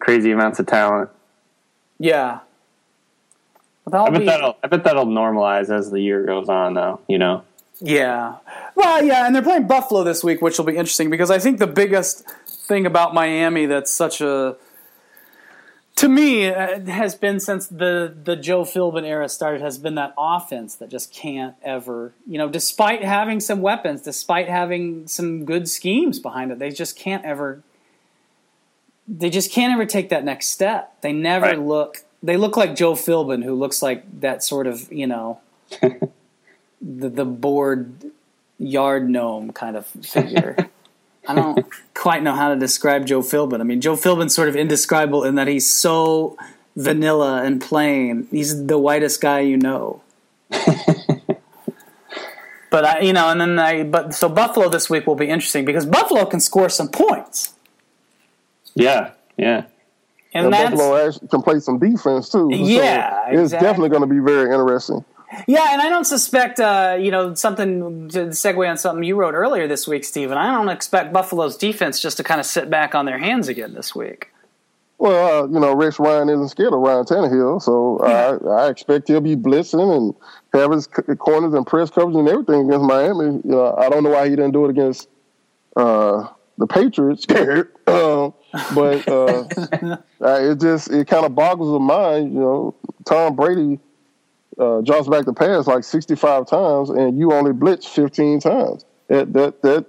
crazy 0.00 0.32
amounts 0.32 0.58
of 0.58 0.66
talent. 0.66 1.10
Yeah. 1.98 2.40
I 3.92 4.10
bet 4.10 4.20
be, 4.20 4.26
that'll 4.26 4.56
I 4.62 4.66
bet 4.66 4.84
that'll 4.84 5.06
normalize 5.06 5.70
as 5.70 5.90
the 5.90 6.00
year 6.00 6.24
goes 6.24 6.48
on, 6.48 6.74
though. 6.74 7.00
You 7.08 7.18
know. 7.18 7.44
Yeah. 7.80 8.36
Well, 8.74 9.04
yeah, 9.04 9.26
and 9.26 9.34
they're 9.34 9.42
playing 9.42 9.66
Buffalo 9.66 10.02
this 10.02 10.24
week, 10.24 10.40
which 10.40 10.58
will 10.58 10.64
be 10.64 10.76
interesting 10.76 11.10
because 11.10 11.30
I 11.30 11.38
think 11.38 11.58
the 11.58 11.66
biggest 11.66 12.26
thing 12.46 12.86
about 12.86 13.14
Miami 13.14 13.66
that's 13.66 13.92
such 13.92 14.20
a 14.20 14.56
to 15.96 16.08
me 16.08 16.48
uh, 16.48 16.80
has 16.86 17.14
been 17.14 17.40
since 17.40 17.66
the 17.66 18.14
the 18.22 18.36
Joe 18.36 18.62
Philbin 18.62 19.04
era 19.04 19.28
started 19.28 19.62
has 19.62 19.78
been 19.78 19.94
that 19.96 20.14
offense 20.16 20.74
that 20.76 20.90
just 20.90 21.12
can't 21.12 21.56
ever 21.62 22.12
you 22.26 22.38
know 22.38 22.48
despite 22.48 23.02
having 23.02 23.40
some 23.40 23.62
weapons 23.62 24.02
despite 24.02 24.48
having 24.48 25.06
some 25.08 25.44
good 25.44 25.68
schemes 25.68 26.18
behind 26.18 26.52
it 26.52 26.58
they 26.58 26.70
just 26.70 26.96
can't 26.96 27.24
ever 27.24 27.62
they 29.08 29.30
just 29.30 29.50
can't 29.50 29.72
ever 29.72 29.86
take 29.86 30.10
that 30.10 30.24
next 30.24 30.48
step 30.48 31.00
they 31.00 31.12
never 31.12 31.46
right. 31.46 31.60
look 31.60 32.04
they 32.26 32.36
look 32.36 32.56
like 32.56 32.76
Joe 32.76 32.94
Philbin 32.94 33.44
who 33.44 33.54
looks 33.54 33.82
like 33.82 34.20
that 34.20 34.42
sort 34.42 34.66
of 34.66 34.90
you 34.92 35.06
know 35.06 35.40
the 35.80 37.08
the 37.08 37.24
bored 37.24 38.10
yard 38.58 39.08
gnome 39.08 39.52
kind 39.52 39.76
of 39.76 39.86
figure 39.86 40.68
I 41.28 41.34
don't 41.34 41.66
quite 41.94 42.22
know 42.22 42.34
how 42.34 42.50
to 42.50 42.56
describe 42.56 43.06
Joe 43.06 43.20
Philbin. 43.20 43.60
I 43.60 43.64
mean, 43.64 43.80
Joe 43.80 43.96
Philbin's 43.96 44.34
sort 44.34 44.48
of 44.48 44.56
indescribable 44.56 45.24
in 45.24 45.34
that 45.34 45.48
he's 45.48 45.68
so 45.68 46.36
vanilla 46.76 47.42
and 47.42 47.60
plain. 47.60 48.28
He's 48.30 48.66
the 48.66 48.78
whitest 48.78 49.20
guy 49.20 49.40
you 49.40 49.56
know. 49.56 50.02
but 52.70 52.84
I, 52.84 53.00
you 53.00 53.12
know, 53.12 53.28
and 53.30 53.40
then 53.40 53.58
I, 53.58 53.82
but 53.82 54.14
so 54.14 54.28
Buffalo 54.28 54.68
this 54.68 54.88
week 54.88 55.06
will 55.06 55.16
be 55.16 55.28
interesting 55.28 55.64
because 55.64 55.84
Buffalo 55.86 56.24
can 56.26 56.40
score 56.40 56.68
some 56.68 56.88
points. 56.88 57.54
Yeah, 58.74 59.12
yeah. 59.36 59.64
And, 60.36 60.54
and 60.54 60.76
Buffalo 60.76 61.12
can 61.30 61.42
play 61.42 61.60
some 61.60 61.78
defense 61.78 62.28
too. 62.28 62.50
Yeah, 62.52 63.30
so 63.32 63.42
it's 63.42 63.52
definitely 63.52 63.90
going 63.90 64.02
to 64.02 64.06
be 64.06 64.20
very 64.20 64.52
interesting. 64.52 65.04
Yeah, 65.46 65.72
and 65.72 65.82
I 65.82 65.88
don't 65.88 66.04
suspect, 66.04 66.60
uh, 66.60 66.96
you 67.00 67.10
know, 67.10 67.34
something 67.34 68.08
to 68.10 68.26
segue 68.26 68.68
on 68.68 68.76
something 68.78 69.02
you 69.02 69.16
wrote 69.16 69.34
earlier 69.34 69.66
this 69.66 69.86
week, 69.86 70.04
Stephen. 70.04 70.38
I 70.38 70.52
don't 70.52 70.68
expect 70.68 71.12
Buffalo's 71.12 71.56
defense 71.56 72.00
just 72.00 72.16
to 72.18 72.22
kind 72.22 72.40
of 72.40 72.46
sit 72.46 72.70
back 72.70 72.94
on 72.94 73.06
their 73.06 73.18
hands 73.18 73.48
again 73.48 73.74
this 73.74 73.94
week. 73.94 74.30
Well, 74.98 75.44
uh, 75.44 75.46
you 75.48 75.60
know, 75.60 75.74
Rex 75.74 75.98
Ryan 75.98 76.30
isn't 76.30 76.48
scared 76.48 76.72
of 76.72 76.80
Ryan 76.80 77.04
Tannehill, 77.04 77.60
so 77.60 78.00
yeah. 78.02 78.38
I, 78.48 78.64
I, 78.64 78.70
expect 78.70 79.08
he'll 79.08 79.20
be 79.20 79.36
blitzing 79.36 79.94
and 79.94 80.14
have 80.54 80.72
his 80.72 80.86
corners 80.86 81.52
and 81.52 81.66
press 81.66 81.90
coverage 81.90 82.16
and 82.16 82.28
everything 82.28 82.66
against 82.66 82.86
Miami. 82.86 83.24
You 83.26 83.42
know, 83.44 83.74
I 83.76 83.90
don't 83.90 84.04
know 84.04 84.10
why 84.10 84.30
he 84.30 84.36
didn't 84.36 84.52
do 84.52 84.64
it 84.64 84.70
against 84.70 85.08
uh, 85.76 86.28
the 86.56 86.66
Patriots, 86.66 87.24
scared. 87.24 87.72
But 88.74 89.08
uh, 89.08 89.44
it 90.20 90.60
just 90.60 90.90
it 90.90 91.06
kind 91.08 91.26
of 91.26 91.34
boggles 91.34 91.72
the 91.72 91.78
mind. 91.78 92.32
You 92.32 92.40
know, 92.40 92.74
Tom 93.04 93.36
Brady 93.36 93.78
uh, 94.58 94.80
drops 94.80 95.08
back 95.08 95.24
the 95.24 95.32
pass 95.32 95.66
like 95.66 95.84
65 95.84 96.46
times 96.46 96.90
and 96.90 97.18
you 97.18 97.32
only 97.32 97.52
blitz 97.52 97.86
15 97.86 98.40
times. 98.40 98.84
That 99.08 99.32
that 99.34 99.62
that 99.62 99.86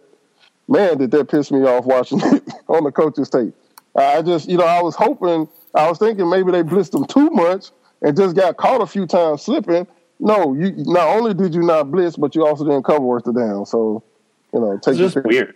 man, 0.68 0.98
did 0.98 1.12
that 1.12 1.30
piss 1.30 1.52
me 1.52 1.60
off 1.62 1.86
watching 1.86 2.20
it 2.22 2.44
on 2.68 2.84
the 2.84 2.92
coach's 2.92 3.30
tape. 3.30 3.54
I 3.96 4.22
just, 4.22 4.48
you 4.48 4.58
know, 4.58 4.66
I 4.66 4.82
was 4.82 4.96
hoping, 4.96 5.48
I 5.74 5.90
was 5.90 5.98
thinking 5.98 6.30
maybe 6.30 6.52
they 6.52 6.62
blitzed 6.62 6.92
them 6.92 7.06
too 7.06 7.30
much 7.32 7.72
and 8.02 8.16
just 8.16 8.36
got 8.36 8.58
caught 8.58 8.82
a 8.82 8.86
few 8.86 9.08
times 9.08 9.42
slipping. 9.42 9.88
No, 10.20 10.54
you 10.54 10.74
not 10.78 11.08
only 11.08 11.34
did 11.34 11.54
you 11.54 11.62
not 11.62 11.92
blitz, 11.92 12.16
but 12.16 12.36
you 12.36 12.46
also 12.46 12.64
didn't 12.64 12.84
cover 12.84 13.02
worth 13.02 13.24
the 13.24 13.34
down. 13.34 13.66
So, 13.66 14.04
you 14.54 14.60
know, 14.60 14.78
take 14.78 15.00
it's 15.00 15.14
just 15.14 15.26
weird. 15.26 15.56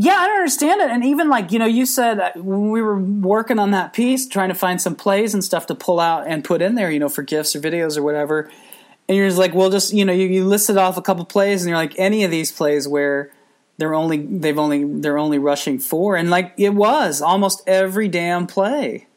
Yeah, 0.00 0.12
I 0.12 0.28
don't 0.28 0.36
understand 0.36 0.80
it. 0.80 0.90
And 0.90 1.04
even 1.04 1.28
like, 1.28 1.50
you 1.50 1.58
know, 1.58 1.66
you 1.66 1.84
said 1.84 2.30
when 2.36 2.70
we 2.70 2.80
were 2.80 2.96
working 2.96 3.58
on 3.58 3.72
that 3.72 3.92
piece, 3.92 4.28
trying 4.28 4.48
to 4.48 4.54
find 4.54 4.80
some 4.80 4.94
plays 4.94 5.34
and 5.34 5.42
stuff 5.42 5.66
to 5.66 5.74
pull 5.74 5.98
out 5.98 6.28
and 6.28 6.44
put 6.44 6.62
in 6.62 6.76
there, 6.76 6.88
you 6.88 7.00
know, 7.00 7.08
for 7.08 7.24
gifts 7.24 7.56
or 7.56 7.60
videos 7.60 7.98
or 7.98 8.04
whatever. 8.04 8.48
And 9.08 9.16
you're 9.16 9.26
just 9.26 9.40
like, 9.40 9.54
well, 9.54 9.70
just, 9.70 9.92
you 9.92 10.04
know, 10.04 10.12
you, 10.12 10.28
you 10.28 10.44
listed 10.44 10.76
off 10.76 10.98
a 10.98 11.02
couple 11.02 11.24
plays 11.24 11.62
and 11.62 11.68
you're 11.68 11.76
like, 11.76 11.98
any 11.98 12.22
of 12.22 12.30
these 12.30 12.52
plays 12.52 12.86
where 12.86 13.32
they're 13.78 13.92
only, 13.92 14.18
they've 14.18 14.56
only, 14.56 14.84
they're 14.84 15.18
only 15.18 15.40
rushing 15.40 15.80
four. 15.80 16.14
And 16.14 16.30
like, 16.30 16.54
it 16.56 16.74
was 16.74 17.20
almost 17.20 17.64
every 17.66 18.06
damn 18.06 18.46
play. 18.46 19.08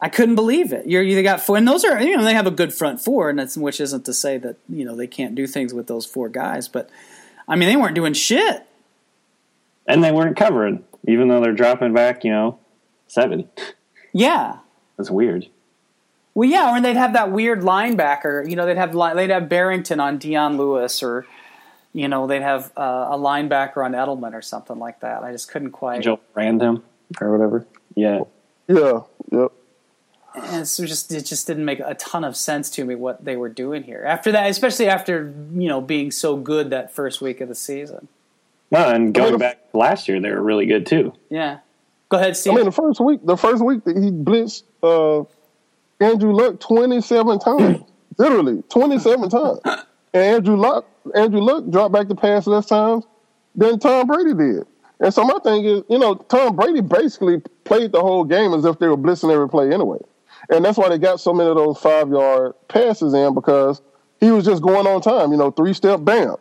I 0.00 0.08
couldn't 0.08 0.34
believe 0.34 0.72
it. 0.72 0.86
You're 0.86 1.02
either 1.02 1.22
got 1.22 1.42
four, 1.42 1.58
and 1.58 1.68
those 1.68 1.84
are, 1.84 2.00
you 2.00 2.16
know, 2.16 2.24
they 2.24 2.32
have 2.32 2.46
a 2.46 2.50
good 2.50 2.72
front 2.72 3.04
four, 3.04 3.28
and 3.28 3.38
that's, 3.38 3.54
which 3.54 3.82
isn't 3.82 4.06
to 4.06 4.14
say 4.14 4.38
that, 4.38 4.56
you 4.66 4.86
know, 4.86 4.96
they 4.96 5.06
can't 5.06 5.34
do 5.34 5.46
things 5.46 5.74
with 5.74 5.88
those 5.88 6.06
four 6.06 6.30
guys, 6.30 6.68
but 6.68 6.88
I 7.46 7.54
mean, 7.54 7.68
they 7.68 7.76
weren't 7.76 7.94
doing 7.94 8.14
shit 8.14 8.66
and 9.90 10.04
they 10.04 10.12
weren't 10.12 10.36
covering, 10.36 10.84
even 11.06 11.28
though 11.28 11.40
they're 11.40 11.52
dropping 11.52 11.92
back, 11.94 12.24
you 12.24 12.30
know, 12.30 12.58
seven. 13.06 13.48
Yeah, 14.12 14.58
that's 14.96 15.10
weird. 15.10 15.48
Well, 16.34 16.48
yeah, 16.48 16.76
or 16.76 16.80
they'd 16.80 16.96
have 16.96 17.12
that 17.14 17.32
weird 17.32 17.60
linebacker. 17.60 18.48
You 18.48 18.56
know, 18.56 18.66
they'd 18.66 18.76
have 18.76 18.92
they'd 19.14 19.30
have 19.30 19.48
Barrington 19.48 20.00
on 20.00 20.18
Dion 20.18 20.56
Lewis, 20.56 21.02
or 21.02 21.26
you 21.92 22.08
know, 22.08 22.26
they'd 22.26 22.42
have 22.42 22.72
uh, 22.76 23.08
a 23.10 23.18
linebacker 23.18 23.84
on 23.84 23.92
Edelman 23.92 24.34
or 24.34 24.42
something 24.42 24.78
like 24.78 25.00
that. 25.00 25.22
I 25.22 25.32
just 25.32 25.50
couldn't 25.50 25.72
quite. 25.72 26.02
Joe 26.02 26.20
Random 26.34 26.84
or 27.20 27.32
whatever. 27.32 27.66
Yeah. 27.94 28.20
Yeah. 28.68 29.00
Yep. 29.32 29.52
And 30.34 30.68
so 30.68 30.86
just 30.86 31.10
it 31.10 31.26
just 31.26 31.46
didn't 31.46 31.64
make 31.64 31.80
a 31.80 31.94
ton 31.94 32.22
of 32.22 32.36
sense 32.36 32.70
to 32.70 32.84
me 32.84 32.94
what 32.94 33.24
they 33.24 33.36
were 33.36 33.48
doing 33.48 33.82
here 33.82 34.04
after 34.06 34.30
that, 34.32 34.48
especially 34.48 34.86
after 34.88 35.34
you 35.52 35.66
know 35.68 35.80
being 35.80 36.12
so 36.12 36.36
good 36.36 36.70
that 36.70 36.94
first 36.94 37.20
week 37.20 37.40
of 37.40 37.48
the 37.48 37.54
season. 37.54 38.06
Well, 38.70 38.94
and 38.94 39.12
going 39.12 39.38
back 39.38 39.58
last 39.72 40.08
year, 40.08 40.20
they 40.20 40.30
were 40.30 40.42
really 40.42 40.66
good 40.66 40.86
too. 40.86 41.12
Yeah. 41.28 41.58
Go 42.08 42.18
ahead, 42.18 42.36
Steve. 42.36 42.52
I 42.52 42.56
mean, 42.56 42.64
the 42.66 42.72
first 42.72 43.00
week, 43.00 43.20
the 43.24 43.36
first 43.36 43.64
week 43.64 43.84
that 43.84 43.96
he 43.96 44.10
blitzed 44.10 44.64
uh, 44.82 45.24
Andrew 46.04 46.32
Luck 46.32 46.58
twenty 46.60 47.00
seven 47.00 47.38
times, 47.38 47.84
literally 48.18 48.62
twenty 48.68 48.98
seven 48.98 49.28
times, 49.28 49.60
and 49.64 49.82
Andrew 50.22 50.56
Luck, 50.56 50.86
Andrew 51.14 51.40
Luck 51.40 51.68
dropped 51.70 51.92
back 51.92 52.08
the 52.08 52.16
pass 52.16 52.46
less 52.46 52.66
times 52.66 53.04
than 53.54 53.78
Tom 53.78 54.06
Brady 54.06 54.34
did. 54.34 54.66
And 54.98 55.14
so 55.14 55.24
my 55.24 55.38
thing 55.42 55.64
is, 55.64 55.82
you 55.88 55.98
know, 55.98 56.14
Tom 56.14 56.56
Brady 56.56 56.80
basically 56.80 57.40
played 57.64 57.92
the 57.92 58.00
whole 58.00 58.24
game 58.24 58.52
as 58.54 58.64
if 58.64 58.78
they 58.78 58.88
were 58.88 58.98
blitzing 58.98 59.32
every 59.32 59.48
play 59.48 59.72
anyway, 59.72 59.98
and 60.48 60.64
that's 60.64 60.78
why 60.78 60.88
they 60.88 60.98
got 60.98 61.20
so 61.20 61.32
many 61.32 61.48
of 61.48 61.56
those 61.56 61.78
five 61.78 62.08
yard 62.08 62.54
passes 62.68 63.14
in 63.14 63.34
because 63.34 63.80
he 64.18 64.30
was 64.32 64.44
just 64.44 64.62
going 64.62 64.86
on 64.86 65.00
time. 65.00 65.30
You 65.30 65.38
know, 65.38 65.50
three 65.52 65.74
step 65.74 66.04
bam. 66.04 66.36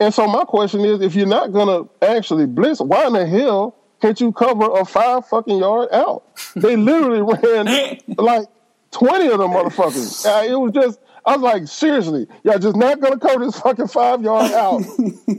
And 0.00 0.14
so 0.14 0.26
my 0.28 0.44
question 0.44 0.84
is, 0.84 1.00
if 1.00 1.14
you're 1.14 1.26
not 1.26 1.52
gonna 1.52 1.82
actually 2.02 2.46
blitz, 2.46 2.80
why 2.80 3.06
in 3.06 3.14
the 3.14 3.26
hell 3.26 3.76
can't 4.00 4.20
you 4.20 4.30
cover 4.30 4.64
a 4.78 4.84
five 4.84 5.26
fucking 5.26 5.58
yard 5.58 5.88
out? 5.92 6.22
They 6.54 6.76
literally 6.76 7.22
ran 7.42 7.98
like 8.16 8.46
twenty 8.92 9.26
of 9.28 9.38
them 9.38 9.50
motherfuckers. 9.50 10.24
Uh, 10.28 10.44
it 10.44 10.54
was 10.54 10.72
just, 10.72 11.00
I 11.26 11.32
was 11.36 11.42
like, 11.42 11.66
seriously, 11.66 12.26
y'all 12.44 12.58
just 12.58 12.76
not 12.76 13.00
gonna 13.00 13.18
cover 13.18 13.44
this 13.44 13.58
fucking 13.58 13.88
five 13.88 14.22
yard 14.22 14.52
out 14.52 14.82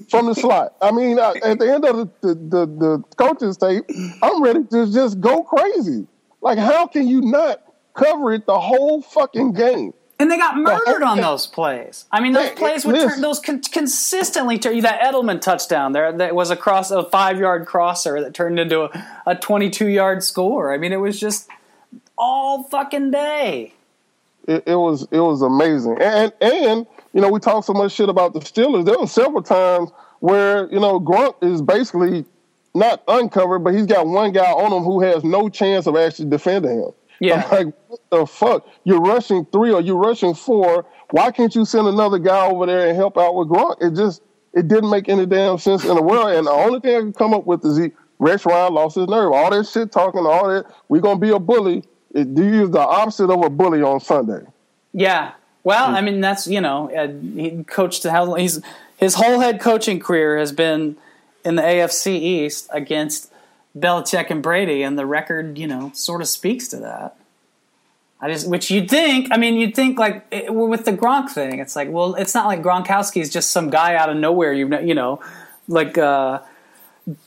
from 0.10 0.26
the 0.26 0.34
slot. 0.36 0.76
I 0.82 0.92
mean, 0.92 1.20
uh, 1.20 1.34
at 1.44 1.60
the 1.60 1.74
end 1.74 1.86
of 1.86 1.98
the, 1.98 2.28
the, 2.28 2.36
the, 2.36 2.66
the 2.66 3.04
coach's 3.16 3.56
tape, 3.58 3.86
I'm 4.22 4.44
ready 4.44 4.64
to 4.66 4.92
just 4.92 5.22
go 5.22 5.44
crazy. 5.44 6.06
Like, 6.42 6.58
how 6.58 6.88
can 6.88 7.08
you 7.08 7.22
not 7.22 7.62
cover 7.94 8.34
it 8.34 8.46
the 8.46 8.60
whole 8.60 9.02
fucking 9.02 9.54
game? 9.54 9.94
And 10.20 10.30
they 10.30 10.38
got 10.38 10.58
murdered 10.58 11.02
on 11.02 11.22
those 11.22 11.48
plays. 11.48 12.04
I 12.12 12.20
mean, 12.20 12.34
those 12.34 12.50
plays 12.52 12.86
would 12.86 12.96
turn 12.96 13.22
those 13.22 13.40
con- 13.40 13.62
consistently 13.62 14.60
turn. 14.60 14.76
You 14.76 14.82
that 14.82 15.00
Edelman 15.00 15.40
touchdown 15.40 15.94
there 15.94 16.12
that 16.12 16.36
was 16.36 16.50
a 16.52 16.58
cross 16.58 16.92
a 16.92 17.06
five 17.06 17.40
yard 17.40 17.66
crosser 17.66 18.20
that 18.22 18.34
turned 18.34 18.60
into 18.60 18.82
a, 18.82 19.22
a 19.26 19.36
twenty 19.36 19.70
two 19.70 19.88
yard 19.88 20.22
score. 20.22 20.74
I 20.74 20.78
mean, 20.78 20.92
it 20.92 20.98
was 20.98 21.18
just 21.18 21.48
all 22.18 22.64
fucking 22.64 23.12
day. 23.12 23.74
It, 24.46 24.64
it, 24.68 24.76
was 24.76 25.08
it 25.10 25.20
was 25.20 25.42
amazing, 25.42 25.98
and 26.02 26.34
and 26.42 26.86
you 27.14 27.22
know 27.22 27.30
we 27.30 27.40
talk 27.40 27.64
so 27.64 27.74
much 27.74 27.94
shit 27.94 28.10
about 28.10 28.34
the 28.34 28.40
Steelers. 28.40 28.84
There 28.84 29.00
were 29.00 29.08
several 29.08 29.42
times 29.42 29.90
where 30.20 30.70
you 30.70 30.82
know 30.82 31.00
Gronk 31.00 31.36
is 31.42 31.62
basically 31.62 32.26
not 32.74 33.04
uncovered, 33.08 33.64
but 33.64 33.74
he's 33.74 33.86
got 33.86 34.06
one 34.06 34.34
guy 34.34 34.52
on 34.52 34.74
him 34.74 34.84
who 34.84 35.02
has 35.02 35.24
no 35.24 35.50
chance 35.50 35.88
of 35.88 35.96
actually 35.96 36.30
defending 36.30 36.82
him. 36.82 36.92
Yeah. 37.20 37.48
I'm 37.52 37.66
like, 37.66 37.76
what 37.88 38.00
the 38.12 38.26
fuck? 38.26 38.68
You're 38.84 39.02
rushing 39.02 39.46
three 39.46 39.72
or 39.72 39.82
you're 39.82 39.98
rushing 39.98 40.34
four. 40.34 40.86
Why 41.12 41.32
can't 41.32 41.54
you 41.54 41.66
send 41.66 41.88
another 41.88 42.20
guy 42.20 42.48
over 42.48 42.66
there 42.66 42.88
and 42.88 42.96
help 42.96 43.18
out 43.18 43.36
with 43.36 43.50
Gronk? 43.50 43.78
It 43.82 43.96
just 43.96 44.22
it 44.54 44.68
didn't 44.68 44.90
make 44.90 45.10
any 45.10 45.26
damn 45.26 45.58
sense 45.58 45.84
in 45.84 45.96
the 45.96 46.02
world. 46.02 46.30
And 46.30 46.48
the 46.48 46.52
only 46.52 46.80
thing 46.80 46.96
I 46.96 47.00
can 47.00 47.14
come 47.14 47.34
up 47.34 47.46
with 47.46 47.66
is 47.66 47.78
he 47.78 47.92
Rex 48.20 48.46
Ryan 48.46 48.74
lost 48.74 48.96
his 48.96 49.08
nerve. 49.08 49.32
All 49.32 49.50
that 49.52 49.66
shit 49.66 49.92
talking, 49.92 50.26
all 50.26 50.50
that 50.50 50.66
we're 50.88 51.02
gonna 51.02 51.20
be 51.20 51.30
a 51.30 51.40
bully. 51.40 51.84
It, 52.14 52.28
you 52.28 52.44
use 52.44 52.70
the 52.70 52.80
opposite 52.80 53.30
of 53.30 53.44
a 53.44 53.50
bully 53.50 53.82
on 53.82 54.00
Sunday. 54.00 54.46
Yeah. 54.94 55.34
Well, 55.64 55.94
I 55.94 56.02
mean 56.02 56.22
that's 56.22 56.48
you 56.48 56.62
know 56.62 56.90
uh, 56.92 57.08
he 57.36 57.64
coached 57.64 58.04
how 58.04 58.34
he's 58.36 58.62
his 58.98 59.16
whole 59.16 59.40
head 59.40 59.60
coaching 59.60 60.00
career 60.00 60.38
has 60.38 60.52
been 60.52 60.98
in 61.46 61.56
the 61.56 61.62
AFC 61.62 62.08
East 62.08 62.70
against 62.72 63.32
Belichick 63.80 64.30
and 64.30 64.44
Brady, 64.44 64.84
and 64.84 64.98
the 64.98 65.06
record, 65.06 65.58
you 65.58 65.68
know, 65.68 65.92
sort 65.94 66.22
of 66.22 66.28
speaks 66.28 66.68
to 66.70 66.78
that. 66.78 67.16
I 68.22 68.30
just, 68.30 68.50
which 68.50 68.70
you'd 68.70 68.90
think, 68.90 69.30
I 69.32 69.38
mean, 69.38 69.56
you'd 69.56 69.76
think 69.76 69.98
like 69.98 70.26
it, 70.30 70.54
with 70.54 70.84
the 70.84 70.92
Gronk 70.92 71.30
thing, 71.30 71.60
it's 71.60 71.76
like, 71.76 71.90
well, 71.90 72.16
it's 72.16 72.36
not 72.36 72.48
like 72.48 72.62
Gronkowski 72.62 73.22
is 73.22 73.30
just 73.30 73.52
some 73.52 73.70
guy 73.70 73.96
out 73.96 74.10
of 74.10 74.18
nowhere, 74.18 74.52
you 74.52 74.78
you 74.80 74.94
know, 74.94 75.22
like 75.70 75.98
uh, 75.98 76.42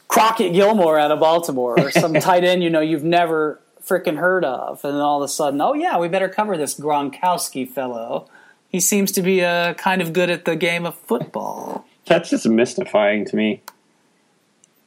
Crockett 0.09 0.53
Gilmore 0.53 0.99
out 0.99 1.11
of 1.11 1.19
Baltimore 1.19 1.81
or 1.81 1.91
some 1.91 2.13
tight 2.21 2.45
end, 2.45 2.63
you 2.63 2.69
know, 2.69 2.81
you've 2.81 3.05
never 3.05 3.59
freaking 3.83 4.19
heard 4.19 4.45
of, 4.45 4.85
and 4.85 4.95
then 4.95 5.01
all 5.01 5.23
of 5.23 5.25
a 5.25 5.33
sudden, 5.33 5.61
oh 5.61 5.73
yeah, 5.73 5.99
we 5.99 6.09
better 6.09 6.29
cover 6.29 6.59
this 6.59 6.79
Gronkowski 6.79 7.69
fellow. 7.69 8.29
He 8.69 8.79
seems 8.79 9.13
to 9.13 9.23
be 9.23 9.43
uh, 9.43 9.75
kind 9.75 10.03
of 10.03 10.13
good 10.13 10.31
at 10.31 10.45
the 10.45 10.57
game 10.57 10.85
of 10.85 10.95
football. 10.95 11.87
That's 12.07 12.31
just 12.31 12.47
mystifying 12.47 13.25
to 13.27 13.37
me. 13.37 13.63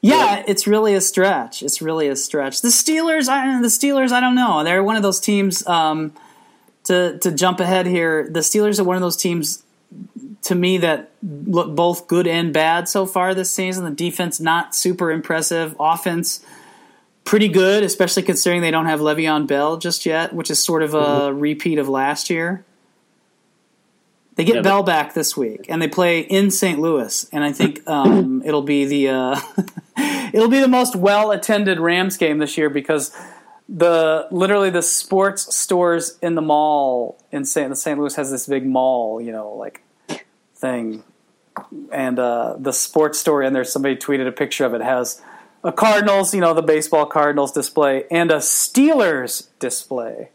Yeah, 0.08 0.44
it's 0.48 0.68
really 0.68 0.94
a 0.94 1.02
stretch. 1.02 1.64
It's 1.64 1.82
really 1.82 2.08
a 2.08 2.16
stretch. 2.16 2.62
The 2.62 2.68
Steelers, 2.68 3.28
I, 3.28 3.62
the 3.62 3.68
Steelers, 3.68 4.12
I 4.12 4.20
don't 4.20 4.36
know. 4.36 4.64
They're 4.64 4.84
one 4.84 4.96
of 4.96 5.04
those 5.04 5.20
teams. 5.20 5.66
Um, 5.68 6.14
to 6.86 7.18
to 7.20 7.32
jump 7.32 7.60
ahead 7.60 7.88
here, 7.88 8.28
the 8.30 8.42
Steelers 8.42 8.80
are 8.80 8.84
one 8.84 8.96
of 8.96 9.02
those 9.02 9.18
teams 9.18 9.64
to 10.44 10.54
me 10.54 10.78
that 10.78 11.12
look 11.24 11.76
both 11.76 12.08
good 12.08 12.28
and 12.28 12.54
bad 12.54 12.88
so 12.88 13.06
far 13.06 13.34
this 13.34 13.50
season. 13.50 13.84
The 13.84 13.92
defense 13.92 14.40
not 14.40 14.76
super 14.76 15.12
impressive. 15.12 15.76
Offense 15.80 16.46
pretty 17.24 17.48
good, 17.48 17.84
especially 17.84 18.22
considering 18.24 18.62
they 18.62 18.72
don't 18.72 18.86
have 18.86 19.00
Le'Veon 19.00 19.48
Bell 19.48 19.78
just 19.78 20.06
yet, 20.06 20.34
which 20.34 20.52
is 20.52 20.64
sort 20.64 20.84
of 20.84 20.94
a 20.94 20.98
mm-hmm. 20.98 21.40
repeat 21.40 21.80
of 21.80 21.90
last 21.90 22.30
year. 22.30 22.64
They 24.36 24.44
get 24.44 24.58
yeah, 24.58 24.62
Bell 24.62 24.84
back 24.84 25.14
this 25.14 25.36
week, 25.36 25.66
and 25.70 25.82
they 25.82 25.88
play 25.88 26.20
in 26.20 26.52
St. 26.52 26.78
Louis, 26.78 27.28
and 27.32 27.44
I 27.44 27.54
think 27.54 27.88
um, 27.88 28.44
it'll 28.46 28.62
be 28.62 28.86
the 28.86 29.10
uh, 29.10 29.40
it'll 29.98 30.50
be 30.50 30.60
the 30.60 30.68
most 30.68 30.96
well 30.96 31.32
attended 31.32 31.80
Rams 31.80 32.18
game 32.18 32.38
this 32.40 32.58
year 32.58 32.70
because 32.70 33.16
the 33.68 34.28
literally 34.32 34.70
the 34.70 34.82
sports 34.82 35.56
stores 35.56 36.18
in 36.22 36.36
the 36.36 36.42
mall 36.42 37.18
in 37.32 37.46
St. 37.46 37.70
The 37.70 37.76
St. 37.76 38.00
Louis 38.00 38.16
has 38.16 38.32
this 38.32 38.48
big 38.48 38.66
mall, 38.66 39.22
you 39.22 39.32
know, 39.32 39.54
like 39.54 39.84
thing, 40.56 41.04
and 41.92 42.20
uh, 42.20 42.56
the 42.60 42.74
sports 42.74 43.20
store 43.20 43.42
and 43.42 43.56
there's 43.56 43.72
somebody 43.72 43.96
tweeted 43.96 44.28
a 44.28 44.32
picture 44.32 44.66
of 44.66 44.74
it 44.74 44.82
has 44.82 45.22
a 45.64 45.72
Cardinals, 45.72 46.34
you 46.34 46.42
know, 46.42 46.54
the 46.54 46.62
baseball 46.62 47.08
Cardinals 47.08 47.52
display, 47.52 48.06
and 48.12 48.30
a 48.30 48.38
Steelers 48.38 49.48
display. 49.58 50.30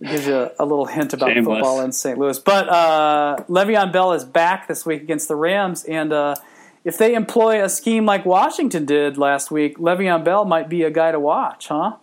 gives 0.00 0.26
you 0.26 0.34
a, 0.34 0.52
a, 0.60 0.64
little 0.64 0.86
hint 0.86 1.12
about 1.12 1.30
Shameless. 1.30 1.56
football 1.56 1.80
in 1.80 1.90
St. 1.92 2.16
Louis. 2.16 2.38
But 2.38 2.68
uh, 2.68 3.36
Le'Veon 3.48 3.92
Bell 3.92 4.12
is 4.12 4.24
back 4.24 4.68
this 4.68 4.86
week 4.86 5.02
against 5.02 5.26
the 5.26 5.34
Rams, 5.34 5.84
and 5.84 6.12
uh, 6.12 6.36
if 6.84 6.98
they 6.98 7.14
employ 7.14 7.62
a 7.62 7.68
scheme 7.68 8.06
like 8.06 8.24
Washington 8.24 8.84
did 8.84 9.18
last 9.18 9.50
week, 9.50 9.78
Le'Veon 9.78 10.24
Bell 10.24 10.44
might 10.44 10.68
be 10.68 10.82
a 10.82 10.90
guy 10.90 11.12
to 11.12 11.20
watch, 11.20 11.68
huh? 11.68 11.96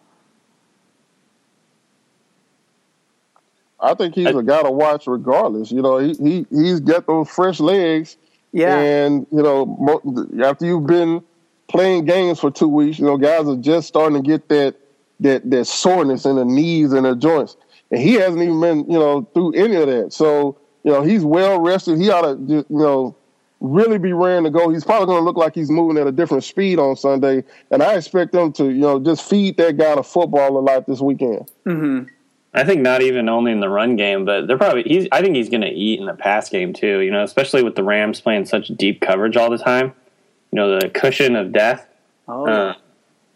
I 3.82 3.94
think 3.94 4.16
he's 4.16 4.28
a 4.28 4.44
guy 4.44 4.62
to 4.64 4.72
watch 4.72 5.08
regardless. 5.08 5.72
You 5.72 5.82
know, 5.82 6.00
he, 6.00 6.14
he 6.16 6.46
he's 6.52 6.82
got 6.82 7.08
those 7.08 7.30
fresh 7.30 7.62
legs. 7.62 8.18
Yeah. 8.52 8.78
And, 8.78 9.26
you 9.32 9.42
know, 9.42 10.02
after 10.44 10.66
you've 10.66 10.88
been 10.88 11.24
playing 11.70 12.06
games 12.06 12.40
for 12.40 12.52
two 12.52 12.68
weeks. 12.68 13.00
You 13.00 13.06
know, 13.06 13.18
guys 13.18 13.48
are 13.48 13.56
just 13.56 13.88
starting 13.88 14.22
to 14.22 14.28
get 14.28 14.50
that 14.50 14.76
that 15.22 15.50
that 15.50 15.66
soreness 15.66 16.26
in 16.26 16.36
the 16.36 16.46
knees 16.46 16.92
and 16.92 17.06
the 17.06 17.16
joints, 17.16 17.56
and 17.92 18.02
he 18.02 18.16
hasn't 18.16 18.42
even 18.42 18.60
been 18.60 18.92
you 18.92 19.00
know 19.00 19.22
through 19.34 19.54
any 19.54 19.76
of 19.76 19.88
that. 19.88 20.12
So 20.12 20.58
you 20.84 20.92
know 20.92 21.02
he's 21.02 21.24
well 21.24 21.62
rested. 21.62 22.00
He 22.00 22.10
ought 22.10 22.22
to 22.24 22.38
you 22.48 22.66
know 22.70 23.16
really 23.60 23.98
be 23.98 24.14
raring 24.14 24.44
to 24.46 24.50
go. 24.50 24.70
He's 24.70 24.86
probably 24.86 25.08
going 25.08 25.20
to 25.20 25.26
look 25.26 25.38
like 25.38 25.56
he's 25.56 25.70
moving 25.70 25.98
at 25.98 26.08
a 26.08 26.12
different 26.12 26.44
speed 26.44 26.80
on 26.80 26.96
Sunday, 26.96 27.44
and 27.72 27.84
I 27.84 27.96
expect 27.96 28.32
them 28.32 28.52
to 28.54 28.66
you 28.66 28.80
know 28.80 29.00
just 29.00 29.28
feed 29.30 29.58
that 29.58 29.78
guy 29.78 29.96
to 29.96 30.04
football 30.04 30.58
a 30.58 30.60
lot 30.60 30.88
this 30.88 31.02
weekend. 31.02 31.50
Mm-hmm. 31.66 32.08
I 32.54 32.64
think 32.64 32.82
not 32.82 33.02
even 33.02 33.30
only 33.30 33.52
in 33.52 33.60
the 33.60 33.70
run 33.70 33.96
game, 33.96 34.26
but 34.26 34.48
they're 34.48 34.58
probably 34.58 34.84
he's. 34.84 35.08
I 35.12 35.22
think 35.22 35.36
he's 35.36 35.50
going 35.50 35.62
to 35.62 35.70
eat 35.70 36.00
in 36.00 36.06
the 36.06 36.14
pass 36.14 36.50
game 36.50 36.74
too. 36.74 37.00
You 37.00 37.12
know, 37.12 37.24
especially 37.24 37.64
with 37.64 37.76
the 37.76 37.84
Rams 37.84 38.22
playing 38.22 38.46
such 38.46 38.70
deep 38.70 39.02
coverage 39.02 39.38
all 39.38 39.50
the 39.50 39.58
time 39.58 39.94
you 40.52 40.56
know, 40.56 40.80
the 40.80 40.90
cushion 40.90 41.36
of 41.36 41.52
death. 41.52 41.88
Oh. 42.28 42.46
Uh, 42.46 42.76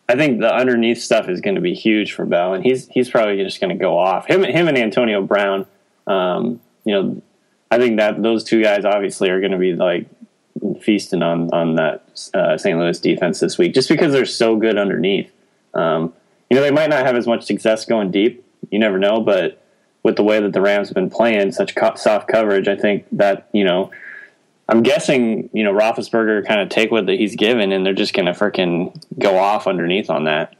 I 0.10 0.16
think 0.16 0.42
the 0.42 0.54
underneath 0.54 1.02
stuff 1.02 1.30
is 1.30 1.42
going 1.42 1.56
to 1.56 1.62
be 1.62 1.74
huge 1.74 2.14
for 2.14 2.26
Bell, 2.26 2.54
and 2.54 2.64
he's 2.64 2.88
he's 2.90 3.10
probably 3.10 3.42
just 3.42 3.62
going 3.62 3.70
to 3.70 3.82
go 3.82 3.98
off. 3.98 4.28
Him, 4.28 4.44
him, 4.44 4.68
and 4.68 4.78
Antonio 4.78 5.22
Brown. 5.22 5.66
Um, 6.08 6.60
you 6.84 6.94
know, 6.94 7.22
I 7.74 7.80
think 7.80 7.98
that 7.98 8.22
those 8.22 8.44
two 8.44 8.62
guys 8.62 8.86
obviously 8.86 9.32
are 9.32 9.40
going 9.40 9.52
to 9.52 9.58
be 9.58 9.74
like 9.74 10.06
feasting 10.80 11.24
on 11.24 11.50
on 11.52 11.74
that 11.76 12.30
uh, 12.36 12.56
St. 12.56 12.78
Louis 12.78 13.00
defense 13.00 13.40
this 13.40 13.58
week, 13.58 13.74
just 13.74 13.90
because 13.90 14.14
they're 14.14 14.26
so 14.26 14.56
good 14.56 14.78
underneath. 14.78 15.32
Um, 15.74 16.14
you 16.52 16.56
know, 16.56 16.62
they 16.62 16.70
might 16.70 16.92
not 16.92 17.04
have 17.04 17.16
as 17.16 17.26
much 17.26 17.46
success 17.46 17.84
going 17.86 18.12
deep. 18.12 18.46
You 18.70 18.78
never 18.78 19.00
know, 19.00 19.22
but 19.22 19.60
with 20.04 20.18
the 20.18 20.24
way 20.24 20.40
that 20.40 20.54
the 20.54 20.62
Rams 20.62 20.90
have 20.90 20.94
been 20.94 21.10
playing 21.10 21.52
such 21.52 21.74
co- 21.74 21.96
soft 21.96 22.28
coverage, 22.28 22.68
I 22.68 22.76
think 22.76 23.08
that 23.12 23.50
you 23.54 23.64
know 23.64 23.90
I'm 24.70 24.84
guessing, 24.84 25.50
you 25.52 25.64
know, 25.64 25.74
Roethlisberger 25.74 26.46
kind 26.46 26.62
of 26.62 26.70
take 26.70 26.92
what 26.92 27.08
that 27.08 27.18
he's 27.18 27.36
given, 27.36 27.72
and 27.72 27.84
they're 27.84 27.94
just 27.94 28.14
going 28.14 28.28
to 28.28 28.34
freaking 28.34 28.96
go 29.18 29.40
off 29.40 29.66
underneath 29.66 30.12
on 30.12 30.26
that. 30.26 30.56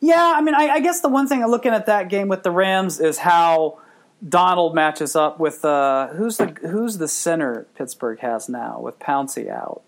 Yeah, 0.00 0.32
I 0.34 0.40
mean, 0.40 0.54
I, 0.54 0.68
I, 0.68 0.80
guess 0.80 1.02
the 1.02 1.10
one 1.10 1.28
thing 1.28 1.46
looking 1.46 1.72
at 1.72 1.84
that 1.84 2.08
game 2.08 2.28
with 2.28 2.42
the 2.42 2.50
Rams 2.50 3.00
is 3.00 3.18
how 3.18 3.80
Donald 4.26 4.74
matches 4.74 5.16
up 5.16 5.40
with 5.40 5.64
uh, 5.64 6.08
who's 6.08 6.36
the 6.36 6.48
who's 6.62 6.98
the 6.98 7.08
center 7.08 7.66
Pittsburgh 7.74 8.18
has 8.20 8.48
now 8.48 8.80
with 8.80 8.98
Pouncey 8.98 9.48
out. 9.48 9.82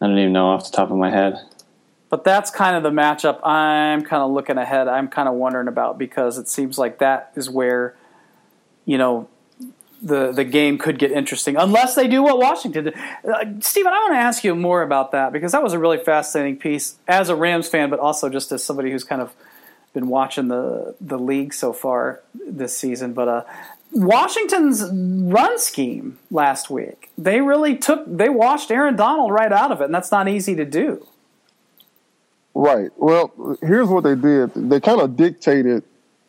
I 0.00 0.06
don't 0.06 0.18
even 0.18 0.32
know 0.32 0.48
off 0.48 0.70
the 0.70 0.76
top 0.76 0.90
of 0.90 0.96
my 0.96 1.10
head. 1.10 1.38
But 2.08 2.24
that's 2.24 2.50
kind 2.50 2.76
of 2.76 2.82
the 2.82 2.90
matchup 2.90 3.46
I'm 3.46 4.02
kind 4.02 4.22
of 4.22 4.32
looking 4.32 4.58
ahead. 4.58 4.88
I'm 4.88 5.06
kind 5.06 5.28
of 5.28 5.34
wondering 5.34 5.68
about 5.68 5.96
because 5.96 6.38
it 6.38 6.48
seems 6.48 6.76
like 6.76 6.98
that 6.98 7.30
is 7.36 7.48
where, 7.48 7.94
you 8.84 8.98
know, 8.98 9.28
the 10.02 10.32
the 10.32 10.44
game 10.44 10.76
could 10.78 10.98
get 10.98 11.12
interesting 11.12 11.56
unless 11.56 11.94
they 11.94 12.08
do 12.08 12.22
what 12.22 12.38
Washington 12.38 12.84
did. 12.84 12.94
Uh, 12.96 13.44
Stephen, 13.60 13.92
I 13.92 13.98
want 13.98 14.14
to 14.14 14.18
ask 14.18 14.42
you 14.42 14.56
more 14.56 14.82
about 14.82 15.12
that 15.12 15.32
because 15.32 15.52
that 15.52 15.62
was 15.62 15.72
a 15.72 15.78
really 15.78 15.98
fascinating 15.98 16.56
piece 16.56 16.96
as 17.06 17.28
a 17.28 17.36
Rams 17.36 17.68
fan, 17.68 17.90
but 17.90 18.00
also 18.00 18.28
just 18.28 18.50
as 18.50 18.64
somebody 18.64 18.90
who's 18.90 19.04
kind 19.04 19.22
of 19.22 19.32
been 19.92 20.08
watching 20.08 20.48
the 20.48 20.94
the 21.00 21.18
league 21.18 21.54
so 21.54 21.72
far 21.72 22.22
this 22.34 22.76
season. 22.76 23.12
But 23.12 23.28
uh, 23.28 23.44
Washington's 23.92 24.84
run 24.92 25.58
scheme 25.58 26.18
last 26.30 26.70
week, 26.70 27.10
they 27.18 27.40
really 27.40 27.76
took 27.76 28.04
they 28.06 28.28
washed 28.28 28.70
Aaron 28.70 28.96
Donald 28.96 29.32
right 29.32 29.52
out 29.52 29.72
of 29.72 29.80
it, 29.80 29.84
and 29.84 29.94
that's 29.94 30.12
not 30.12 30.28
easy 30.28 30.54
to 30.56 30.64
do. 30.64 31.06
Right. 32.54 32.90
Well, 32.96 33.56
here's 33.62 33.88
what 33.88 34.04
they 34.04 34.16
did. 34.16 34.52
They 34.54 34.80
kind 34.80 35.00
of 35.00 35.16
dictated 35.16 35.84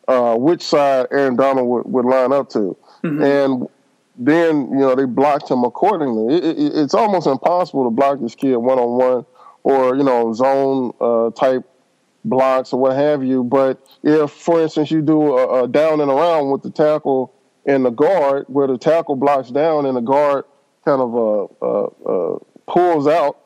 uh, 0.06 0.36
which 0.36 0.62
side 0.62 1.08
Aaron 1.10 1.36
Donald 1.36 1.66
would, 1.68 1.84
would 1.86 2.04
line 2.04 2.32
up 2.32 2.48
to. 2.50 2.76
Mm-hmm. 3.02 3.22
And 3.22 3.68
then, 4.16 4.70
you 4.70 4.78
know, 4.78 4.94
they 4.94 5.04
blocked 5.04 5.50
him 5.50 5.64
accordingly. 5.64 6.36
It, 6.36 6.44
it, 6.44 6.72
it's 6.76 6.94
almost 6.94 7.26
impossible 7.26 7.84
to 7.84 7.90
block 7.90 8.20
this 8.20 8.34
kid 8.34 8.56
one 8.56 8.78
on 8.78 8.98
one 8.98 9.26
or, 9.64 9.96
you 9.96 10.04
know, 10.04 10.32
zone 10.32 10.92
uh, 11.00 11.30
type 11.30 11.68
blocks 12.24 12.72
or 12.72 12.80
what 12.80 12.96
have 12.96 13.24
you. 13.24 13.44
But 13.44 13.84
if, 14.02 14.30
for 14.30 14.62
instance, 14.62 14.90
you 14.90 15.02
do 15.02 15.36
a, 15.36 15.64
a, 15.64 15.68
down 15.68 16.00
and 16.00 16.10
around 16.10 16.50
with 16.50 16.62
the 16.62 16.70
tackle 16.70 17.34
and 17.66 17.84
the 17.84 17.90
guard, 17.90 18.46
where 18.48 18.66
the 18.66 18.78
tackle 18.78 19.16
blocks 19.16 19.50
down 19.50 19.86
and 19.86 19.96
the 19.96 20.00
guard 20.00 20.44
kind 20.84 21.00
of 21.00 21.14
uh, 21.14 21.44
uh, 21.62 21.86
uh 22.06 22.38
pulls 22.66 23.06
out 23.06 23.38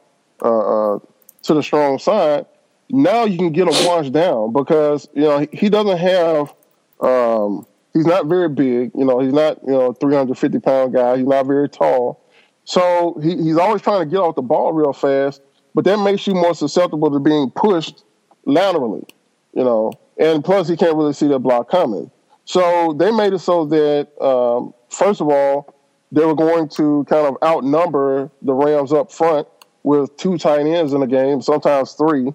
uh, 0.43 0.95
uh, 0.95 0.99
to 1.43 1.55
the 1.55 1.63
strong 1.63 1.99
side, 1.99 2.47
now 2.91 3.25
you 3.25 3.37
can 3.37 3.53
get 3.53 3.69
him 3.69 3.87
washed 3.87 4.13
down 4.13 4.53
because 4.53 5.09
you 5.15 5.23
know 5.23 5.47
he 5.53 5.69
doesn't 5.69 5.99
have. 5.99 6.55
Um, 7.01 7.67
he's 7.93 8.07
not 8.07 8.27
very 8.27 8.49
big. 8.49 8.93
You 8.95 9.05
know, 9.05 9.21
he's 9.21 9.33
not 9.33 9.63
you 9.67 9.73
know 9.73 9.93
350 9.93 10.59
pound 10.61 10.95
guy. 10.95 11.19
He's 11.19 11.27
not 11.27 11.47
very 11.47 11.69
tall. 11.69 12.23
So 12.65 13.19
he, 13.23 13.37
he's 13.37 13.57
always 13.59 13.83
trying 13.83 14.01
to 14.01 14.07
get 14.07 14.19
off 14.19 14.35
the 14.35 14.43
ball 14.43 14.73
real 14.73 14.93
fast, 14.93 15.41
but 15.75 15.85
that 15.85 15.99
makes 15.99 16.27
you 16.27 16.35
more 16.35 16.55
susceptible 16.55 17.11
to 17.13 17.21
being 17.21 17.51
pushed 17.51 18.03
laterally. 18.47 19.07
You 19.53 19.65
know, 19.65 19.93
and 20.19 20.43
plus 20.43 20.69
he 20.69 20.77
can't 20.77 20.97
really 20.97 21.13
see 21.13 21.29
the 21.29 21.39
block 21.39 21.71
coming. 21.71 22.11
So 22.45 22.95
they 22.99 23.11
made 23.11 23.35
it 23.35 23.41
so 23.41 23.67
that 23.67 24.09
um, 24.23 24.73
first 24.89 25.21
of 25.21 25.29
all 25.29 25.75
they 26.13 26.25
were 26.25 26.35
going 26.35 26.69
to 26.71 27.05
kind 27.09 27.27
of 27.27 27.37
outnumber 27.43 28.31
the 28.43 28.55
Rams 28.55 28.93
up 28.93 29.13
front 29.13 29.47
with 29.83 30.17
two 30.17 30.39
tight 30.39 30.67
ends 30.67 30.93
in 30.93 31.01
the 31.01 31.07
game, 31.07 31.43
sometimes 31.43 31.93
three 31.93 32.33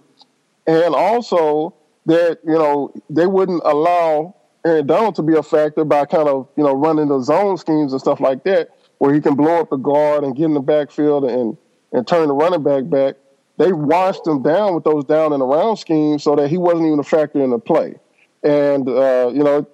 and 0.67 0.95
also 0.95 1.73
that 2.05 2.39
you 2.45 2.53
know 2.53 2.93
they 3.09 3.27
wouldn't 3.27 3.61
allow 3.65 4.35
Aaron 4.65 4.87
Donald 4.87 5.15
to 5.15 5.21
be 5.23 5.35
a 5.35 5.43
factor 5.43 5.83
by 5.83 6.05
kind 6.05 6.27
of 6.27 6.47
you 6.55 6.63
know 6.63 6.73
running 6.73 7.07
the 7.07 7.21
zone 7.21 7.57
schemes 7.57 7.91
and 7.91 8.01
stuff 8.01 8.19
like 8.19 8.43
that, 8.43 8.69
where 8.99 9.13
he 9.13 9.21
can 9.21 9.35
blow 9.35 9.59
up 9.59 9.69
the 9.69 9.77
guard 9.77 10.23
and 10.23 10.35
get 10.35 10.45
in 10.45 10.53
the 10.53 10.61
backfield 10.61 11.25
and 11.25 11.57
and 11.91 12.07
turn 12.07 12.27
the 12.27 12.33
running 12.33 12.63
back 12.63 12.89
back. 12.89 13.15
They 13.61 13.73
washed 13.73 14.25
him 14.25 14.41
down 14.41 14.73
with 14.73 14.85
those 14.85 15.05
down 15.05 15.33
and 15.33 15.43
around 15.43 15.77
schemes 15.77 16.23
so 16.23 16.35
that 16.35 16.49
he 16.49 16.57
wasn't 16.57 16.87
even 16.87 16.97
a 16.97 17.03
factor 17.03 17.43
in 17.43 17.51
the 17.51 17.59
play. 17.59 17.93
And 18.41 18.89
uh, 18.89 19.29
you 19.31 19.43
know, 19.43 19.67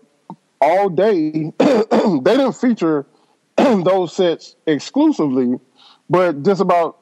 all 0.60 0.90
day 0.90 1.54
they 1.60 1.84
didn't 1.90 2.52
feature 2.52 3.06
those 3.56 4.14
sets 4.14 4.58
exclusively, 4.66 5.58
but 6.10 6.44
just 6.44 6.60
about 6.60 6.98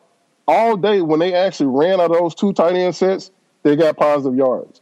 all 0.48 0.78
day 0.78 1.02
when 1.02 1.20
they 1.20 1.34
actually 1.34 1.76
ran 1.76 2.00
out 2.00 2.12
of 2.12 2.20
those 2.20 2.36
two 2.36 2.54
tight 2.54 2.76
end 2.76 2.96
sets, 2.96 3.32
they 3.64 3.76
got 3.76 3.98
positive 3.98 4.38
yards. 4.38 4.80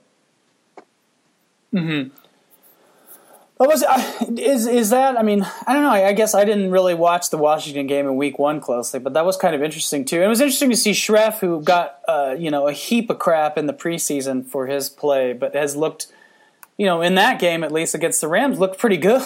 Hmm. 1.72 2.08
What 3.64 3.70
was 3.70 3.84
uh, 3.84 4.26
is 4.38 4.68
is 4.68 4.90
that? 4.90 5.18
I 5.18 5.24
mean, 5.24 5.48
I 5.66 5.72
don't 5.72 5.84
know. 5.84 5.90
I, 5.90 6.08
I, 6.08 6.12
guess 6.12 6.36
I 6.36 6.44
didn't 6.44 6.70
really 6.70 6.94
watch 6.94 7.30
the 7.30 7.38
Washington 7.38 7.88
game 7.88 8.06
in 8.06 8.18
Week 8.18 8.38
One 8.38 8.60
closely, 8.60 9.00
but 9.00 9.14
that 9.14 9.26
was 9.26 9.38
kind 9.38 9.56
of 9.56 9.64
interesting 9.64 10.04
too. 10.04 10.18
And 10.18 10.26
it 10.26 10.28
was 10.28 10.42
interesting 10.42 10.70
to 10.72 10.76
see 10.76 10.92
Scherff, 10.92 11.40
who 11.40 11.62
got 11.62 12.00
uh, 12.06 12.36
you 12.38 12.52
know 12.52 12.68
a 12.68 12.74
heap 12.74 13.10
of 13.10 13.20
crap 13.20 13.58
in 13.58 13.68
the 13.68 13.74
preseason 13.74 14.46
for 14.46 14.68
his 14.68 14.90
play, 14.90 15.32
but 15.32 15.56
has 15.56 15.78
looked, 15.78 16.08
you 16.76 16.86
know, 16.86 17.02
in 17.02 17.16
that 17.16 17.40
game 17.40 17.64
at 17.64 17.72
least 17.72 17.96
against 17.96 18.20
the 18.20 18.28
Rams, 18.28 18.60
looked 18.60 18.78
pretty 18.78 18.98
good. 18.98 19.22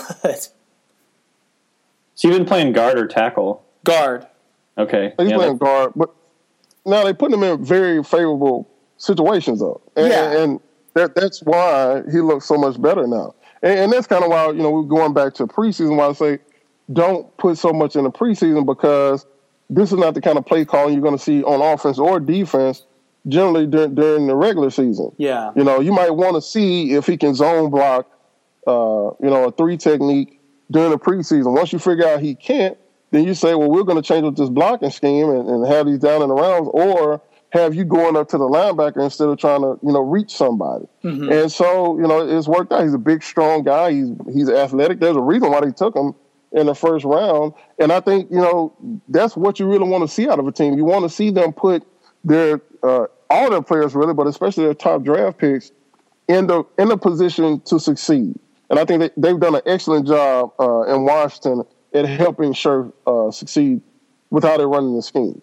So 2.14 2.28
you've 2.28 2.38
been 2.38 2.46
playing 2.46 2.74
guard 2.74 3.00
or 3.00 3.08
tackle? 3.08 3.64
Guard. 3.86 4.28
Okay. 4.78 5.14
He's 5.18 5.30
yeah, 5.30 5.36
playing 5.36 5.58
guard, 5.58 5.94
but 5.96 6.14
now 6.86 7.04
they 7.04 7.14
put 7.14 7.34
him 7.34 7.42
in 7.42 7.66
very 7.66 8.04
favorable 8.04 8.70
situations 8.98 9.62
though, 9.62 9.82
and, 9.96 10.08
Yeah. 10.10 10.44
and 10.44 10.60
that 10.94 11.16
that's 11.16 11.42
why 11.42 12.04
he 12.12 12.20
looks 12.20 12.46
so 12.46 12.56
much 12.56 12.80
better 12.80 13.08
now. 13.08 13.34
And, 13.62 13.80
and 13.80 13.92
that's 13.94 14.08
kind 14.08 14.24
of 14.24 14.30
why 14.30 14.48
you 14.48 14.62
know 14.62 14.72
we're 14.72 14.84
going 14.84 15.14
back 15.14 15.34
to 15.36 15.48
preseason. 15.48 15.98
Why 15.98 16.08
I 16.08 16.14
say 16.14 16.40
don't 16.92 17.36
put 17.38 17.58
so 17.58 17.74
much 17.74 17.96
in 17.96 18.04
the 18.04 18.12
preseason 18.12 18.66
because 18.66 19.26
this 19.70 19.92
is 19.92 19.98
not 19.98 20.14
the 20.14 20.22
kind 20.22 20.38
of 20.38 20.46
play 20.46 20.66
calling 20.66 20.94
you're 20.94 21.04
going 21.04 21.18
to 21.18 21.24
see 21.24 21.44
on 21.44 21.62
offense 21.62 22.00
or 22.00 22.20
defense 22.20 22.86
generally 23.28 23.68
during, 23.68 23.96
during 23.96 24.28
the 24.28 24.36
regular 24.36 24.70
season. 24.70 25.12
Yeah. 25.18 25.52
You 25.56 25.64
know, 25.64 25.80
you 25.82 25.92
might 25.92 26.12
want 26.12 26.36
to 26.36 26.42
see 26.42 26.94
if 26.94 27.06
he 27.06 27.18
can 27.18 27.36
zone 27.36 27.70
block, 27.70 28.10
uh, 28.66 29.12
you 29.22 29.30
know, 29.30 29.46
a 29.46 29.52
three 29.52 29.78
technique 29.78 30.40
during 30.72 30.92
the 30.92 30.98
preseason. 30.98 31.54
Once 31.54 31.74
you 31.74 31.80
figure 31.80 32.08
out 32.08 32.22
he 32.22 32.36
can't, 32.36 32.78
then 33.12 33.26
you 33.26 33.34
say, 33.34 33.56
well, 33.56 33.70
we're 33.70 33.84
going 33.84 34.02
to 34.02 34.08
change 34.08 34.26
up 34.26 34.36
this 34.36 34.50
blocking 34.50 34.92
scheme 34.92 35.30
and, 35.30 35.50
and 35.50 35.68
have 35.68 35.86
these 35.86 36.00
down 36.00 36.22
and 36.22 36.32
arounds, 36.32 36.74
or 36.74 37.22
have 37.52 37.74
you 37.74 37.86
going 37.86 38.16
up 38.18 38.28
to 38.30 38.38
the 38.38 38.48
linebacker 38.48 39.02
instead 39.04 39.30
of 39.30 39.38
trying 39.38 39.62
to, 39.62 39.80
you 39.82 39.92
know, 39.94 40.02
reach 40.02 40.32
somebody. 40.36 40.86
And 41.32 41.52
so, 41.52 41.98
you 41.98 42.08
know, 42.08 42.28
it's 42.28 42.48
worked 42.48 42.72
out. 42.74 42.84
He's 42.84 42.94
a 42.94 43.00
big, 43.00 43.24
strong 43.24 43.64
guy. 43.64 43.92
He's 43.94 44.10
he's 44.34 44.50
athletic. 44.50 45.00
There's 45.00 45.16
a 45.16 45.22
reason 45.22 45.52
why 45.52 45.62
they 45.62 45.72
took 45.72 45.96
him 45.96 46.14
in 46.52 46.66
the 46.66 46.76
first 46.76 47.06
round. 47.06 47.54
And 47.80 47.92
I 47.92 48.00
think, 48.00 48.30
you 48.32 48.38
know, 48.38 48.74
that's 49.10 49.36
what 49.36 49.60
you 49.60 49.70
really 49.70 49.88
want 49.88 50.08
to 50.08 50.14
see 50.14 50.28
out 50.28 50.40
of 50.40 50.48
a 50.48 50.52
team. 50.52 50.78
You 50.78 50.86
want 50.86 51.04
to 51.04 51.10
see 51.10 51.30
them 51.32 51.54
put 51.54 51.84
their 52.24 52.62
uh, 52.84 53.06
all 53.30 53.50
their 53.50 53.62
players 53.62 53.96
really, 53.96 54.14
but 54.14 54.28
especially 54.28 54.66
their 54.66 54.74
top 54.74 55.04
draft 55.04 55.38
picks 55.38 55.72
in 56.28 56.48
the 56.48 56.64
in 56.78 56.92
a 56.92 56.98
position 56.98 57.62
to 57.62 57.80
succeed. 57.80 58.38
And 58.70 58.80
I 58.80 58.84
think 58.86 59.00
they, 59.02 59.10
they've 59.16 59.40
done 59.40 59.56
an 59.56 59.62
excellent 59.66 60.08
job 60.08 60.52
uh, 60.60 60.82
in 60.94 61.04
Washington 61.06 61.64
at 61.94 62.06
helping 62.06 62.52
Scherff 62.54 62.92
uh, 63.06 63.32
succeed 63.32 63.82
without 64.30 64.60
it 64.60 64.66
running 64.66 64.96
the 64.96 65.02
scheme. 65.02 65.42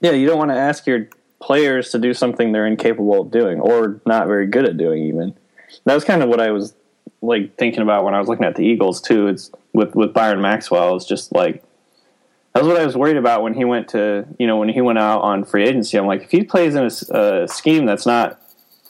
Yeah, 0.00 0.12
you 0.12 0.26
don't 0.26 0.38
want 0.38 0.50
to 0.50 0.56
ask 0.56 0.86
your 0.86 1.08
players 1.40 1.90
to 1.90 1.98
do 1.98 2.12
something 2.14 2.52
they're 2.52 2.66
incapable 2.66 3.22
of 3.22 3.30
doing 3.30 3.60
or 3.60 4.00
not 4.06 4.26
very 4.26 4.46
good 4.46 4.66
at 4.66 4.76
doing. 4.76 5.04
Even 5.04 5.34
that 5.84 5.94
was 5.94 6.04
kind 6.04 6.22
of 6.22 6.28
what 6.28 6.40
I 6.40 6.50
was 6.50 6.74
like 7.22 7.56
thinking 7.56 7.82
about 7.82 8.04
when 8.04 8.14
I 8.14 8.18
was 8.18 8.28
looking 8.28 8.46
at 8.46 8.56
the 8.56 8.64
Eagles 8.64 9.00
too. 9.00 9.28
It's 9.28 9.50
with 9.72 9.94
with 9.94 10.12
Byron 10.12 10.40
Maxwell. 10.40 10.96
It's 10.96 11.06
just 11.06 11.32
like 11.32 11.62
that 12.54 12.62
was 12.62 12.68
what 12.68 12.80
I 12.80 12.86
was 12.86 12.96
worried 12.96 13.16
about 13.16 13.42
when 13.42 13.54
he 13.54 13.64
went 13.64 13.88
to 13.88 14.26
you 14.38 14.46
know 14.46 14.56
when 14.56 14.68
he 14.68 14.80
went 14.80 14.98
out 14.98 15.20
on 15.22 15.44
free 15.44 15.64
agency. 15.64 15.98
I'm 15.98 16.06
like, 16.06 16.22
if 16.22 16.30
he 16.30 16.42
plays 16.42 16.74
in 16.74 16.88
a, 17.10 17.48
scheme 17.48 17.86
that's 17.86 18.06
not 18.06 18.40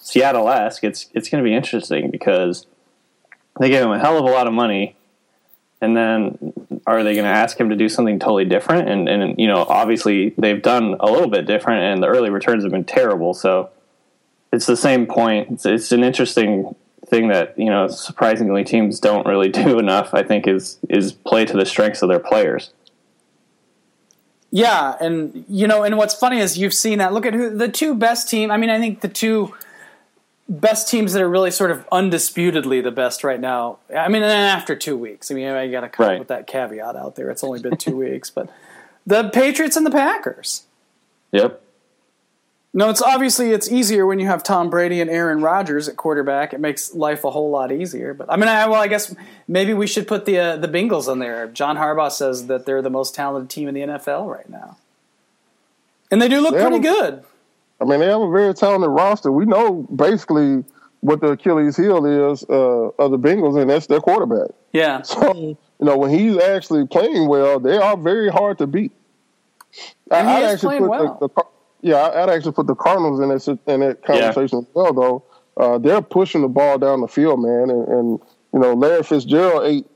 Seattle 0.00 0.48
esque, 0.48 0.84
it's 0.84 1.08
it's 1.12 1.28
going 1.28 1.42
to 1.42 1.48
be 1.48 1.54
interesting 1.54 2.10
because 2.10 2.66
they 3.58 3.68
gave 3.68 3.84
him 3.84 3.92
a 3.92 3.98
hell 3.98 4.18
of 4.18 4.24
a 4.24 4.30
lot 4.30 4.46
of 4.46 4.52
money, 4.52 4.96
and 5.80 5.96
then 5.96 6.52
are 6.86 7.02
they 7.02 7.14
going 7.14 7.24
to 7.24 7.30
ask 7.30 7.58
him 7.58 7.70
to 7.70 7.76
do 7.76 7.88
something 7.88 8.18
totally 8.18 8.44
different? 8.44 8.88
And 8.88 9.08
and 9.08 9.38
you 9.38 9.46
know, 9.46 9.64
obviously 9.68 10.34
they've 10.36 10.60
done 10.60 10.96
a 11.00 11.10
little 11.10 11.28
bit 11.28 11.46
different, 11.46 11.82
and 11.82 12.02
the 12.02 12.08
early 12.08 12.30
returns 12.30 12.64
have 12.64 12.72
been 12.72 12.84
terrible. 12.84 13.34
So 13.34 13.70
it's 14.52 14.66
the 14.66 14.76
same 14.76 15.06
point. 15.06 15.50
It's, 15.50 15.66
it's 15.66 15.92
an 15.92 16.04
interesting 16.04 16.74
thing 17.06 17.28
that 17.28 17.58
you 17.58 17.70
know 17.70 17.88
surprisingly 17.88 18.64
teams 18.64 19.00
don't 19.00 19.26
really 19.26 19.48
do 19.64 19.78
enough. 19.78 20.14
I 20.14 20.22
think 20.22 20.46
is 20.46 20.78
is 20.88 21.12
play 21.12 21.44
to 21.46 21.56
the 21.56 21.66
strengths 21.66 22.02
of 22.02 22.08
their 22.08 22.20
players. 22.20 22.72
Yeah, 24.52 24.96
and 25.00 25.44
you 25.48 25.66
know, 25.66 25.84
and 25.84 25.96
what's 25.96 26.14
funny 26.14 26.40
is 26.40 26.58
you've 26.58 26.74
seen 26.74 26.98
that. 26.98 27.12
Look 27.12 27.24
at 27.24 27.34
who 27.34 27.56
the 27.56 27.68
two 27.68 27.94
best 27.94 28.28
team. 28.28 28.50
I 28.50 28.56
mean, 28.56 28.70
I 28.70 28.78
think 28.78 29.00
the 29.00 29.08
two 29.08 29.54
best 30.50 30.88
teams 30.90 31.12
that 31.14 31.22
are 31.22 31.28
really 31.30 31.52
sort 31.52 31.70
of 31.70 31.86
undisputedly 31.92 32.80
the 32.80 32.90
best 32.90 33.22
right 33.24 33.40
now. 33.40 33.78
I 33.96 34.08
mean, 34.08 34.22
and 34.22 34.32
after 34.32 34.74
two 34.74 34.96
weeks, 34.96 35.30
I 35.30 35.34
mean, 35.34 35.46
I 35.48 35.68
got 35.68 35.82
to 35.82 35.88
come 35.88 36.06
Right. 36.06 36.18
with 36.18 36.28
that 36.28 36.46
caveat 36.48 36.96
out 36.96 37.14
there. 37.14 37.30
It's 37.30 37.44
only 37.44 37.60
been 37.60 37.76
two 37.76 37.96
weeks, 38.04 38.28
but 38.30 38.50
the 39.06 39.30
Patriots 39.30 39.76
and 39.76 39.86
the 39.86 39.90
Packers. 39.90 40.64
Yep. 41.32 41.62
No, 42.72 42.88
it's 42.90 43.02
obviously 43.02 43.50
it's 43.52 43.70
easier 43.70 44.06
when 44.06 44.18
you 44.20 44.26
have 44.26 44.42
Tom 44.44 44.70
Brady 44.70 45.00
and 45.00 45.10
Aaron 45.10 45.40
Rodgers 45.40 45.88
at 45.88 45.96
quarterback. 45.96 46.52
It 46.52 46.60
makes 46.60 46.94
life 46.94 47.24
a 47.24 47.30
whole 47.30 47.50
lot 47.50 47.72
easier. 47.72 48.14
But 48.14 48.30
I 48.30 48.36
mean, 48.36 48.48
I, 48.48 48.66
well, 48.68 48.80
I 48.80 48.86
guess 48.86 49.12
maybe 49.48 49.74
we 49.74 49.86
should 49.88 50.06
put 50.06 50.24
the 50.24 50.38
uh, 50.38 50.56
the 50.56 50.68
Bengals 50.68 51.08
on 51.08 51.18
there. 51.18 51.48
John 51.48 51.76
Harbaugh 51.76 52.12
says 52.12 52.46
that 52.46 52.66
they're 52.66 52.82
the 52.82 52.90
most 52.90 53.12
talented 53.14 53.50
team 53.50 53.66
in 53.68 53.74
the 53.74 53.80
NFL 53.80 54.32
right 54.32 54.48
now, 54.48 54.76
and 56.12 56.22
they 56.22 56.28
do 56.28 56.40
look 56.40 56.54
Yeah. 56.54 56.62
pretty 56.68 56.78
good. 56.78 57.24
I 57.80 57.84
mean, 57.84 58.00
they 58.00 58.06
have 58.06 58.20
a 58.20 58.30
very 58.30 58.52
talented 58.54 58.90
roster. 58.90 59.32
We 59.32 59.46
know 59.46 59.86
basically 59.94 60.64
what 61.00 61.20
the 61.20 61.28
Achilles 61.32 61.76
heel 61.76 62.04
is 62.04 62.44
uh, 62.48 62.90
of 62.98 63.10
the 63.10 63.18
Bengals, 63.18 63.60
and 63.60 63.70
that's 63.70 63.86
their 63.86 64.00
quarterback. 64.00 64.50
Yeah, 64.72 65.02
So, 65.02 65.34
you 65.34 65.56
know, 65.80 65.96
when 65.96 66.10
he's 66.10 66.36
actually 66.36 66.86
playing 66.86 67.28
well, 67.28 67.58
they 67.58 67.76
are 67.76 67.96
very 67.96 68.28
hard 68.28 68.58
to 68.58 68.66
beat. 68.66 68.92
And 70.10 70.28
he 70.28 70.34
I'd 70.34 70.44
is 70.44 70.52
actually 70.54 70.78
playing 70.78 70.82
put 70.82 70.90
well. 70.90 71.18
the, 71.20 71.28
the 71.28 71.42
yeah, 71.82 72.22
I'd 72.22 72.28
actually 72.28 72.52
put 72.52 72.66
the 72.66 72.74
Cardinals 72.74 73.20
in 73.20 73.28
that 73.28 73.72
in 73.72 73.80
that 73.80 74.02
conversation 74.04 74.58
as 74.58 74.66
well. 74.74 74.92
Though 74.92 75.24
uh, 75.56 75.78
they're 75.78 76.02
pushing 76.02 76.42
the 76.42 76.48
ball 76.48 76.76
down 76.78 77.00
the 77.00 77.08
field, 77.08 77.40
man, 77.40 77.70
and, 77.70 77.88
and 77.88 78.20
you 78.52 78.58
know, 78.58 78.74
Larry 78.74 79.02
Fitzgerald 79.02 79.64
ate 79.64 79.86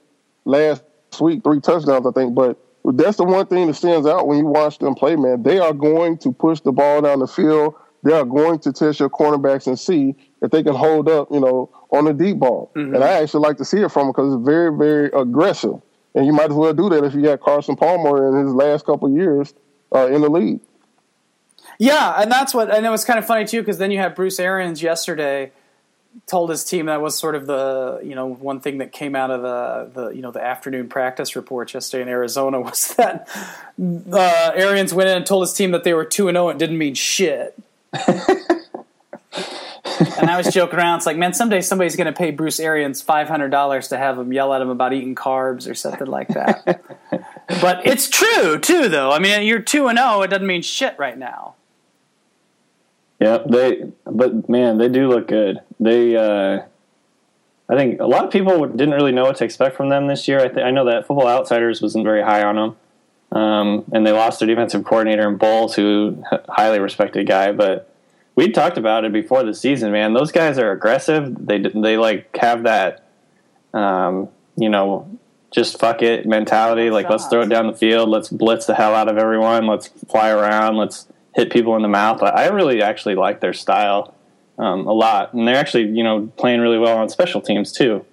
last 0.44 0.82
week 1.20 1.42
three 1.44 1.60
touchdowns, 1.60 2.06
I 2.06 2.10
think, 2.12 2.34
but. 2.34 2.58
That's 2.84 3.16
the 3.16 3.24
one 3.24 3.46
thing 3.46 3.66
that 3.68 3.74
stands 3.74 4.06
out 4.06 4.26
when 4.28 4.38
you 4.38 4.46
watch 4.46 4.78
them 4.78 4.94
play, 4.94 5.16
man. 5.16 5.42
They 5.42 5.58
are 5.58 5.72
going 5.72 6.18
to 6.18 6.32
push 6.32 6.60
the 6.60 6.72
ball 6.72 7.00
down 7.00 7.20
the 7.20 7.26
field. 7.26 7.74
They 8.02 8.12
are 8.12 8.24
going 8.24 8.58
to 8.60 8.72
test 8.72 9.00
your 9.00 9.08
cornerbacks 9.08 9.66
and 9.66 9.78
see 9.78 10.14
if 10.42 10.50
they 10.50 10.62
can 10.62 10.74
hold 10.74 11.08
up, 11.08 11.28
you 11.30 11.40
know, 11.40 11.70
on 11.90 12.04
the 12.04 12.12
deep 12.12 12.38
ball. 12.38 12.70
And 12.94 13.02
I 13.02 13.22
actually 13.22 13.40
like 13.40 13.56
to 13.56 13.64
see 13.64 13.78
it 13.78 13.90
from 13.90 14.06
them 14.06 14.12
because 14.12 14.34
it's 14.34 14.44
very, 14.44 14.76
very 14.76 15.10
aggressive. 15.18 15.80
And 16.14 16.26
you 16.26 16.32
might 16.34 16.50
as 16.50 16.56
well 16.56 16.74
do 16.74 16.90
that 16.90 17.04
if 17.04 17.14
you 17.14 17.22
got 17.22 17.40
Carson 17.40 17.74
Palmer 17.76 18.28
in 18.28 18.44
his 18.44 18.54
last 18.54 18.84
couple 18.84 19.10
years 19.10 19.54
uh, 19.94 20.08
in 20.08 20.20
the 20.20 20.28
league. 20.28 20.60
yeah, 21.78 22.20
and 22.20 22.30
that's 22.30 22.52
what. 22.52 22.70
And 22.70 22.84
it 22.84 22.90
was 22.90 23.04
kind 23.04 23.18
of 23.18 23.26
funny 23.26 23.46
too 23.46 23.62
because 23.62 23.78
then 23.78 23.90
you 23.90 23.98
had 23.98 24.14
Bruce 24.14 24.38
Arians 24.38 24.82
yesterday 24.82 25.50
told 26.26 26.50
his 26.50 26.64
team 26.64 26.86
that 26.86 27.00
was 27.00 27.18
sort 27.18 27.34
of 27.34 27.46
the 27.46 28.00
you 28.02 28.14
know 28.14 28.26
one 28.26 28.60
thing 28.60 28.78
that 28.78 28.92
came 28.92 29.14
out 29.14 29.30
of 29.30 29.42
the 29.42 29.90
the 30.00 30.08
you 30.10 30.22
know 30.22 30.30
the 30.30 30.42
afternoon 30.42 30.88
practice 30.88 31.36
reports 31.36 31.74
yesterday 31.74 32.02
in 32.02 32.08
Arizona 32.08 32.60
was 32.62 32.94
that 32.94 33.28
uh, 34.12 34.52
Arians 34.54 34.94
went 34.94 35.08
in 35.08 35.16
and 35.18 35.26
told 35.26 35.42
his 35.42 35.52
team 35.52 35.72
that 35.72 35.84
they 35.84 35.94
were 35.94 36.04
two 36.04 36.28
and 36.28 36.36
zero 36.36 36.48
and 36.48 36.58
didn't 36.58 36.78
mean 36.78 36.94
shit. 36.94 37.54
and 40.18 40.30
I 40.30 40.36
was 40.36 40.52
joking 40.52 40.78
around. 40.78 40.98
It's 40.98 41.06
like, 41.06 41.16
man, 41.16 41.34
someday 41.34 41.60
somebody's 41.60 41.96
going 41.96 42.06
to 42.06 42.12
pay 42.12 42.30
Bruce 42.30 42.58
Arians 42.58 43.02
five 43.02 43.28
hundred 43.28 43.50
dollars 43.50 43.88
to 43.88 43.96
have 43.96 44.18
him 44.18 44.32
yell 44.32 44.52
at 44.54 44.62
him 44.62 44.70
about 44.70 44.92
eating 44.92 45.14
carbs 45.14 45.70
or 45.70 45.74
something 45.74 46.06
like 46.06 46.28
that. 46.28 46.82
but 47.60 47.86
it's 47.86 48.08
true 48.08 48.58
too, 48.58 48.88
though. 48.88 49.10
I 49.10 49.18
mean, 49.18 49.46
you're 49.46 49.60
two 49.60 49.88
and 49.88 49.98
zero. 49.98 50.22
It 50.22 50.28
doesn't 50.28 50.46
mean 50.46 50.62
shit 50.62 50.96
right 50.98 51.16
now. 51.16 51.54
Yep. 53.24 53.46
They, 53.48 53.84
but 54.04 54.50
man, 54.50 54.76
they 54.76 54.90
do 54.90 55.08
look 55.08 55.28
good. 55.28 55.60
They, 55.80 56.14
uh, 56.14 56.62
I 57.70 57.74
think 57.74 57.98
a 57.98 58.06
lot 58.06 58.26
of 58.26 58.30
people 58.30 58.66
didn't 58.66 58.92
really 58.92 59.12
know 59.12 59.24
what 59.24 59.36
to 59.36 59.44
expect 59.44 59.76
from 59.76 59.88
them 59.88 60.08
this 60.08 60.28
year. 60.28 60.40
I, 60.40 60.48
th- 60.48 60.64
I 60.64 60.70
know 60.70 60.84
that 60.84 61.06
Football 61.06 61.28
Outsiders 61.28 61.80
wasn't 61.80 62.04
very 62.04 62.20
high 62.20 62.42
on 62.42 62.56
them, 62.56 62.76
um, 63.32 63.84
and 63.94 64.06
they 64.06 64.12
lost 64.12 64.40
their 64.40 64.46
defensive 64.46 64.84
coordinator 64.84 65.26
in 65.26 65.38
Bowles, 65.38 65.74
who 65.74 66.22
highly 66.50 66.78
respected 66.80 67.26
guy. 67.26 67.52
But 67.52 67.90
we 68.34 68.50
talked 68.50 68.76
about 68.76 69.06
it 69.06 69.12
before 69.14 69.42
the 69.42 69.54
season, 69.54 69.90
man. 69.90 70.12
Those 70.12 70.30
guys 70.30 70.58
are 70.58 70.70
aggressive. 70.70 71.46
They 71.46 71.60
they 71.60 71.96
like 71.96 72.36
have 72.36 72.64
that, 72.64 73.08
um, 73.72 74.28
you 74.56 74.68
know, 74.68 75.08
just 75.50 75.80
fuck 75.80 76.02
it 76.02 76.26
mentality. 76.26 76.90
Like 76.90 77.08
let's 77.08 77.26
throw 77.28 77.40
it 77.40 77.48
down 77.48 77.68
the 77.68 77.72
field. 77.72 78.10
Let's 78.10 78.28
blitz 78.28 78.66
the 78.66 78.74
hell 78.74 78.94
out 78.94 79.08
of 79.08 79.16
everyone. 79.16 79.66
Let's 79.66 79.88
fly 80.10 80.28
around. 80.28 80.76
Let's 80.76 81.06
hit 81.34 81.50
people 81.52 81.76
in 81.76 81.82
the 81.82 81.88
mouth. 81.88 82.22
I 82.22 82.48
really 82.48 82.82
actually 82.82 83.14
like 83.14 83.40
their 83.40 83.52
style 83.52 84.14
um, 84.58 84.86
a 84.86 84.92
lot, 84.92 85.34
and 85.34 85.46
they're 85.46 85.56
actually 85.56 85.88
you 85.88 86.02
know 86.04 86.30
playing 86.36 86.60
really 86.60 86.78
well 86.78 86.96
on 86.98 87.08
special 87.08 87.40
teams 87.40 87.72
too. 87.72 88.04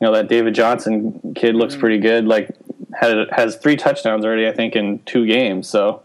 You 0.00 0.06
know 0.06 0.12
that 0.12 0.28
David 0.28 0.54
Johnson 0.54 1.34
kid 1.36 1.54
looks 1.54 1.76
pretty 1.76 1.98
good. 1.98 2.26
Like 2.26 2.50
had, 2.94 3.28
has 3.32 3.56
three 3.56 3.76
touchdowns 3.76 4.24
already, 4.24 4.46
I 4.48 4.52
think, 4.52 4.74
in 4.76 5.00
two 5.00 5.26
games. 5.26 5.68
So 5.68 6.02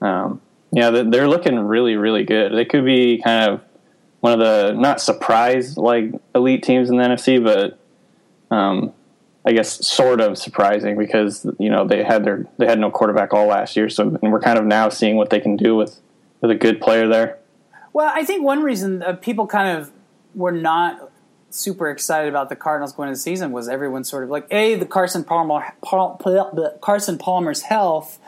um, 0.00 0.40
yeah, 0.72 0.90
they're- 0.90 1.04
they're 1.10 1.28
looking 1.28 1.58
really 1.58 1.96
really 1.96 2.24
good. 2.24 2.52
They 2.52 2.64
could 2.64 2.84
be 2.84 3.20
kind 3.22 3.50
of 3.50 3.60
one 4.20 4.32
of 4.32 4.38
the 4.40 4.72
not 4.72 5.00
surprise 5.00 5.76
like 5.76 6.12
elite 6.34 6.62
teams 6.62 6.90
in 6.90 6.96
the 6.96 7.02
NFC, 7.04 7.42
but 7.42 7.78
um, 8.54 8.92
I 9.48 9.52
guess 9.52 9.86
sort 9.86 10.20
of 10.20 10.36
surprising 10.36 10.98
because 10.98 11.46
you 11.58 11.70
know 11.70 11.86
they 11.86 12.04
had 12.04 12.22
their 12.22 12.46
they 12.58 12.66
had 12.66 12.78
no 12.78 12.90
quarterback 12.90 13.32
all 13.32 13.46
last 13.46 13.76
year, 13.76 13.88
so 13.88 14.18
and 14.22 14.30
we're 14.30 14.40
kind 14.40 14.58
of 14.58 14.66
now 14.66 14.90
seeing 14.90 15.16
what 15.16 15.30
they 15.30 15.40
can 15.40 15.56
do 15.56 15.74
with 15.74 15.98
with 16.42 16.50
a 16.50 16.54
good 16.54 16.82
player 16.82 17.08
there. 17.08 17.38
Well, 17.94 18.12
I 18.14 18.24
think 18.24 18.44
one 18.44 18.62
reason 18.62 19.02
uh, 19.02 19.14
people 19.14 19.46
kind 19.46 19.78
of 19.78 19.90
were 20.34 20.52
not 20.52 21.10
super 21.48 21.88
excited 21.88 22.28
about 22.28 22.50
the 22.50 22.56
Cardinals 22.56 22.92
going 22.92 23.08
into 23.08 23.16
the 23.16 23.22
season 23.22 23.50
was 23.50 23.70
everyone 23.70 24.04
sort 24.04 24.22
of 24.22 24.28
like 24.28 24.46
a 24.50 24.74
the 24.74 24.84
Carson 24.84 25.24
Palmer 25.24 25.72
Carson 26.82 27.16
Palmer's 27.16 27.62
health 27.62 28.18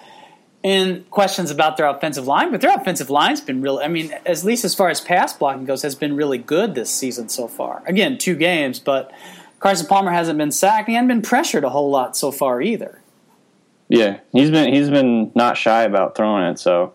and 0.65 1.09
questions 1.11 1.51
about 1.51 1.77
their 1.77 1.87
offensive 1.87 2.27
line, 2.27 2.51
but 2.51 2.63
their 2.63 2.75
offensive 2.75 3.11
line's 3.11 3.43
been 3.43 3.61
really, 3.61 3.85
I 3.85 3.89
mean, 3.89 4.13
at 4.25 4.43
least 4.43 4.65
as 4.65 4.75
far 4.75 4.89
as 4.89 5.03
pass 5.03 5.35
blocking 5.35 5.67
goes, 5.67 5.83
has 5.83 5.95
been 5.95 6.17
really 6.17 6.39
good 6.39 6.75
this 6.75 6.91
season 6.91 7.29
so 7.29 7.47
far. 7.47 7.83
Again, 7.87 8.17
two 8.17 8.37
games, 8.37 8.79
but 8.79 9.11
Carson 9.61 9.87
Palmer 9.87 10.11
hasn't 10.11 10.39
been 10.39 10.51
sacked. 10.51 10.89
He 10.89 10.95
hasn't 10.95 11.09
been 11.09 11.23
pressured 11.23 11.65
a 11.65 11.69
whole 11.69 11.91
lot 11.91 12.17
so 12.17 12.33
far 12.33 12.61
either. 12.61 13.01
Yeah, 13.89 14.21
he's 14.33 14.51
been 14.51 14.73
he's 14.73 14.91
been 14.91 15.31
not 15.35 15.57
shy 15.57 15.83
about 15.83 16.17
throwing 16.17 16.45
it. 16.45 16.59
So 16.59 16.95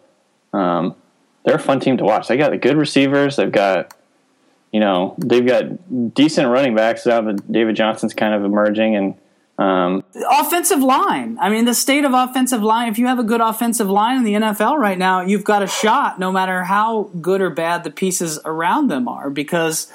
um, 0.51 0.95
they're 1.43 1.55
a 1.55 1.59
fun 1.59 1.79
team 1.79 1.97
to 1.97 2.03
watch. 2.03 2.27
They 2.27 2.37
got 2.37 2.51
the 2.51 2.57
good 2.57 2.77
receivers. 2.77 3.35
They've 3.35 3.51
got 3.51 3.93
you 4.71 4.79
know 4.79 5.15
they've 5.17 5.45
got 5.45 6.13
decent 6.13 6.49
running 6.49 6.75
backs. 6.75 7.05
Now 7.05 7.21
that 7.21 7.51
David 7.51 7.75
Johnson's 7.75 8.13
kind 8.13 8.33
of 8.33 8.43
emerging 8.43 8.95
and 8.95 9.15
um, 9.57 10.03
offensive 10.29 10.81
line. 10.81 11.37
I 11.39 11.49
mean, 11.49 11.65
the 11.65 11.73
state 11.73 12.03
of 12.03 12.13
offensive 12.13 12.61
line. 12.61 12.89
If 12.89 12.97
you 12.97 13.07
have 13.07 13.19
a 13.19 13.23
good 13.23 13.41
offensive 13.41 13.89
line 13.89 14.17
in 14.17 14.23
the 14.23 14.33
NFL 14.33 14.77
right 14.77 14.97
now, 14.97 15.21
you've 15.21 15.45
got 15.45 15.63
a 15.63 15.67
shot, 15.67 16.19
no 16.19 16.31
matter 16.31 16.63
how 16.63 17.09
good 17.21 17.41
or 17.41 17.49
bad 17.49 17.83
the 17.83 17.91
pieces 17.91 18.39
around 18.43 18.89
them 18.89 19.07
are, 19.07 19.29
because 19.29 19.91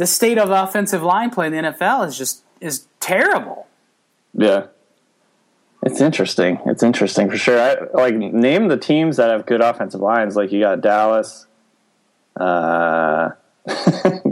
the 0.00 0.06
state 0.06 0.38
of 0.38 0.48
offensive 0.48 1.02
line 1.02 1.28
play 1.28 1.46
in 1.48 1.52
the 1.52 1.58
NFL 1.58 2.08
is 2.08 2.16
just 2.16 2.42
is 2.58 2.86
terrible. 3.00 3.66
Yeah, 4.32 4.68
it's 5.82 6.00
interesting. 6.00 6.58
It's 6.64 6.82
interesting 6.82 7.28
for 7.28 7.36
sure. 7.36 7.60
I, 7.60 7.76
like 7.92 8.14
name 8.14 8.68
the 8.68 8.78
teams 8.78 9.18
that 9.18 9.28
have 9.28 9.44
good 9.44 9.60
offensive 9.60 10.00
lines. 10.00 10.36
Like 10.36 10.52
you 10.52 10.60
got 10.60 10.80
Dallas. 10.80 11.46
Uh, 12.34 13.32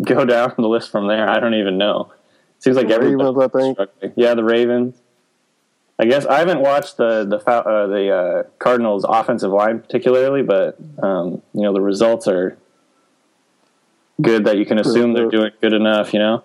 go 0.04 0.24
down 0.24 0.54
the 0.56 0.68
list 0.68 0.90
from 0.90 1.06
there. 1.06 1.28
I 1.28 1.38
don't 1.38 1.52
even 1.52 1.76
know. 1.76 2.12
Seems 2.60 2.78
like 2.78 2.88
every 2.88 3.14
Ravens, 3.14 3.36
I 3.38 3.48
think. 3.48 4.14
Yeah, 4.16 4.32
the 4.32 4.44
Ravens. 4.44 4.96
I 5.98 6.06
guess 6.06 6.24
I 6.24 6.38
haven't 6.38 6.60
watched 6.60 6.96
the 6.96 7.26
the 7.26 7.36
uh, 7.46 7.86
the 7.88 8.10
uh, 8.10 8.42
Cardinals' 8.58 9.04
offensive 9.06 9.52
line 9.52 9.80
particularly, 9.80 10.42
but 10.42 10.78
um, 11.02 11.42
you 11.52 11.60
know 11.60 11.74
the 11.74 11.82
results 11.82 12.26
are 12.26 12.56
good 14.20 14.44
that 14.44 14.58
you 14.58 14.66
can 14.66 14.78
assume 14.78 15.12
they're 15.12 15.28
doing 15.28 15.52
good 15.60 15.72
enough, 15.72 16.12
you 16.12 16.18
know. 16.18 16.44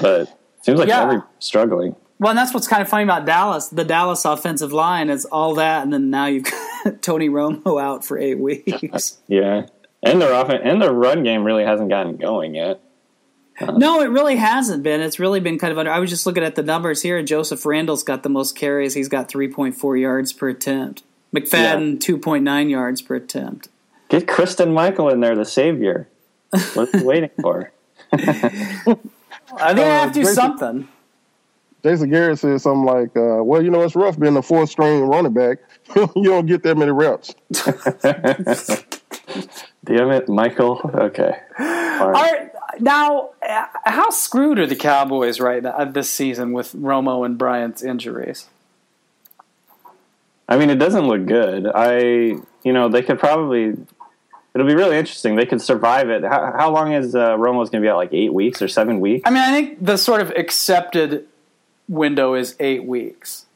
But 0.00 0.20
it 0.22 0.28
seems 0.62 0.78
like 0.78 0.88
yeah. 0.88 1.02
every 1.02 1.22
struggling. 1.38 1.96
Well, 2.18 2.30
and 2.30 2.38
that's 2.38 2.54
what's 2.54 2.68
kind 2.68 2.80
of 2.80 2.88
funny 2.88 3.02
about 3.02 3.26
Dallas. 3.26 3.68
The 3.68 3.84
Dallas 3.84 4.24
offensive 4.24 4.72
line 4.72 5.10
is 5.10 5.24
all 5.24 5.56
that, 5.56 5.82
and 5.82 5.92
then 5.92 6.10
now 6.10 6.26
you've 6.26 6.44
got 6.84 7.02
Tony 7.02 7.28
Romo 7.28 7.82
out 7.82 8.04
for 8.04 8.16
eight 8.16 8.38
weeks. 8.38 9.18
yeah, 9.26 9.66
and 10.02 10.22
their 10.22 10.32
offense 10.32 10.62
and 10.64 10.80
their 10.80 10.92
run 10.92 11.24
game 11.24 11.42
really 11.42 11.64
hasn't 11.64 11.88
gotten 11.88 12.16
going 12.16 12.54
yet. 12.54 12.80
Uh. 13.60 13.72
No, 13.72 14.00
it 14.00 14.06
really 14.06 14.36
hasn't 14.36 14.82
been. 14.82 15.00
It's 15.00 15.18
really 15.18 15.40
been 15.40 15.58
kind 15.58 15.72
of 15.72 15.78
under. 15.78 15.90
I 15.90 15.98
was 15.98 16.10
just 16.10 16.24
looking 16.24 16.44
at 16.44 16.54
the 16.54 16.62
numbers 16.62 17.02
here, 17.02 17.18
and 17.18 17.26
Joseph 17.26 17.66
Randle's 17.66 18.04
got 18.04 18.22
the 18.22 18.28
most 18.28 18.56
carries. 18.56 18.94
He's 18.94 19.08
got 19.08 19.28
3.4 19.28 20.00
yards 20.00 20.32
per 20.32 20.48
attempt. 20.48 21.02
McFadden, 21.34 21.94
yeah. 21.94 22.16
2.9 22.16 22.70
yards 22.70 23.02
per 23.02 23.16
attempt. 23.16 23.68
Get 24.08 24.28
Christine 24.28 24.72
Michael 24.72 25.08
in 25.08 25.20
there, 25.20 25.34
the 25.34 25.44
savior. 25.44 26.08
What's 26.74 26.92
he 26.92 27.02
waiting 27.02 27.30
for? 27.40 27.72
I 28.12 28.18
think 28.18 28.98
uh, 29.50 29.58
I 29.58 29.74
have 29.74 30.12
to 30.12 30.20
do 30.20 30.26
something. 30.26 30.88
Jason 31.82 32.10
Garrett 32.10 32.38
said 32.38 32.60
something 32.60 32.84
like, 32.84 33.16
uh, 33.16 33.42
"Well, 33.42 33.62
you 33.62 33.70
know, 33.70 33.82
it's 33.82 33.96
rough 33.96 34.18
being 34.18 34.36
a 34.36 34.42
fourth 34.42 34.70
string 34.70 35.02
running 35.02 35.32
back. 35.32 35.58
you 35.96 36.24
don't 36.24 36.46
get 36.46 36.62
that 36.62 36.76
many 36.76 36.92
reps." 36.92 37.34
Damn 39.84 40.10
it, 40.12 40.28
Michael. 40.28 40.80
Okay. 40.94 41.36
All 41.58 42.10
right. 42.10 42.50
Now, 42.78 43.30
how 43.84 44.10
screwed 44.10 44.58
are 44.58 44.66
the 44.66 44.76
Cowboys 44.76 45.40
right 45.40 45.62
now 45.62 45.84
this 45.84 46.08
season 46.08 46.52
with 46.52 46.72
Romo 46.72 47.26
and 47.26 47.36
Bryant's 47.36 47.82
injuries? 47.82 48.48
I 50.48 50.56
mean, 50.56 50.70
it 50.70 50.78
doesn't 50.78 51.06
look 51.06 51.26
good. 51.26 51.66
I, 51.66 52.36
you 52.62 52.72
know, 52.72 52.88
they 52.88 53.02
could 53.02 53.18
probably. 53.18 53.74
It'll 54.54 54.66
be 54.66 54.74
really 54.74 54.98
interesting. 54.98 55.36
They 55.36 55.46
could 55.46 55.62
survive 55.62 56.10
it. 56.10 56.24
How, 56.24 56.52
how 56.56 56.70
long 56.70 56.92
is 56.92 57.14
uh, 57.14 57.36
Romo's 57.38 57.70
going 57.70 57.82
to 57.82 57.86
be 57.86 57.90
out? 57.90 57.96
Like 57.96 58.12
eight 58.12 58.34
weeks 58.34 58.60
or 58.60 58.68
seven 58.68 59.00
weeks? 59.00 59.22
I 59.24 59.30
mean, 59.30 59.42
I 59.42 59.50
think 59.50 59.84
the 59.84 59.96
sort 59.96 60.20
of 60.20 60.30
accepted 60.32 61.26
window 61.88 62.34
is 62.34 62.54
eight 62.60 62.84
weeks. 62.84 63.46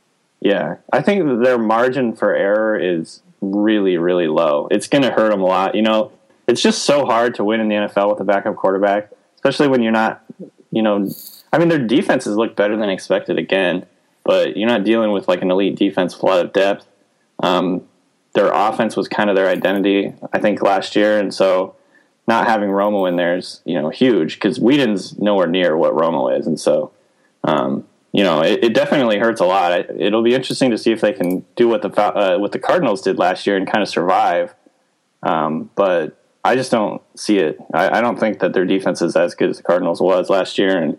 Yeah, 0.40 0.76
I 0.92 1.02
think 1.02 1.42
their 1.42 1.58
margin 1.58 2.14
for 2.14 2.34
error 2.34 2.78
is 2.78 3.20
really, 3.40 3.96
really 3.96 4.28
low. 4.28 4.68
It's 4.70 4.88
going 4.88 5.02
to 5.02 5.10
hurt 5.10 5.30
them 5.30 5.40
a 5.40 5.46
lot. 5.46 5.74
You 5.74 5.82
know, 5.82 6.12
it's 6.46 6.62
just 6.62 6.84
so 6.84 7.04
hard 7.04 7.34
to 7.36 7.44
win 7.44 7.60
in 7.60 7.68
the 7.68 7.74
NFL 7.74 8.10
with 8.10 8.20
a 8.20 8.24
backup 8.24 8.56
quarterback, 8.56 9.10
especially 9.34 9.68
when 9.68 9.82
you're 9.82 9.92
not, 9.92 10.24
you 10.70 10.82
know, 10.82 11.08
I 11.52 11.58
mean, 11.58 11.68
their 11.68 11.84
defenses 11.84 12.36
look 12.36 12.56
better 12.56 12.76
than 12.76 12.88
expected 12.88 13.38
again, 13.38 13.86
but 14.24 14.56
you're 14.56 14.68
not 14.68 14.84
dealing 14.84 15.12
with 15.12 15.28
like 15.28 15.42
an 15.42 15.50
elite 15.50 15.76
defense 15.76 16.16
a 16.18 16.26
lot 16.26 16.44
of 16.44 16.52
depth. 16.52 16.86
Um, 17.42 17.86
their 18.36 18.52
offense 18.52 18.96
was 18.96 19.08
kind 19.08 19.30
of 19.30 19.34
their 19.34 19.48
identity, 19.48 20.12
I 20.30 20.38
think, 20.38 20.62
last 20.62 20.94
year, 20.94 21.18
and 21.18 21.32
so 21.32 21.74
not 22.28 22.46
having 22.46 22.68
Romo 22.68 23.08
in 23.08 23.16
there 23.16 23.36
is, 23.36 23.62
you 23.64 23.80
know, 23.80 23.88
huge 23.88 24.34
because 24.34 24.60
Weeden's 24.60 25.18
nowhere 25.18 25.46
near 25.46 25.74
what 25.74 25.94
Romo 25.94 26.38
is, 26.38 26.46
and 26.46 26.60
so, 26.60 26.92
um, 27.44 27.86
you 28.12 28.22
know, 28.22 28.42
it, 28.42 28.62
it, 28.62 28.74
definitely 28.74 29.18
hurts 29.18 29.40
a 29.40 29.46
lot. 29.46 29.72
It'll 29.72 30.22
be 30.22 30.34
interesting 30.34 30.70
to 30.70 30.76
see 30.76 30.92
if 30.92 31.00
they 31.00 31.14
can 31.14 31.46
do 31.56 31.66
what 31.66 31.80
the 31.80 31.88
uh, 31.98 32.36
what 32.38 32.52
the 32.52 32.58
Cardinals 32.58 33.00
did 33.00 33.18
last 33.18 33.46
year 33.46 33.56
and 33.56 33.66
kind 33.66 33.82
of 33.82 33.88
survive. 33.88 34.54
Um, 35.22 35.70
but 35.74 36.22
I 36.44 36.56
just 36.56 36.70
don't 36.70 37.00
see 37.14 37.38
it. 37.38 37.58
I, 37.72 37.98
I, 37.98 38.00
don't 38.02 38.20
think 38.20 38.40
that 38.40 38.52
their 38.52 38.66
defense 38.66 39.00
is 39.00 39.16
as 39.16 39.34
good 39.34 39.48
as 39.48 39.56
the 39.56 39.62
Cardinals 39.62 40.00
was 40.02 40.28
last 40.28 40.58
year, 40.58 40.76
and 40.76 40.98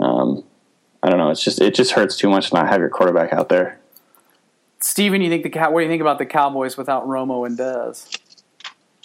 um, 0.00 0.44
I 1.04 1.08
don't 1.08 1.18
know. 1.18 1.30
It's 1.30 1.42
just 1.42 1.60
it 1.60 1.74
just 1.74 1.92
hurts 1.92 2.16
too 2.16 2.28
much 2.28 2.50
to 2.50 2.56
not 2.56 2.68
have 2.68 2.80
your 2.80 2.90
quarterback 2.90 3.32
out 3.32 3.48
there. 3.48 3.78
Steven, 4.84 5.22
you 5.22 5.30
think 5.30 5.50
the 5.50 5.58
what 5.70 5.80
do 5.80 5.84
you 5.84 5.90
think 5.90 6.02
about 6.02 6.18
the 6.18 6.26
Cowboys 6.26 6.76
without 6.76 7.06
Romo 7.06 7.46
and 7.46 7.58
Dez? 7.58 8.18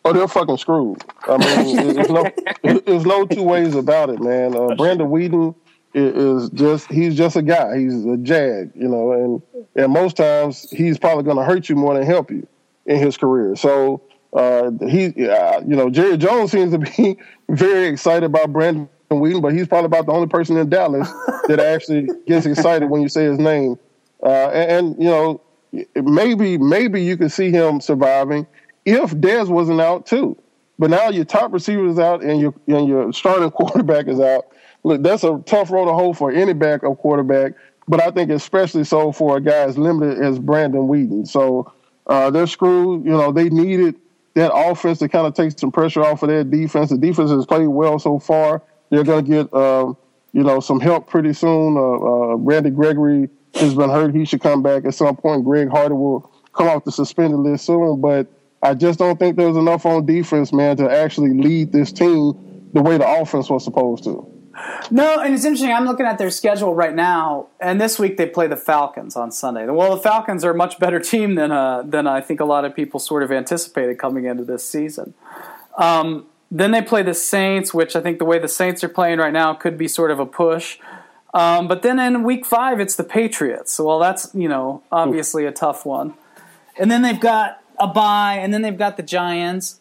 Oh, 0.03 0.11
they're 0.11 0.27
fucking 0.27 0.57
screwed. 0.57 1.01
I 1.25 1.37
mean, 1.37 1.95
there's 1.95 2.09
no 2.09 2.25
there's 2.85 3.05
no 3.05 3.25
two 3.25 3.43
ways 3.43 3.75
about 3.75 4.09
it, 4.09 4.19
man. 4.19 4.57
Uh, 4.57 4.75
Brandon 4.75 5.07
Weeden 5.07 5.55
is 5.93 6.49
just 6.49 6.91
he's 6.91 7.15
just 7.15 7.37
a 7.37 7.41
guy. 7.41 7.77
He's 7.77 8.05
a 8.05 8.17
jag, 8.17 8.71
you 8.75 8.89
know, 8.89 9.13
and 9.13 9.41
and 9.77 9.93
most 9.93 10.17
times 10.17 10.69
he's 10.69 10.99
probably 10.99 11.23
going 11.23 11.37
to 11.37 11.45
hurt 11.45 11.69
you 11.69 11.77
more 11.77 11.93
than 11.93 12.05
help 12.05 12.29
you 12.29 12.45
in 12.85 12.97
his 12.97 13.15
career. 13.15 13.55
So 13.55 14.01
uh, 14.33 14.71
he, 14.85 15.29
uh, 15.29 15.61
you 15.61 15.77
know, 15.77 15.89
Jerry 15.89 16.17
Jones 16.17 16.51
seems 16.51 16.73
to 16.73 16.79
be 16.79 17.17
very 17.49 17.87
excited 17.87 18.25
about 18.25 18.51
Brandon 18.51 18.89
Weeden, 19.09 19.41
but 19.41 19.53
he's 19.53 19.67
probably 19.69 19.85
about 19.85 20.07
the 20.07 20.11
only 20.11 20.27
person 20.27 20.57
in 20.57 20.69
Dallas 20.69 21.09
that 21.47 21.61
actually 21.61 22.09
gets 22.27 22.45
excited 22.45 22.89
when 22.89 23.01
you 23.01 23.07
say 23.07 23.23
his 23.23 23.39
name. 23.39 23.79
Uh, 24.21 24.49
and, 24.49 24.71
and, 24.71 25.01
you 25.01 25.09
know, 25.09 25.41
maybe 25.95 26.57
maybe 26.57 27.03
you 27.03 27.17
could 27.17 27.31
see 27.31 27.51
him 27.51 27.81
surviving 27.81 28.47
if 28.85 29.11
Dez 29.11 29.49
wasn't 29.49 29.81
out 29.81 30.05
too. 30.05 30.37
But 30.77 30.89
now 30.89 31.09
your 31.09 31.25
top 31.25 31.51
receiver 31.51 31.87
is 31.87 31.99
out 31.99 32.23
and 32.23 32.39
your 32.39 32.53
and 32.67 32.87
your 32.87 33.11
starting 33.13 33.51
quarterback 33.51 34.07
is 34.07 34.19
out. 34.19 34.47
Look, 34.83 35.03
that's 35.03 35.23
a 35.23 35.41
tough 35.45 35.71
road 35.71 35.85
to 35.85 35.93
hold 35.93 36.17
for 36.17 36.31
any 36.31 36.53
backup 36.53 36.97
quarterback, 36.99 37.53
but 37.87 38.01
I 38.01 38.11
think 38.11 38.31
especially 38.31 38.85
so 38.85 39.11
for 39.11 39.37
a 39.37 39.41
guy 39.41 39.59
as 39.59 39.77
limited 39.77 40.23
as 40.23 40.39
Brandon 40.39 40.87
Weeden. 40.87 41.27
So 41.27 41.73
uh, 42.07 42.29
they're 42.29 42.47
screwed. 42.47 43.03
You 43.05 43.11
know, 43.11 43.31
they 43.31 43.49
needed 43.49 43.95
that 44.35 44.53
offense 44.53 44.99
to 44.99 45.09
kind 45.09 45.27
of 45.27 45.33
take 45.33 45.57
some 45.59 45.71
pressure 45.71 46.01
off 46.01 46.23
of 46.23 46.29
their 46.29 46.43
defense. 46.43 46.89
The 46.89 46.97
defense 46.97 47.29
has 47.29 47.45
played 47.45 47.67
well 47.67 47.99
so 47.99 48.19
far. 48.19 48.61
They're 48.89 49.03
going 49.03 49.25
to 49.25 49.29
get, 49.29 49.53
uh, 49.53 49.93
you 50.31 50.43
know, 50.43 50.59
some 50.59 50.79
help 50.79 51.07
pretty 51.09 51.33
soon. 51.33 51.77
Uh, 51.77 51.81
uh, 51.81 52.35
Randy 52.35 52.69
Gregory 52.69 53.29
has 53.55 53.75
been 53.75 53.89
hurt. 53.89 54.15
He 54.15 54.25
should 54.25 54.41
come 54.41 54.61
back 54.61 54.85
at 54.85 54.93
some 54.93 55.15
point. 55.15 55.43
Greg 55.43 55.69
Hardy 55.69 55.93
will 55.93 56.31
come 56.53 56.67
off 56.67 56.83
the 56.83 56.91
suspended 56.91 57.39
list 57.39 57.65
soon. 57.65 58.01
But 58.01 58.27
I 58.61 58.73
just 58.73 58.99
don't 58.99 59.17
think 59.17 59.37
there's 59.37 59.57
enough 59.57 59.85
on 59.85 60.05
defense, 60.05 60.51
man, 60.51 60.77
to 60.77 60.89
actually 60.89 61.33
lead 61.33 61.71
this 61.71 61.91
team 61.91 62.69
the 62.73 62.81
way 62.81 62.97
the 62.97 63.07
offense 63.07 63.49
was 63.49 63.63
supposed 63.63 64.03
to. 64.03 64.29
No, 64.91 65.19
and 65.19 65.33
it's 65.33 65.45
interesting. 65.45 65.71
I'm 65.71 65.85
looking 65.85 66.05
at 66.05 66.17
their 66.17 66.29
schedule 66.29 66.75
right 66.75 66.93
now, 66.93 67.47
and 67.59 67.79
this 67.79 67.97
week 67.97 68.17
they 68.17 68.25
play 68.25 68.47
the 68.47 68.57
Falcons 68.57 69.15
on 69.15 69.31
Sunday. 69.31 69.65
Well, 69.67 69.95
the 69.95 70.01
Falcons 70.01 70.43
are 70.43 70.51
a 70.51 70.55
much 70.55 70.79
better 70.79 70.99
team 70.99 71.35
than 71.35 71.51
uh, 71.51 71.83
than 71.83 72.07
I 72.07 72.19
think 72.21 72.39
a 72.39 72.45
lot 72.45 72.65
of 72.65 72.75
people 72.75 72.99
sort 72.99 73.23
of 73.23 73.31
anticipated 73.31 73.97
coming 73.97 74.25
into 74.25 74.43
this 74.43 74.67
season. 74.67 75.13
Um, 75.77 76.25
then 76.51 76.71
they 76.71 76.81
play 76.81 77.03
the 77.03 77.13
Saints, 77.13 77.73
which 77.73 77.95
I 77.95 78.01
think 78.01 78.17
the 78.19 78.25
way 78.25 78.39
the 78.39 78.47
Saints 78.47 78.83
are 78.83 78.89
playing 78.89 79.19
right 79.19 79.33
now 79.33 79.53
could 79.53 79.77
be 79.77 79.87
sort 79.87 80.11
of 80.11 80.19
a 80.19 80.25
push. 80.25 80.79
Um, 81.33 81.67
but 81.67 81.83
then 81.83 81.99
in 81.99 82.23
week 82.23 82.45
five, 82.45 82.79
it's 82.79 82.95
the 82.95 83.03
Patriots. 83.03 83.73
So, 83.73 83.85
well, 83.85 83.99
that's 83.99 84.33
you 84.33 84.47
know 84.47 84.83
obviously 84.91 85.45
a 85.45 85.51
tough 85.51 85.85
one. 85.85 86.13
And 86.77 86.89
then 86.89 87.01
they've 87.01 87.19
got 87.19 87.61
a 87.77 87.87
bye, 87.87 88.39
and 88.41 88.53
then 88.53 88.61
they've 88.61 88.77
got 88.77 88.97
the 88.97 89.03
Giants, 89.03 89.79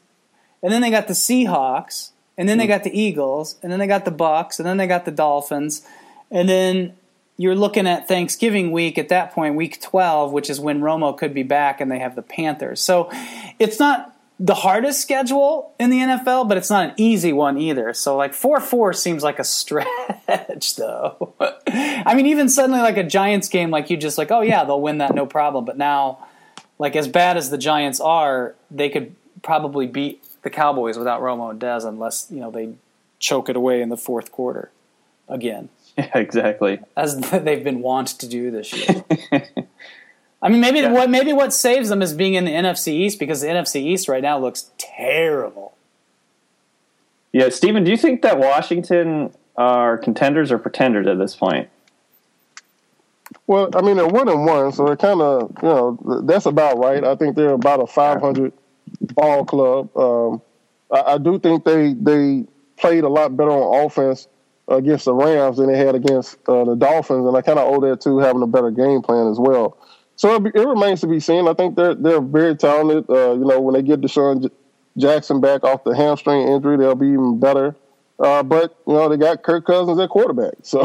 and 0.63 0.73
then 0.73 0.83
they 0.83 0.91
got 0.91 1.09
the 1.09 1.15
Seahawks 1.15 2.11
and 2.39 2.49
then 2.49 2.57
they 2.57 2.69
got 2.69 2.85
the 2.85 2.99
Eagles, 2.99 3.57
and 3.63 3.71
then 3.71 3.81
they 3.81 3.89
got 3.89 4.05
the 4.05 4.13
Bucs, 4.13 4.61
and 4.61 4.67
then 4.67 4.77
they 4.77 4.87
got 4.87 5.05
the 5.05 5.11
Dolphins, 5.11 5.83
and 6.31 6.49
then 6.49 6.95
you're 7.37 7.57
looking 7.57 7.87
at 7.87 8.07
Thanksgiving 8.07 8.71
week 8.71 8.97
at 8.97 9.09
that 9.09 9.33
point, 9.33 9.57
week 9.57 9.81
12, 9.81 10.33
which 10.33 10.49
is 10.49 10.61
when 10.61 10.81
Romo 10.81 11.17
could 11.17 11.35
be 11.35 11.43
back 11.43 11.81
and 11.81 11.91
they 11.91 11.99
have 11.99 12.17
the 12.17 12.23
Panthers. 12.23 12.81
So 12.81 13.11
it's 13.61 13.79
not 13.79 14.15
the 14.41 14.55
hardest 14.55 15.01
schedule 15.01 15.75
in 15.81 15.91
the 15.91 15.99
NFL, 15.99 16.49
but 16.49 16.57
it's 16.57 16.71
not 16.71 16.91
an 16.91 16.95
easy 16.97 17.33
one 17.33 17.59
either. 17.59 17.93
So 17.93 18.17
like 18.17 18.33
4-4 18.33 18.95
seems 18.95 19.23
like 19.23 19.39
a 19.39 19.45
stretch 19.45 20.77
though. 20.77 21.35
I 21.67 22.15
mean 22.15 22.27
even 22.27 22.49
suddenly 22.49 22.81
like 22.81 22.97
a 22.97 23.05
Giants 23.05 23.49
game 23.49 23.71
like 23.71 23.91
you 23.91 23.97
just 23.97 24.17
like, 24.17 24.31
"Oh 24.31 24.41
yeah, 24.41 24.65
they'll 24.65 24.81
win 24.81 24.99
that 24.99 25.15
no 25.15 25.27
problem." 25.27 25.65
But 25.65 25.77
now 25.77 26.27
like 26.79 26.97
as 26.97 27.09
bad 27.09 27.37
as 27.37 27.51
the 27.51 27.59
Giants 27.59 28.01
are, 28.01 28.55
they 28.71 28.89
could 28.89 29.15
probably 29.43 29.87
beat 29.87 30.25
the 30.43 30.51
Cowboys 30.51 30.97
without 30.97 31.21
Romo 31.21 31.51
and 31.51 31.61
Dez 31.61 31.85
unless, 31.87 32.29
you 32.31 32.41
know, 32.41 32.51
they 32.51 32.75
choke 33.19 33.49
it 33.49 33.57
away 33.57 33.83
in 33.83 33.89
the 33.89 33.97
fourth 33.97 34.33
quarter 34.33 34.71
again. 35.29 35.69
Yeah, 35.99 36.17
exactly. 36.17 36.79
As 36.97 37.19
they've 37.33 37.65
been 37.65 37.81
wont 37.81 38.07
to 38.21 38.29
do 38.29 38.53
this 38.53 38.73
year. 38.73 39.05
I 40.41 40.49
mean, 40.49 40.61
maybe 40.61 40.81
yeah. 40.81 40.93
what 40.93 41.11
maybe 41.11 41.33
what 41.33 41.53
saves 41.53 41.89
them 41.89 42.01
is 42.01 42.15
being 42.15 42.35
in 42.35 42.45
the 42.45 42.53
NFC 42.53 42.89
East 42.93 43.19
because 43.19 43.41
the 43.41 43.49
NFC 43.49 43.83
East 43.83 44.09
right 44.09 44.23
now 44.23 44.39
looks 44.39 44.71
terrible. 44.79 45.75
Yeah, 47.33 47.49
Stephen, 47.51 47.85
do 47.85 47.91
you 47.91 47.97
think 47.97 48.23
that 48.23 48.39
Washington 48.39 49.33
are 49.57 49.99
contenders 49.99 50.53
or 50.53 50.59
pretenders 50.59 51.07
at 51.07 51.19
this 51.19 51.35
point? 51.35 51.69
Well, 53.47 53.71
I 53.75 53.83
mean, 53.83 53.97
they're 53.97 54.07
one 54.07 54.29
and 54.29 54.47
one, 54.47 54.73
so 54.73 54.87
they're 54.87 54.97
kind 54.97 55.21
of 55.21 55.53
you 55.63 55.69
know 55.69 56.23
that's 56.25 56.47
about 56.47 56.79
right. 56.79 57.03
I 57.03 57.17
think 57.17 57.35
they're 57.35 57.53
about 57.53 57.81
a 57.81 57.87
500 57.87 58.53
ball 59.15 59.45
club. 59.45 59.97
Um, 59.97 60.43
I, 60.93 61.15
I 61.15 61.19
do 61.19 61.39
think 61.39 61.65
they 61.65 61.95
they 61.95 62.45
played 62.77 63.05
a 63.05 63.09
lot 63.09 63.37
better 63.37 63.51
on 63.51 63.87
offense 63.87 64.29
against 64.69 65.07
the 65.07 65.15
Rams 65.15 65.57
than 65.57 65.67
they 65.67 65.79
had 65.79 65.95
against 65.95 66.37
uh, 66.47 66.65
the 66.65 66.77
Dolphins, 66.77 67.27
and 67.27 67.37
I 67.37 67.43
kind 67.43 67.59
of 67.59 67.73
owe 67.73 67.81
that 67.89 68.01
to 68.03 68.19
having 68.19 68.43
a 68.43 68.47
better 68.47 68.71
game 68.71 69.03
plan 69.03 69.27
as 69.29 69.39
well. 69.39 69.77
So 70.19 70.35
it, 70.35 70.53
it, 70.53 70.67
remains 70.67 71.01
to 71.03 71.07
be 71.07 71.21
seen. 71.21 71.47
I 71.47 71.55
think 71.55 71.77
they're 71.77 71.95
they're 71.95 72.21
very 72.21 72.57
talented. 72.57 73.09
Uh, 73.09 73.35
you 73.35 73.45
know, 73.45 73.61
when 73.61 73.75
they 73.75 73.83
get 73.83 74.01
DeSean 74.01 74.43
J- 74.43 74.55
Jackson 74.99 75.41
back 75.41 75.63
off 75.63 75.85
the 75.85 75.95
hamstring 75.95 76.49
injury, 76.49 76.77
they'll 76.77 76.97
be 76.97 77.07
even 77.07 77.39
better. 77.39 77.77
Uh, 78.19 78.43
but 78.43 78.77
you 78.89 78.95
know, 78.95 79.09
they 79.09 79.17
got 79.17 79.45
Kirk 79.45 79.65
Cousins 79.65 79.99
at 80.01 80.09
quarterback, 80.11 80.55
so 80.63 80.83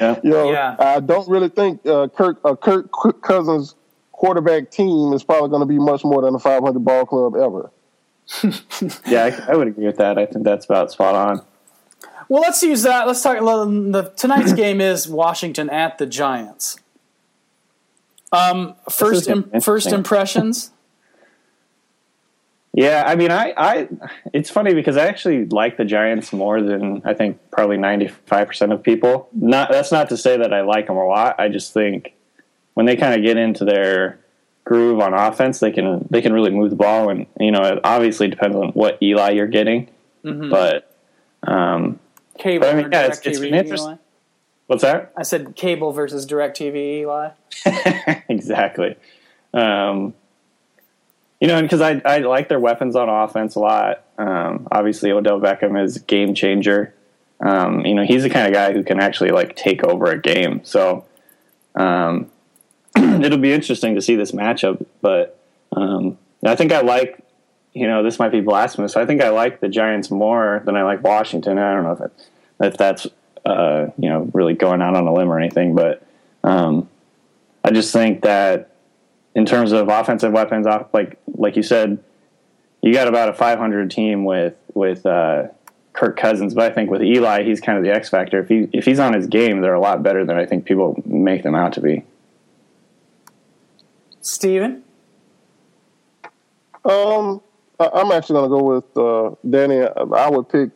yeah. 0.00 0.20
you 0.22 0.30
know, 0.30 0.52
yeah. 0.52 0.76
I 0.78 1.00
don't 1.00 1.28
really 1.28 1.48
think 1.48 1.84
uh, 1.84 2.06
Kirk 2.06 2.38
uh, 2.44 2.54
Kirk 2.54 3.20
Cousins 3.20 3.74
quarterback 4.12 4.70
team 4.70 5.12
is 5.12 5.24
probably 5.24 5.48
going 5.48 5.62
to 5.62 5.66
be 5.66 5.80
much 5.80 6.04
more 6.04 6.22
than 6.22 6.32
a 6.36 6.38
500 6.38 6.78
ball 6.84 7.04
club 7.04 7.34
ever. 7.34 7.72
yeah, 9.06 9.44
I, 9.48 9.52
I 9.52 9.56
would 9.56 9.66
agree 9.66 9.86
with 9.86 9.96
that. 9.96 10.18
I 10.18 10.26
think 10.26 10.44
that's 10.44 10.66
about 10.66 10.92
spot 10.92 11.16
on. 11.16 11.44
Well, 12.28 12.42
let's 12.42 12.62
use 12.62 12.84
that. 12.84 13.08
Let's 13.08 13.20
talk. 13.20 13.38
The, 13.40 14.12
tonight's 14.16 14.52
game 14.54 14.80
is 14.80 15.08
Washington 15.08 15.68
at 15.68 15.98
the 15.98 16.06
Giants. 16.06 16.78
Um, 18.32 18.74
first, 18.88 19.28
Im- 19.28 19.60
first 19.60 19.92
impressions. 19.92 20.72
Yeah, 22.74 23.04
I 23.06 23.16
mean, 23.16 23.30
I, 23.30 23.52
I, 23.56 23.88
it's 24.32 24.48
funny 24.48 24.72
because 24.72 24.96
I 24.96 25.06
actually 25.06 25.44
like 25.44 25.76
the 25.76 25.84
Giants 25.84 26.32
more 26.32 26.62
than 26.62 27.02
I 27.04 27.12
think 27.12 27.38
probably 27.50 27.76
ninety 27.76 28.08
five 28.08 28.48
percent 28.48 28.72
of 28.72 28.82
people. 28.82 29.28
Not 29.32 29.70
that's 29.70 29.92
not 29.92 30.08
to 30.08 30.16
say 30.16 30.38
that 30.38 30.54
I 30.54 30.62
like 30.62 30.86
them 30.86 30.96
a 30.96 31.06
lot. 31.06 31.38
I 31.38 31.48
just 31.48 31.74
think 31.74 32.14
when 32.72 32.86
they 32.86 32.96
kind 32.96 33.14
of 33.14 33.22
get 33.22 33.36
into 33.36 33.66
their 33.66 34.18
groove 34.64 35.00
on 35.00 35.12
offense, 35.12 35.60
they 35.60 35.70
can 35.70 36.06
they 36.08 36.22
can 36.22 36.32
really 36.32 36.50
move 36.50 36.70
the 36.70 36.76
ball, 36.76 37.10
and 37.10 37.26
you 37.38 37.50
know, 37.50 37.62
it 37.62 37.80
obviously 37.84 38.28
depends 38.28 38.56
on 38.56 38.68
what 38.70 38.96
Eli 39.02 39.32
you're 39.32 39.46
getting, 39.46 39.90
mm-hmm. 40.24 40.48
but 40.48 40.96
um, 41.42 42.00
Cable 42.38 42.66
but, 42.66 42.74
I 42.74 42.82
mean, 42.82 42.90
yeah, 42.90 43.02
it's, 43.02 43.18
it's 43.26 43.38
been 43.38 43.54
interesting. 43.54 43.98
What's 44.66 44.82
that? 44.82 45.12
I 45.16 45.22
said 45.22 45.54
cable 45.56 45.92
versus 45.92 46.26
DirecTV, 46.26 47.00
Eli. 47.00 47.30
exactly. 48.28 48.96
Um, 49.52 50.14
you 51.40 51.48
know, 51.48 51.60
because 51.60 51.80
I 51.80 52.00
I 52.04 52.18
like 52.18 52.48
their 52.48 52.60
weapons 52.60 52.96
on 52.96 53.08
offense 53.08 53.54
a 53.56 53.60
lot. 53.60 54.04
Um, 54.16 54.68
obviously, 54.70 55.10
Odell 55.10 55.40
Beckham 55.40 55.82
is 55.82 55.96
a 55.96 56.00
game 56.00 56.34
changer. 56.34 56.94
Um, 57.40 57.84
you 57.84 57.94
know, 57.94 58.04
he's 58.04 58.22
the 58.22 58.30
kind 58.30 58.46
of 58.46 58.52
guy 58.52 58.72
who 58.72 58.84
can 58.84 59.00
actually 59.00 59.30
like 59.30 59.56
take 59.56 59.82
over 59.82 60.06
a 60.06 60.20
game. 60.20 60.64
So 60.64 61.04
um, 61.74 62.30
it'll 62.96 63.38
be 63.38 63.52
interesting 63.52 63.96
to 63.96 64.00
see 64.00 64.14
this 64.14 64.30
matchup. 64.30 64.86
But 65.00 65.38
um, 65.72 66.16
I 66.44 66.54
think 66.54 66.72
I 66.72 66.82
like 66.82 67.22
you 67.74 67.86
know, 67.86 68.02
this 68.02 68.18
might 68.18 68.32
be 68.32 68.40
blasphemous. 68.40 68.96
I 68.96 69.06
think 69.06 69.22
I 69.22 69.30
like 69.30 69.60
the 69.60 69.68
Giants 69.68 70.10
more 70.10 70.62
than 70.64 70.76
I 70.76 70.82
like 70.82 71.02
Washington. 71.02 71.58
I 71.58 71.74
don't 71.74 71.84
know 71.84 71.92
if 71.92 72.00
it, 72.00 72.28
if 72.60 72.76
that's 72.76 73.06
uh, 73.44 73.86
you 73.98 74.08
know 74.08 74.30
really 74.32 74.54
going 74.54 74.82
out 74.82 74.96
on 74.96 75.06
a 75.06 75.12
limb 75.12 75.30
or 75.30 75.38
anything, 75.38 75.74
but 75.74 76.06
um, 76.44 76.88
I 77.64 77.70
just 77.70 77.92
think 77.92 78.22
that 78.22 78.76
in 79.34 79.46
terms 79.46 79.72
of 79.72 79.88
offensive 79.88 80.32
weapons, 80.32 80.66
like 80.92 81.18
like 81.26 81.56
you 81.56 81.62
said, 81.62 82.02
you 82.82 82.92
got 82.92 83.08
about 83.08 83.28
a 83.28 83.34
500 83.34 83.90
team 83.90 84.24
with 84.24 84.56
with 84.74 85.06
uh, 85.06 85.48
Kirk 85.92 86.16
Cousins, 86.16 86.54
but 86.54 86.70
I 86.70 86.74
think 86.74 86.90
with 86.90 87.02
Eli, 87.02 87.44
he's 87.44 87.60
kind 87.60 87.78
of 87.78 87.84
the 87.84 87.90
X 87.90 88.08
factor. 88.08 88.40
If 88.40 88.48
he 88.48 88.68
if 88.72 88.84
he's 88.84 88.98
on 88.98 89.12
his 89.12 89.26
game, 89.26 89.60
they're 89.60 89.74
a 89.74 89.80
lot 89.80 90.02
better 90.02 90.24
than 90.24 90.36
I 90.36 90.46
think 90.46 90.64
people 90.64 91.02
make 91.06 91.42
them 91.42 91.54
out 91.54 91.72
to 91.74 91.80
be. 91.80 92.04
Steven? 94.20 94.84
Um, 96.84 97.40
I'm 97.78 98.10
actually 98.12 98.34
going 98.34 98.50
to 98.50 98.56
go 98.56 98.62
with 98.62 98.96
uh, 98.96 99.36
Danny. 99.48 99.80
I 99.80 100.28
would 100.28 100.48
pick 100.48 100.70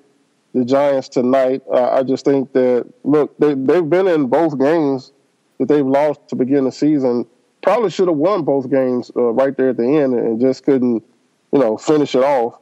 the 0.57 0.64
Giants 0.64 1.11
tonight. 1.11 1.62
Uh, 1.70 1.90
I 1.90 2.02
just 2.02 2.24
think 2.24 2.52
that 2.54 2.86
look, 3.04 3.36
they 3.38 3.54
they've 3.54 3.88
been 3.88 4.09
in 4.09 4.26
both 4.26 4.59
games 4.59 5.12
that 5.59 5.68
they've 5.68 5.86
lost 5.86 6.28
to 6.28 6.36
begin 6.36 6.64
the 6.64 6.72
season. 6.72 7.26
Probably 7.62 7.90
should 7.90 8.09
have 8.09 8.16
won 8.16 8.42
both 8.42 8.70
games 8.70 9.11
uh, 9.14 9.32
right 9.32 9.57
there 9.57 9.70
at 9.70 9.76
the 9.76 9.86
end, 9.86 10.14
and 10.14 10.40
just 10.40 10.64
couldn't, 10.64 11.04
you 11.52 11.59
know, 11.59 11.76
finish 11.76 12.14
it 12.14 12.22
off. 12.22 12.59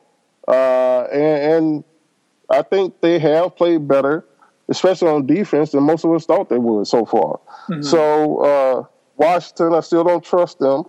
Uh, 0.49 1.05
and, 1.12 1.53
and, 1.53 1.84
I 2.51 2.61
think 2.61 3.01
they 3.01 3.18
have 3.18 3.57
played 3.57 3.88
better, 3.88 4.26
especially 4.68 5.09
on 5.09 5.26
defense, 5.26 5.70
than 5.72 5.82
most 5.82 6.05
of 6.05 6.12
us 6.12 6.26
thought 6.26 6.51
they 6.51 6.59
would 6.59 6.86
so 6.86 7.07
far. 7.07 7.40
Mm-hmm. 7.68 7.82
So 7.82 8.38
uh, 8.38 8.84
Washington, 9.16 9.74
I 9.74 9.80
still 9.80 10.05
don't 10.05 10.22
trust 10.22 10.59
them. 10.59 10.84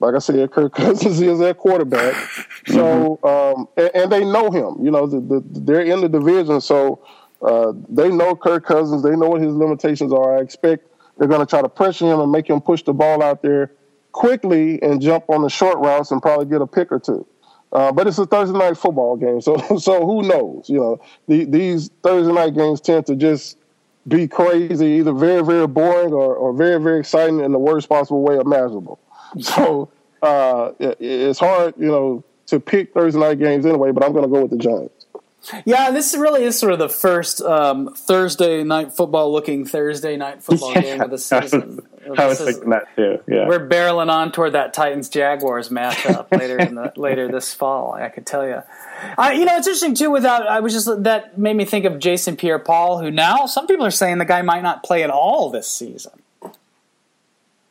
Like 0.00 0.14
I 0.14 0.18
said, 0.18 0.50
Kirk 0.50 0.74
Cousins 0.74 1.20
is 1.20 1.38
their 1.38 1.54
quarterback. 1.54 2.14
So, 2.66 3.18
mm-hmm. 3.22 3.26
um, 3.26 3.68
and, 3.78 3.90
and, 3.94 4.12
they 4.12 4.22
know 4.22 4.50
him. 4.50 4.84
You 4.84 4.90
know, 4.90 5.06
the, 5.06 5.18
the, 5.18 5.42
they're 5.60 5.80
in 5.80 6.02
the 6.02 6.10
division, 6.10 6.60
so 6.60 7.00
uh, 7.40 7.72
they 7.88 8.10
know 8.10 8.36
Kirk 8.36 8.66
Cousins. 8.66 9.02
They 9.02 9.16
know 9.16 9.30
what 9.30 9.40
his 9.40 9.54
limitations 9.54 10.12
are. 10.12 10.36
I 10.36 10.42
expect 10.42 10.86
they're 11.16 11.26
going 11.26 11.40
to 11.40 11.46
try 11.46 11.62
to 11.62 11.70
pressure 11.70 12.04
him 12.04 12.20
and 12.20 12.30
make 12.30 12.48
him 12.48 12.60
push 12.60 12.82
the 12.82 12.92
ball 12.92 13.22
out 13.22 13.40
there 13.40 13.72
quickly 14.12 14.80
and 14.82 15.00
jump 15.00 15.24
on 15.30 15.40
the 15.42 15.48
short 15.48 15.78
routes 15.78 16.10
and 16.10 16.20
probably 16.20 16.46
get 16.46 16.60
a 16.60 16.66
pick 16.66 16.92
or 16.92 17.00
two. 17.00 17.26
Uh, 17.72 17.92
but 17.92 18.06
it's 18.06 18.18
a 18.18 18.26
Thursday 18.26 18.56
night 18.58 18.76
football 18.76 19.16
game, 19.16 19.40
so 19.40 19.56
so 19.78 20.04
who 20.04 20.22
knows? 20.22 20.68
You 20.68 20.80
know, 20.80 21.00
the, 21.28 21.44
these 21.44 21.90
Thursday 22.02 22.32
night 22.32 22.54
games 22.54 22.80
tend 22.80 23.06
to 23.06 23.16
just 23.16 23.58
be 24.08 24.26
crazy, 24.26 24.86
either 24.86 25.12
very 25.12 25.42
very 25.44 25.66
boring 25.66 26.12
or, 26.12 26.34
or 26.34 26.52
very 26.52 26.82
very 26.82 27.00
exciting 27.00 27.40
in 27.40 27.52
the 27.52 27.58
worst 27.58 27.88
possible 27.88 28.22
way 28.22 28.38
imaginable. 28.38 28.98
So 29.40 29.90
uh, 30.22 30.72
it, 30.78 30.96
it's 31.00 31.38
hard, 31.38 31.74
you 31.78 31.88
know, 31.88 32.24
to 32.46 32.60
pick 32.60 32.92
Thursday 32.92 33.18
night 33.18 33.38
games 33.38 33.64
anyway. 33.64 33.92
But 33.92 34.04
I'm 34.04 34.12
going 34.12 34.24
to 34.24 34.30
go 34.30 34.42
with 34.42 34.50
the 34.50 34.58
Giants. 34.58 35.06
Yeah, 35.64 35.90
this 35.90 36.14
really 36.14 36.44
is 36.44 36.58
sort 36.58 36.74
of 36.74 36.78
the 36.78 36.88
first 36.88 37.40
um, 37.40 37.94
Thursday 37.94 38.62
night 38.62 38.92
football 38.92 39.32
looking 39.32 39.64
Thursday 39.64 40.16
night 40.16 40.42
football 40.42 40.74
yeah, 40.74 40.80
game 40.82 41.00
of 41.00 41.10
the 41.10 41.18
season. 41.18 41.80
I 42.18 42.26
was, 42.26 42.40
thinking 42.40 42.70
that 42.70 42.94
too. 42.94 43.20
Yeah, 43.26 43.48
we're 43.48 43.66
barreling 43.66 44.10
on 44.10 44.32
toward 44.32 44.52
that 44.52 44.74
Titans 44.74 45.08
Jaguars 45.08 45.70
matchup 45.70 46.30
later 46.38 46.58
in 46.58 46.74
the 46.74 46.92
later 46.96 47.28
this 47.28 47.54
fall. 47.54 47.94
I 47.94 48.08
could 48.08 48.26
tell 48.26 48.46
you. 48.46 48.62
Uh, 49.16 49.32
you 49.34 49.44
know, 49.44 49.56
it's 49.56 49.66
interesting 49.66 49.94
too. 49.94 50.10
Without 50.10 50.46
I 50.46 50.60
was 50.60 50.74
just 50.74 51.04
that 51.04 51.38
made 51.38 51.56
me 51.56 51.64
think 51.64 51.86
of 51.86 51.98
Jason 51.98 52.36
Pierre-Paul, 52.36 53.00
who 53.00 53.10
now 53.10 53.46
some 53.46 53.66
people 53.66 53.86
are 53.86 53.90
saying 53.90 54.18
the 54.18 54.24
guy 54.24 54.42
might 54.42 54.62
not 54.62 54.82
play 54.82 55.02
at 55.02 55.10
all 55.10 55.50
this 55.50 55.68
season. 55.68 56.12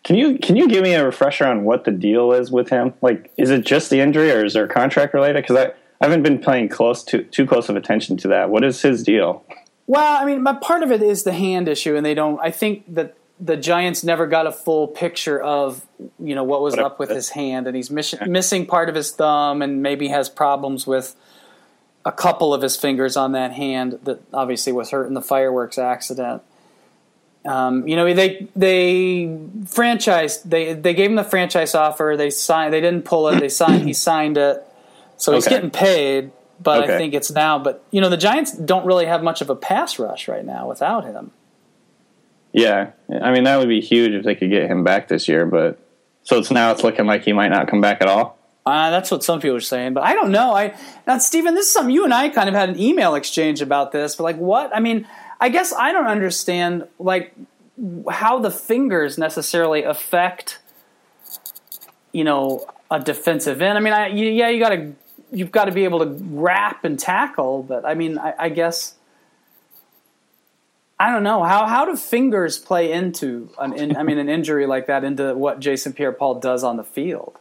Can 0.03 0.15
you 0.15 0.37
can 0.37 0.55
you 0.55 0.67
give 0.67 0.83
me 0.83 0.93
a 0.93 1.05
refresher 1.05 1.45
on 1.45 1.65
what 1.65 1.83
the 1.83 1.91
deal 1.91 2.31
is 2.31 2.51
with 2.51 2.69
him? 2.69 2.93
Like, 3.01 3.31
is 3.37 3.49
it 3.49 3.65
just 3.65 3.89
the 3.89 3.99
injury, 3.99 4.31
or 4.31 4.45
is 4.45 4.53
there 4.53 4.67
contract 4.67 5.13
related? 5.13 5.43
Because 5.43 5.57
I, 5.57 5.65
I 6.01 6.07
haven't 6.07 6.23
been 6.23 6.39
paying 6.39 6.69
close 6.69 7.03
to 7.05 7.23
too 7.23 7.45
close 7.45 7.69
of 7.69 7.75
attention 7.75 8.17
to 8.17 8.29
that. 8.29 8.49
What 8.49 8.63
is 8.63 8.81
his 8.81 9.03
deal? 9.03 9.45
Well, 9.87 10.21
I 10.21 10.25
mean, 10.25 10.43
part 10.61 10.83
of 10.83 10.91
it 10.91 11.01
is 11.01 11.23
the 11.23 11.33
hand 11.33 11.67
issue, 11.67 11.95
and 11.95 12.05
they 12.05 12.13
don't. 12.13 12.39
I 12.41 12.51
think 12.51 12.93
that 12.93 13.15
the 13.39 13.57
Giants 13.57 14.03
never 14.03 14.27
got 14.27 14.47
a 14.47 14.51
full 14.51 14.87
picture 14.87 15.41
of 15.41 15.85
you 16.19 16.35
know 16.35 16.43
what 16.43 16.61
was 16.61 16.75
what 16.75 16.85
up 16.85 16.99
with 16.99 17.09
his 17.09 17.29
hand, 17.29 17.67
and 17.67 17.75
he's 17.75 17.91
miss- 17.91 18.15
missing 18.25 18.65
part 18.65 18.87
of 18.87 18.95
his 18.95 19.11
thumb, 19.11 19.61
and 19.61 19.81
maybe 19.81 20.07
has 20.07 20.29
problems 20.29 20.87
with 20.87 21.15
a 22.05 22.11
couple 22.11 22.53
of 22.53 22.61
his 22.61 22.75
fingers 22.75 23.17
on 23.17 23.33
that 23.33 23.51
hand 23.51 23.99
that 24.03 24.21
obviously 24.33 24.71
was 24.71 24.91
hurt 24.91 25.07
in 25.07 25.13
the 25.13 25.21
fireworks 25.21 25.77
accident. 25.77 26.41
Um, 27.45 27.87
you 27.87 27.95
know, 27.95 28.13
they 28.13 28.47
they 28.55 29.37
franchise 29.65 30.41
they 30.43 30.73
they 30.73 30.93
gave 30.93 31.09
him 31.09 31.15
the 31.15 31.23
franchise 31.23 31.73
offer. 31.73 32.15
They 32.17 32.29
signed. 32.29 32.73
They 32.73 32.81
didn't 32.81 33.05
pull 33.05 33.29
it. 33.29 33.39
They 33.39 33.49
signed. 33.49 33.83
he 33.85 33.93
signed 33.93 34.37
it. 34.37 34.63
So 35.17 35.33
he's 35.33 35.47
okay. 35.47 35.55
getting 35.55 35.71
paid. 35.71 36.31
But 36.61 36.83
okay. 36.83 36.95
I 36.95 36.97
think 36.97 37.13
it's 37.13 37.31
now. 37.31 37.57
But 37.57 37.83
you 37.91 38.01
know, 38.01 38.09
the 38.09 38.17
Giants 38.17 38.51
don't 38.51 38.85
really 38.85 39.05
have 39.05 39.23
much 39.23 39.41
of 39.41 39.49
a 39.49 39.55
pass 39.55 39.97
rush 39.97 40.27
right 40.27 40.45
now 40.45 40.67
without 40.67 41.05
him. 41.05 41.31
Yeah, 42.51 42.91
I 43.21 43.31
mean 43.31 43.43
that 43.45 43.57
would 43.57 43.69
be 43.69 43.79
huge 43.79 44.11
if 44.13 44.25
they 44.25 44.35
could 44.35 44.49
get 44.49 44.69
him 44.69 44.83
back 44.83 45.07
this 45.07 45.27
year. 45.27 45.45
But 45.45 45.79
so 46.23 46.37
it's 46.39 46.51
now 46.51 46.71
it's 46.71 46.83
looking 46.83 47.05
like 47.05 47.23
he 47.23 47.31
might 47.31 47.49
not 47.49 47.67
come 47.67 47.79
back 47.79 48.01
at 48.01 48.07
all. 48.07 48.37
Uh, 48.65 48.89
that's 48.91 49.09
what 49.09 49.23
some 49.23 49.39
people 49.39 49.55
are 49.55 49.61
saying, 49.61 49.93
but 49.93 50.03
I 50.03 50.13
don't 50.13 50.31
know. 50.31 50.53
I 50.53 50.75
now, 51.07 51.17
Stephen, 51.17 51.55
this 51.55 51.67
is 51.67 51.71
something 51.71 51.93
you 51.93 52.03
and 52.03 52.13
I 52.13 52.29
kind 52.29 52.49
of 52.49 52.55
had 52.55 52.69
an 52.69 52.79
email 52.79 53.15
exchange 53.15 53.61
about 53.61 53.91
this. 53.91 54.15
But 54.15 54.23
like, 54.23 54.37
what? 54.37 54.75
I 54.75 54.79
mean, 54.79 55.07
I 55.39 55.49
guess 55.49 55.73
I 55.73 55.91
don't 55.91 56.07
understand 56.07 56.87
like 56.99 57.33
how 58.09 58.39
the 58.39 58.51
fingers 58.51 59.17
necessarily 59.17 59.83
affect, 59.83 60.59
you 62.11 62.23
know, 62.23 62.65
a 62.91 62.99
defensive 62.99 63.61
end. 63.61 63.77
I 63.77 63.81
mean, 63.81 63.93
I, 63.93 64.07
yeah, 64.07 64.49
you 64.49 64.59
got 64.59 64.69
to 64.69 64.93
you've 65.31 65.51
got 65.51 65.65
to 65.65 65.71
be 65.71 65.83
able 65.83 65.99
to 65.99 66.17
wrap 66.23 66.83
and 66.83 66.99
tackle, 66.99 67.63
but 67.63 67.85
I 67.85 67.93
mean, 67.93 68.17
I, 68.17 68.33
I 68.37 68.49
guess 68.49 68.95
I 70.99 71.11
don't 71.11 71.23
know 71.23 71.43
how 71.43 71.65
how 71.65 71.85
do 71.85 71.95
fingers 71.95 72.57
play 72.57 72.91
into 72.91 73.49
an 73.57 73.73
in, 73.73 73.95
I 73.95 74.03
mean 74.03 74.17
an 74.17 74.27
injury 74.27 74.65
like 74.65 74.87
that 74.87 75.03
into 75.03 75.33
what 75.35 75.59
Jason 75.59 75.93
Pierre-Paul 75.93 76.41
does 76.41 76.63
on 76.63 76.75
the 76.75 76.83
field. 76.83 77.37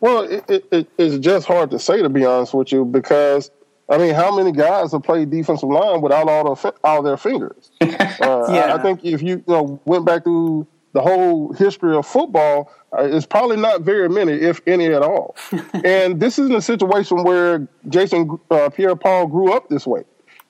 Well, 0.00 0.22
it, 0.22 0.64
it, 0.70 0.88
it's 0.96 1.18
just 1.18 1.46
hard 1.46 1.70
to 1.72 1.78
say 1.78 2.00
to 2.00 2.08
be 2.08 2.24
honest 2.24 2.54
with 2.54 2.72
you 2.72 2.84
because 2.84 3.50
I 3.90 3.96
mean, 3.96 4.14
how 4.14 4.36
many 4.36 4.52
guys 4.52 4.92
have 4.92 5.02
played 5.02 5.30
defensive 5.30 5.68
line 5.68 6.02
without 6.02 6.28
all 6.28 6.54
the 6.54 6.74
all 6.84 7.02
their 7.02 7.16
fingers? 7.16 7.70
Uh, 8.20 8.52
yeah. 8.52 8.72
I, 8.72 8.74
I, 8.74 8.82
think 8.82 9.04
if 9.04 9.22
you, 9.22 9.36
you 9.36 9.44
know 9.46 9.80
went 9.84 10.04
back 10.04 10.24
through 10.24 10.66
the 10.92 11.00
whole 11.00 11.52
history 11.52 11.94
of 11.94 12.04
football, 12.04 12.70
uh, 12.92 13.04
it's 13.04 13.26
probably 13.26 13.56
not 13.56 13.82
very 13.82 14.08
many, 14.08 14.32
if 14.32 14.60
any 14.66 14.86
at 14.86 15.02
all. 15.02 15.36
and 15.84 16.18
this 16.18 16.38
isn't 16.38 16.54
a 16.54 16.60
situation 16.60 17.22
where 17.22 17.68
Jason 17.88 18.38
uh, 18.50 18.70
Pierre-Paul 18.70 19.28
grew 19.28 19.52
up 19.52 19.68
this 19.68 19.86
way. 19.86 20.02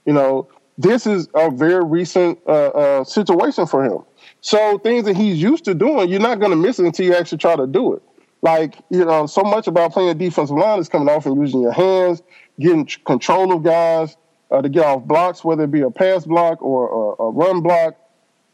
You 0.07 0.15
know, 0.15 0.49
this 0.79 1.07
is 1.07 1.29
a 1.35 1.51
very 1.51 1.85
recent 1.85 2.39
uh, 2.47 2.69
uh, 2.69 3.05
situation 3.05 3.67
for 3.67 3.85
him. 3.85 3.99
So 4.41 4.79
things 4.79 5.05
that 5.05 5.17
he's 5.17 5.41
used 5.43 5.65
to 5.65 5.75
doing, 5.75 6.09
you're 6.09 6.21
not 6.21 6.39
going 6.41 6.53
to 6.53 6.57
miss 6.57 6.79
it 6.79 6.87
until 6.87 7.05
you 7.05 7.15
actually 7.15 7.39
try 7.39 7.57
to 7.57 7.67
do 7.67 7.95
it. 7.95 8.03
Like 8.41 8.77
you 8.89 9.05
know, 9.05 9.27
so 9.27 9.43
much 9.43 9.67
about 9.67 9.93
playing 9.93 10.17
defensive 10.17 10.57
line 10.57 10.79
is 10.79 10.89
coming 10.89 11.09
off 11.09 11.27
and 11.27 11.37
using 11.37 11.61
your 11.61 11.73
hands, 11.73 12.23
getting 12.59 12.87
control 13.07 13.53
of 13.53 13.63
guys 13.63 14.17
uh, 14.51 14.63
to 14.63 14.69
get 14.69 14.85
off 14.85 15.05
blocks, 15.05 15.45
whether 15.45 15.65
it 15.65 15.71
be 15.71 15.83
a 15.83 15.91
pass 15.91 16.25
block 16.25 16.63
or 16.63 17.17
a, 17.19 17.23
a 17.25 17.31
run 17.31 17.61
block. 17.61 17.97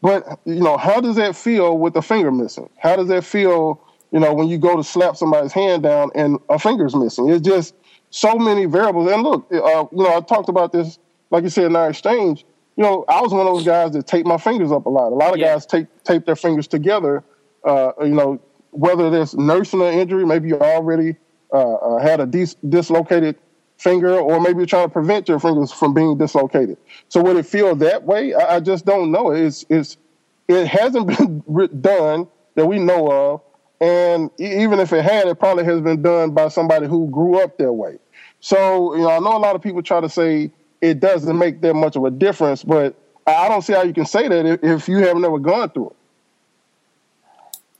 But 0.01 0.39
you 0.45 0.61
know, 0.61 0.77
how 0.77 1.01
does 1.01 1.15
that 1.15 1.35
feel 1.35 1.77
with 1.77 1.95
a 1.95 2.01
finger 2.01 2.31
missing? 2.31 2.69
How 2.77 2.95
does 2.95 3.07
that 3.07 3.23
feel? 3.23 3.81
You 4.11 4.19
know, 4.21 4.33
when 4.33 4.47
you 4.47 4.57
go 4.57 4.77
to 4.77 4.83
slap 4.83 5.17
somebody's 5.17 5.51
hand 5.51 5.83
down 5.83 6.11
and 6.15 6.37
a 6.47 6.57
finger's 6.57 6.95
missing, 6.95 7.29
it's 7.29 7.45
just 7.45 7.75
so 8.11 8.35
many 8.35 8.65
variables. 8.65 9.11
And 9.11 9.23
look, 9.23 9.51
uh, 9.51 9.85
you 9.91 10.03
know, 10.03 10.15
I 10.15 10.21
talked 10.21 10.47
about 10.47 10.71
this 10.71 10.99
like 11.31 11.43
you 11.43 11.49
said 11.49 11.65
in 11.65 11.75
our 11.75 11.89
exchange, 11.89 12.45
you 12.77 12.83
know, 12.83 13.05
I 13.07 13.21
was 13.21 13.31
one 13.31 13.45
of 13.45 13.53
those 13.53 13.65
guys 13.65 13.91
that 13.91 14.07
tape 14.07 14.25
my 14.25 14.37
fingers 14.37 14.71
up 14.71 14.85
a 14.85 14.89
lot. 14.89 15.11
A 15.11 15.15
lot 15.15 15.33
of 15.33 15.39
yeah. 15.39 15.53
guys 15.53 15.65
tape 15.65 15.87
tape 16.03 16.25
their 16.25 16.35
fingers 16.35 16.67
together. 16.67 17.23
Uh, 17.63 17.91
you 18.01 18.13
know, 18.13 18.39
whether 18.71 19.09
there's 19.09 19.33
nursing 19.35 19.81
an 19.81 19.93
injury, 19.93 20.25
maybe 20.25 20.49
you 20.49 20.59
already 20.59 21.15
uh, 21.53 21.73
uh, 21.73 21.99
had 21.99 22.19
a 22.19 22.25
dis- 22.25 22.55
dislocated 22.67 23.37
finger, 23.77 24.17
or 24.17 24.39
maybe 24.39 24.57
you're 24.57 24.65
trying 24.65 24.87
to 24.87 24.93
prevent 24.93 25.27
your 25.27 25.39
fingers 25.39 25.71
from 25.71 25.93
being 25.93 26.17
dislocated. 26.17 26.77
So 27.09 27.21
would 27.21 27.37
it 27.37 27.45
feel 27.45 27.75
that 27.77 28.03
way? 28.03 28.33
I, 28.33 28.55
I 28.55 28.59
just 28.59 28.85
don't 28.85 29.11
know. 29.11 29.31
It's 29.31 29.65
it's 29.69 29.97
it 30.47 30.67
hasn't 30.67 31.07
been 31.47 31.81
done 31.81 32.27
that 32.55 32.65
we 32.65 32.79
know 32.79 33.11
of, 33.11 33.41
and 33.81 34.29
even 34.37 34.79
if 34.79 34.93
it 34.93 35.03
had, 35.03 35.27
it 35.27 35.35
probably 35.35 35.65
has 35.65 35.81
been 35.81 36.01
done 36.01 36.31
by 36.31 36.47
somebody 36.47 36.87
who 36.87 37.09
grew 37.09 37.41
up 37.41 37.57
that 37.57 37.73
way. 37.73 37.97
So 38.39 38.95
you 38.95 39.01
know, 39.01 39.09
I 39.09 39.19
know 39.19 39.35
a 39.35 39.39
lot 39.39 39.55
of 39.55 39.61
people 39.61 39.81
try 39.81 40.01
to 40.01 40.09
say 40.09 40.51
it 40.81 40.99
doesn't 40.99 41.37
make 41.37 41.61
that 41.61 41.73
much 41.73 41.95
of 41.95 42.05
a 42.05 42.11
difference. 42.11 42.63
But 42.63 42.95
I 43.27 43.49
don't 43.49 43.61
see 43.61 43.73
how 43.73 43.83
you 43.83 43.93
can 43.93 44.05
say 44.05 44.27
that 44.27 44.59
if 44.63 44.87
you 44.87 44.97
have 44.97 45.17
never 45.17 45.39
gone 45.39 45.69
through 45.69 45.89
it. 45.89 45.95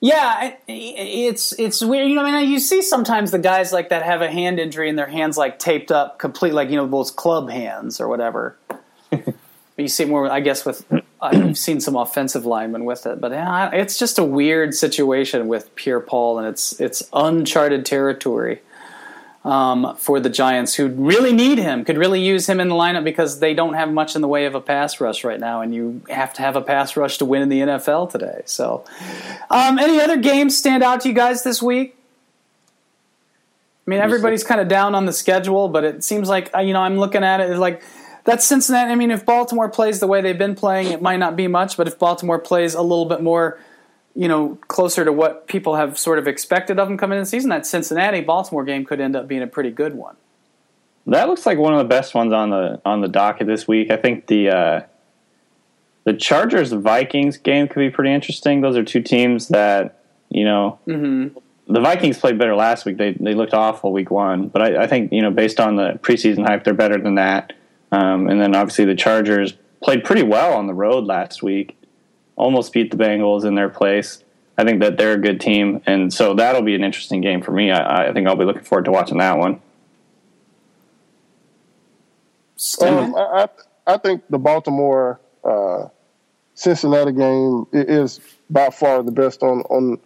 Yeah, 0.06 0.54
it's 0.68 1.52
it's 1.58 1.84
weird. 1.84 2.08
You 2.08 2.14
know, 2.14 2.24
I 2.24 2.44
mean, 2.44 2.52
you 2.52 2.60
see 2.60 2.84
sometimes 2.84 3.32
the 3.32 3.40
guys 3.40 3.74
like 3.74 3.90
that 3.90 4.04
have 4.04 4.22
a 4.22 4.30
hand 4.30 4.60
injury 4.60 4.88
and 4.88 5.00
their 5.00 5.08
hands 5.08 5.36
like 5.36 5.58
taped 5.58 5.92
up, 5.92 6.20
complete, 6.20 6.54
like 6.54 6.70
you 6.70 6.76
know 6.76 6.86
those 6.86 7.10
club 7.10 7.50
hands 7.50 8.00
or 8.00 8.08
whatever. 8.08 8.56
but 8.70 9.34
you 9.78 9.88
see 9.88 10.06
more, 10.06 10.32
I 10.32 10.42
guess, 10.42 10.64
with 10.64 10.86
I've 11.20 11.58
seen 11.58 11.80
some 11.80 11.96
offensive 11.96 12.46
linemen 12.46 12.86
with 12.86 13.08
it, 13.08 13.20
but 13.20 13.32
yeah, 13.32 13.72
it's 13.74 13.98
just 13.98 14.20
a 14.20 14.24
weird 14.24 14.76
situation 14.76 15.48
with 15.48 15.74
Pierre 15.74 16.02
Paul, 16.02 16.38
and 16.38 16.48
it's 16.48 16.80
it's 16.80 17.10
uncharted 17.12 17.84
territory 17.84 18.62
um, 19.46 19.96
for 19.98 20.20
the 20.20 20.30
Giants, 20.30 20.74
who 20.74 20.88
really 20.88 21.32
need 21.32 21.60
him, 21.60 21.86
could 21.86 22.00
really 22.00 22.20
use 22.20 22.50
him 22.50 22.60
in 22.60 22.68
the 22.68 22.74
lineup 22.74 23.04
because 23.04 23.40
they 23.40 23.54
don't 23.54 23.76
have 23.76 23.94
much 23.94 24.16
in 24.16 24.22
the 24.24 24.28
way 24.28 24.46
of 24.46 24.56
a 24.56 24.60
pass 24.60 25.00
rush 25.00 25.24
right 25.24 25.40
now, 25.40 25.62
and 25.62 25.74
you 25.74 26.02
have 26.10 26.34
to 26.34 26.42
have 26.42 26.56
a 26.56 26.62
pass 26.62 26.98
rush 26.98 27.20
to 27.20 27.26
win 27.26 27.44
in 27.44 27.50
the 27.50 27.60
NFL 27.60 28.10
today. 28.10 28.42
So, 28.46 28.84
um, 29.52 29.78
any 29.78 30.02
other 30.02 30.18
games 30.18 30.58
stand 30.58 30.82
out 30.82 31.02
to 31.02 31.10
you 31.10 31.14
guys 31.14 31.44
this 31.44 31.62
week? 31.62 31.96
I 33.86 33.92
mean, 33.92 34.00
everybody's 34.00 34.44
kind 34.44 34.60
of 34.60 34.68
down 34.68 34.96
on 34.96 35.06
the 35.06 35.14
schedule, 35.14 35.70
but 35.70 35.84
it 35.84 36.04
seems 36.04 36.28
like 36.28 36.50
uh, 36.56 36.62
you 36.62 36.74
know 36.74 36.82
I'm 36.82 36.98
looking 36.98 37.24
at 37.24 37.40
it 37.40 37.56
like 37.58 37.84
that's 38.24 38.48
Cincinnati. 38.48 38.92
I 38.92 38.96
mean, 38.96 39.12
if 39.12 39.28
Baltimore 39.28 39.70
plays 39.70 40.00
the 40.00 40.08
way 40.08 40.22
they've 40.22 40.36
been 40.36 40.56
playing, 40.56 40.92
it 40.92 41.04
might 41.04 41.18
not 41.18 41.36
be 41.36 41.48
much, 41.48 41.78
but 41.78 41.88
if 41.88 42.00
Baltimore 42.00 42.40
plays 42.40 42.74
a 42.74 42.82
little 42.82 43.06
bit 43.06 43.22
more 43.22 43.60
you 44.16 44.30
know, 44.30 44.58
closer 44.70 45.04
to 45.04 45.12
what 45.12 45.48
people 45.48 45.76
have 45.76 46.00
sort 46.00 46.18
of 46.18 46.28
expected 46.28 46.80
of 46.80 46.88
them 46.88 46.98
coming 46.98 47.18
in 47.18 47.24
the 47.24 47.30
season, 47.30 47.50
that 47.50 47.68
Cincinnati 47.68 48.22
Baltimore 48.22 48.64
game 48.64 48.86
could 48.86 49.02
end 49.02 49.16
up 49.16 49.28
being 49.28 49.42
a 49.42 49.48
pretty 49.48 49.72
good 49.72 49.94
one. 49.94 50.16
That 51.06 51.28
looks 51.28 51.46
like 51.46 51.58
one 51.58 51.74
of 51.74 51.80
the 51.80 51.86
best 51.86 52.16
ones 52.16 52.34
on 52.34 52.50
the 52.50 52.82
on 52.84 53.02
the 53.02 53.08
docket 53.08 53.46
this 53.46 53.68
week. 53.68 53.92
I 53.92 53.98
think 53.98 54.26
the 54.28 54.50
uh, 54.50 54.82
the 56.06 56.14
Chargers 56.14 56.72
Vikings 56.72 57.38
game 57.38 57.68
could 57.68 57.80
be 57.80 57.92
pretty 57.92 58.12
interesting. 58.12 58.62
Those 58.62 58.76
are 58.78 58.84
two 58.84 59.02
teams 59.02 59.50
that 59.50 60.02
you 60.30 60.46
know. 60.46 60.80
Mm-hmm. 60.88 61.38
The 61.68 61.82
Vikings 61.82 62.20
played 62.20 62.38
better 62.38 62.56
last 62.56 62.86
week. 62.86 62.98
They 62.98 63.14
they 63.14 63.34
looked 63.34 63.54
awful 63.54 63.92
week 63.92 64.10
one, 64.10 64.48
but 64.48 64.62
I, 64.62 64.84
I 64.84 64.88
think 64.88 65.12
you 65.12 65.22
know 65.22 65.30
based 65.30 65.60
on 65.60 65.76
the 65.76 66.00
preseason 66.02 66.48
hype, 66.48 66.64
they're 66.64 66.74
better 66.74 66.98
than 66.98 67.16
that. 67.16 67.54
Um, 67.92 68.28
and 68.28 68.42
then 68.42 68.56
obviously 68.56 68.86
the 68.86 68.96
Chargers 68.96 69.54
played 69.84 70.04
pretty 70.04 70.24
well 70.24 70.54
on 70.54 70.68
the 70.68 70.74
road 70.74 71.06
last 71.06 71.44
week 71.44 71.78
almost 72.36 72.74
beat 72.74 72.92
the 72.92 72.98
Bengals 72.98 73.46
in 73.46 73.56
their 73.56 73.70
place. 73.70 74.24
I 74.58 74.64
think 74.64 74.82
that 74.82 74.98
they're 74.98 75.14
a 75.14 75.18
good 75.18 75.42
team, 75.42 75.82
and 75.86 76.14
so 76.14 76.34
that'll 76.34 76.62
be 76.62 76.76
an 76.76 76.84
interesting 76.84 77.22
game 77.22 77.42
for 77.42 77.52
me. 77.52 77.72
I, 77.72 78.10
I 78.10 78.14
think 78.14 78.28
I'll 78.28 78.38
be 78.38 78.46
looking 78.46 78.64
forward 78.64 78.86
to 78.86 78.92
watching 78.92 79.18
that 79.18 79.38
one. 79.38 79.60
Um, 82.82 83.16
I, 83.16 83.50
I 83.86 83.98
think 83.98 84.24
the 84.30 84.40
Baltimore 84.40 85.20
uh, 85.44 85.90
Cincinnati 86.54 87.12
game 87.12 87.68
is 87.74 88.22
by 88.50 88.70
far 88.70 89.04
the 89.04 89.12
best 89.12 89.44
on 89.44 89.62
on 89.64 90.00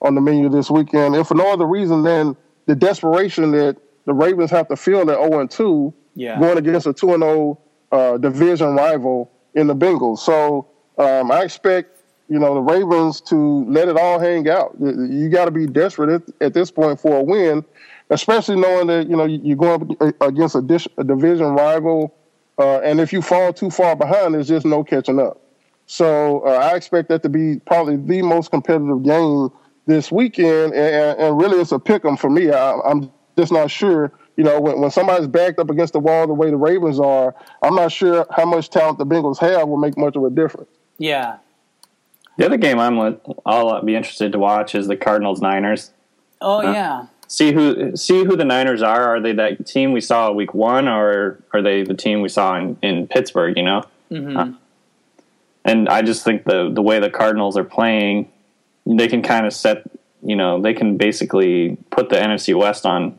on 0.00 0.14
the 0.14 0.20
menu 0.20 0.48
this 0.48 0.70
weekend, 0.70 1.16
and 1.16 1.26
for 1.26 1.34
no 1.34 1.52
other 1.52 1.66
reason 1.66 2.04
than 2.04 2.36
the 2.66 2.76
desperation 2.76 3.50
that 3.50 3.76
the 4.04 4.14
Ravens 4.14 4.52
have 4.52 4.68
to 4.68 4.76
feel 4.76 5.00
at 5.00 5.06
zero 5.06 5.40
and 5.40 5.50
two, 5.50 5.92
going 6.38 6.56
against 6.56 6.86
a 6.86 6.92
two 6.92 7.14
and 7.14 7.22
zero 7.22 7.58
uh, 7.90 8.16
division 8.16 8.76
rival 8.76 9.30
in 9.54 9.66
the 9.66 9.74
Bengals. 9.74 10.20
So 10.20 10.68
um, 10.98 11.30
I 11.30 11.42
expect 11.42 12.02
you 12.28 12.38
know 12.38 12.54
the 12.54 12.60
Ravens 12.60 13.20
to 13.22 13.64
let 13.64 13.88
it 13.88 13.96
all 13.96 14.18
hang 14.18 14.48
out. 14.48 14.76
You 14.80 15.28
got 15.30 15.46
to 15.46 15.50
be 15.50 15.66
desperate 15.66 16.22
at, 16.40 16.54
this 16.54 16.70
point 16.70 17.00
for 17.00 17.18
a 17.18 17.22
win, 17.22 17.64
especially 18.10 18.56
knowing 18.56 18.88
that 18.88 19.08
you 19.08 19.16
know 19.16 19.24
you're 19.24 19.56
going 19.56 19.96
against 20.20 20.54
a, 20.54 20.62
dish, 20.62 20.86
a 20.98 21.04
division 21.04 21.46
rival, 21.54 22.14
uh, 22.58 22.80
and 22.80 23.00
if 23.00 23.12
you 23.12 23.22
fall 23.22 23.52
too 23.52 23.70
far 23.70 23.96
behind, 23.96 24.34
there's 24.34 24.48
just 24.48 24.66
no 24.66 24.84
catching 24.84 25.18
up. 25.18 25.40
So 25.86 26.40
uh, 26.40 26.50
I 26.50 26.76
expect 26.76 27.08
that 27.08 27.22
to 27.22 27.28
be 27.28 27.60
probably 27.60 27.96
the 27.96 28.22
most 28.22 28.50
competitive 28.50 29.02
game 29.02 29.50
this 29.86 30.12
weekend, 30.12 30.74
and, 30.74 31.18
and 31.18 31.38
really 31.38 31.60
it's 31.60 31.72
a 31.72 31.78
pick 31.78 32.04
'em 32.04 32.16
for 32.16 32.28
me. 32.28 32.50
I, 32.50 32.78
I'm 32.80 33.10
just 33.38 33.52
not 33.52 33.70
sure 33.70 34.12
you 34.38 34.44
know, 34.44 34.60
when, 34.60 34.80
when 34.80 34.90
somebody's 34.92 35.26
backed 35.26 35.58
up 35.58 35.68
against 35.68 35.94
the 35.94 35.98
wall 35.98 36.28
the 36.28 36.32
way 36.32 36.48
the 36.48 36.56
Ravens 36.56 37.00
are, 37.00 37.34
I'm 37.60 37.74
not 37.74 37.90
sure 37.90 38.24
how 38.30 38.46
much 38.46 38.70
talent 38.70 38.98
the 38.98 39.04
Bengals 39.04 39.38
have 39.38 39.66
will 39.66 39.78
make 39.78 39.98
much 39.98 40.14
of 40.14 40.22
a 40.22 40.30
difference. 40.30 40.70
Yeah. 40.98 41.38
The 42.36 42.46
other 42.46 42.56
game 42.56 42.78
I'm 42.78 43.18
I'll 43.44 43.82
be 43.82 43.96
interested 43.96 44.32
to 44.32 44.38
watch 44.38 44.74
is 44.74 44.86
the 44.86 44.96
Cardinals 44.96 45.40
Niners. 45.40 45.90
Oh 46.40 46.58
uh, 46.58 46.72
yeah. 46.72 47.06
See 47.26 47.52
who 47.52 47.96
see 47.96 48.24
who 48.24 48.36
the 48.36 48.44
Niners 48.44 48.82
are. 48.82 49.16
Are 49.16 49.20
they 49.20 49.32
that 49.32 49.66
team 49.66 49.92
we 49.92 50.00
saw 50.00 50.30
week 50.30 50.54
one, 50.54 50.88
or 50.88 51.42
are 51.52 51.60
they 51.60 51.82
the 51.82 51.94
team 51.94 52.22
we 52.22 52.28
saw 52.28 52.56
in, 52.56 52.78
in 52.80 53.06
Pittsburgh? 53.06 53.56
You 53.56 53.64
know. 53.64 53.82
Mm-hmm. 54.10 54.36
Uh, 54.36 54.52
and 55.64 55.88
I 55.88 56.02
just 56.02 56.24
think 56.24 56.44
the 56.44 56.70
the 56.72 56.80
way 56.80 57.00
the 57.00 57.10
Cardinals 57.10 57.56
are 57.56 57.64
playing, 57.64 58.30
they 58.86 59.08
can 59.08 59.22
kind 59.22 59.46
of 59.46 59.52
set. 59.52 59.82
You 60.22 60.36
know, 60.36 60.60
they 60.60 60.74
can 60.74 60.96
basically 60.96 61.76
put 61.90 62.08
the 62.08 62.16
NFC 62.16 62.56
West 62.56 62.86
on 62.86 63.18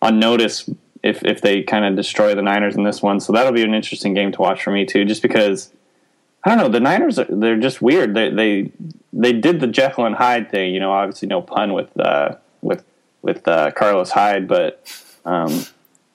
on 0.00 0.18
notice 0.18 0.70
if 1.02 1.24
if 1.24 1.40
they 1.40 1.62
kind 1.62 1.84
of 1.84 1.96
destroy 1.96 2.34
the 2.34 2.42
Niners 2.42 2.76
in 2.76 2.84
this 2.84 3.02
one. 3.02 3.20
So 3.20 3.32
that'll 3.32 3.52
be 3.52 3.62
an 3.62 3.74
interesting 3.74 4.14
game 4.14 4.32
to 4.32 4.40
watch 4.40 4.62
for 4.62 4.70
me 4.70 4.86
too, 4.86 5.04
just 5.04 5.20
because 5.20 5.72
I 6.44 6.50
don't 6.50 6.58
know. 6.58 6.68
The 6.68 6.80
Niners 6.80 7.18
are 7.18 7.26
they're 7.28 7.58
just 7.58 7.80
weird. 7.80 8.14
They 8.14 8.30
they 8.30 8.72
they 9.12 9.32
did 9.32 9.60
the 9.60 9.66
Jekyll 9.66 10.06
and 10.06 10.14
Hyde 10.14 10.50
thing. 10.50 10.74
You 10.74 10.80
know, 10.80 10.92
obviously 10.92 11.28
no 11.28 11.40
pun 11.40 11.72
with 11.72 11.98
uh, 11.98 12.36
with 12.62 12.84
with 13.22 13.46
uh, 13.46 13.70
Carlos 13.72 14.10
Hyde, 14.10 14.48
but 14.48 14.84
um, 15.24 15.64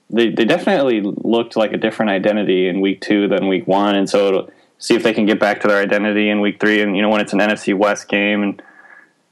they 0.09 0.29
they 0.29 0.45
definitely 0.45 1.01
looked 1.01 1.55
like 1.55 1.71
a 1.71 1.77
different 1.77 2.11
identity 2.11 2.67
in 2.67 2.81
week 2.81 3.01
two 3.01 3.27
than 3.27 3.47
week 3.47 3.67
one, 3.67 3.95
and 3.95 4.09
so 4.09 4.51
see 4.79 4.95
if 4.95 5.03
they 5.03 5.13
can 5.13 5.25
get 5.25 5.39
back 5.39 5.61
to 5.61 5.67
their 5.67 5.81
identity 5.81 6.29
in 6.29 6.41
week 6.41 6.59
three. 6.59 6.81
And 6.81 6.95
you 6.95 7.01
know 7.01 7.09
when 7.09 7.21
it's 7.21 7.33
an 7.33 7.39
NFC 7.39 7.75
West 7.77 8.09
game, 8.09 8.43
and 8.43 8.61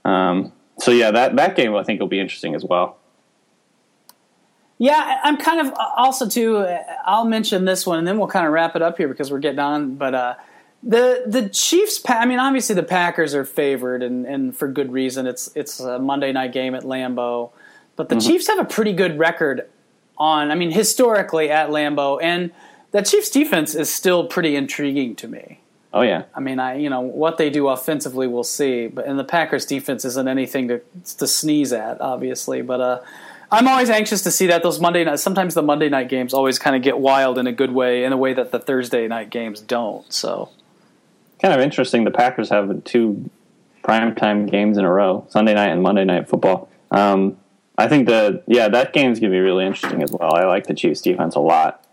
um, 0.05 0.53
so 0.79 0.91
yeah, 0.91 1.11
that 1.11 1.35
that 1.35 1.57
game 1.57 1.75
I 1.75 1.83
think 1.83 1.99
will 1.99 2.07
be 2.07 2.19
interesting 2.19 2.55
as 2.55 2.63
well. 2.63 2.97
Yeah, 4.77 5.21
I'm 5.23 5.37
kind 5.37 5.65
of 5.65 5.73
also 5.95 6.27
too. 6.27 6.65
I'll 7.05 7.25
mention 7.25 7.65
this 7.65 7.85
one, 7.85 7.99
and 7.99 8.07
then 8.07 8.17
we'll 8.17 8.27
kind 8.27 8.45
of 8.45 8.51
wrap 8.51 8.75
it 8.75 8.81
up 8.81 8.97
here 8.97 9.07
because 9.07 9.31
we're 9.31 9.39
getting 9.39 9.59
on. 9.59 9.95
But 9.95 10.13
uh, 10.13 10.35
the 10.85 11.23
the 11.25 11.49
Chiefs. 11.49 12.01
I 12.07 12.25
mean, 12.25 12.39
obviously 12.39 12.75
the 12.75 12.83
Packers 12.83 13.33
are 13.35 13.43
favored, 13.43 14.03
and, 14.03 14.25
and 14.25 14.55
for 14.55 14.67
good 14.67 14.93
reason. 14.93 15.27
It's 15.27 15.51
it's 15.55 15.79
a 15.79 15.99
Monday 15.99 16.31
night 16.31 16.53
game 16.53 16.75
at 16.75 16.83
Lambeau, 16.83 17.51
but 17.95 18.09
the 18.09 18.15
mm-hmm. 18.15 18.29
Chiefs 18.29 18.47
have 18.47 18.59
a 18.59 18.65
pretty 18.65 18.93
good 18.93 19.17
record 19.19 19.67
on. 20.17 20.51
I 20.51 20.55
mean, 20.55 20.71
historically 20.71 21.49
at 21.49 21.69
Lambeau, 21.69 22.19
and 22.21 22.51
the 22.91 23.01
Chiefs 23.01 23.29
defense 23.29 23.75
is 23.75 23.93
still 23.93 24.27
pretty 24.27 24.55
intriguing 24.55 25.15
to 25.17 25.27
me. 25.27 25.59
Oh 25.91 26.01
yeah. 26.01 26.23
I 26.35 26.41
mean, 26.41 26.59
I 26.59 26.77
you 26.77 26.89
know 26.89 27.01
what 27.01 27.37
they 27.37 27.49
do 27.49 27.69
offensively, 27.69 28.27
we'll 28.27 28.43
see. 28.43 28.87
But 28.87 29.07
and 29.07 29.17
the 29.17 29.23
Packers 29.23 29.65
defense 29.65 30.05
isn't 30.05 30.27
anything 30.27 30.67
to 30.67 30.81
to 31.17 31.25
sneeze 31.25 31.73
at, 31.73 31.99
obviously. 31.99 32.61
But 32.61 32.81
uh, 32.81 33.01
I'm 33.51 33.67
always 33.67 33.89
anxious 33.89 34.21
to 34.23 34.31
see 34.31 34.47
that 34.47 34.61
those 34.61 34.79
Monday 34.79 35.03
night. 35.03 35.19
Sometimes 35.19 35.53
the 35.53 35.61
Monday 35.61 35.89
night 35.89 36.09
games 36.09 36.33
always 36.33 36.59
kind 36.59 36.75
of 36.75 36.81
get 36.81 36.99
wild 36.99 37.37
in 37.37 37.47
a 37.47 37.53
good 37.53 37.71
way, 37.71 38.03
in 38.03 38.11
a 38.11 38.17
way 38.17 38.33
that 38.33 38.51
the 38.51 38.59
Thursday 38.59 39.07
night 39.07 39.29
games 39.29 39.61
don't. 39.61 40.11
So, 40.11 40.49
kind 41.41 41.53
of 41.53 41.59
interesting. 41.59 42.03
The 42.03 42.11
Packers 42.11 42.49
have 42.49 42.83
two 42.83 43.29
primetime 43.83 44.49
games 44.49 44.77
in 44.77 44.85
a 44.85 44.91
row: 44.91 45.25
Sunday 45.29 45.53
night 45.53 45.69
and 45.69 45.81
Monday 45.81 46.05
night 46.05 46.27
football. 46.27 46.69
Um, 46.91 47.37
I 47.77 47.87
think 47.87 48.07
the 48.07 48.43
yeah 48.47 48.69
that 48.69 48.93
game's 48.93 49.19
gonna 49.19 49.31
be 49.31 49.39
really 49.39 49.65
interesting 49.65 50.01
as 50.01 50.11
well. 50.11 50.33
I 50.33 50.45
like 50.45 50.67
the 50.67 50.73
Chiefs 50.73 51.01
defense 51.01 51.35
a 51.35 51.39
lot, 51.39 51.85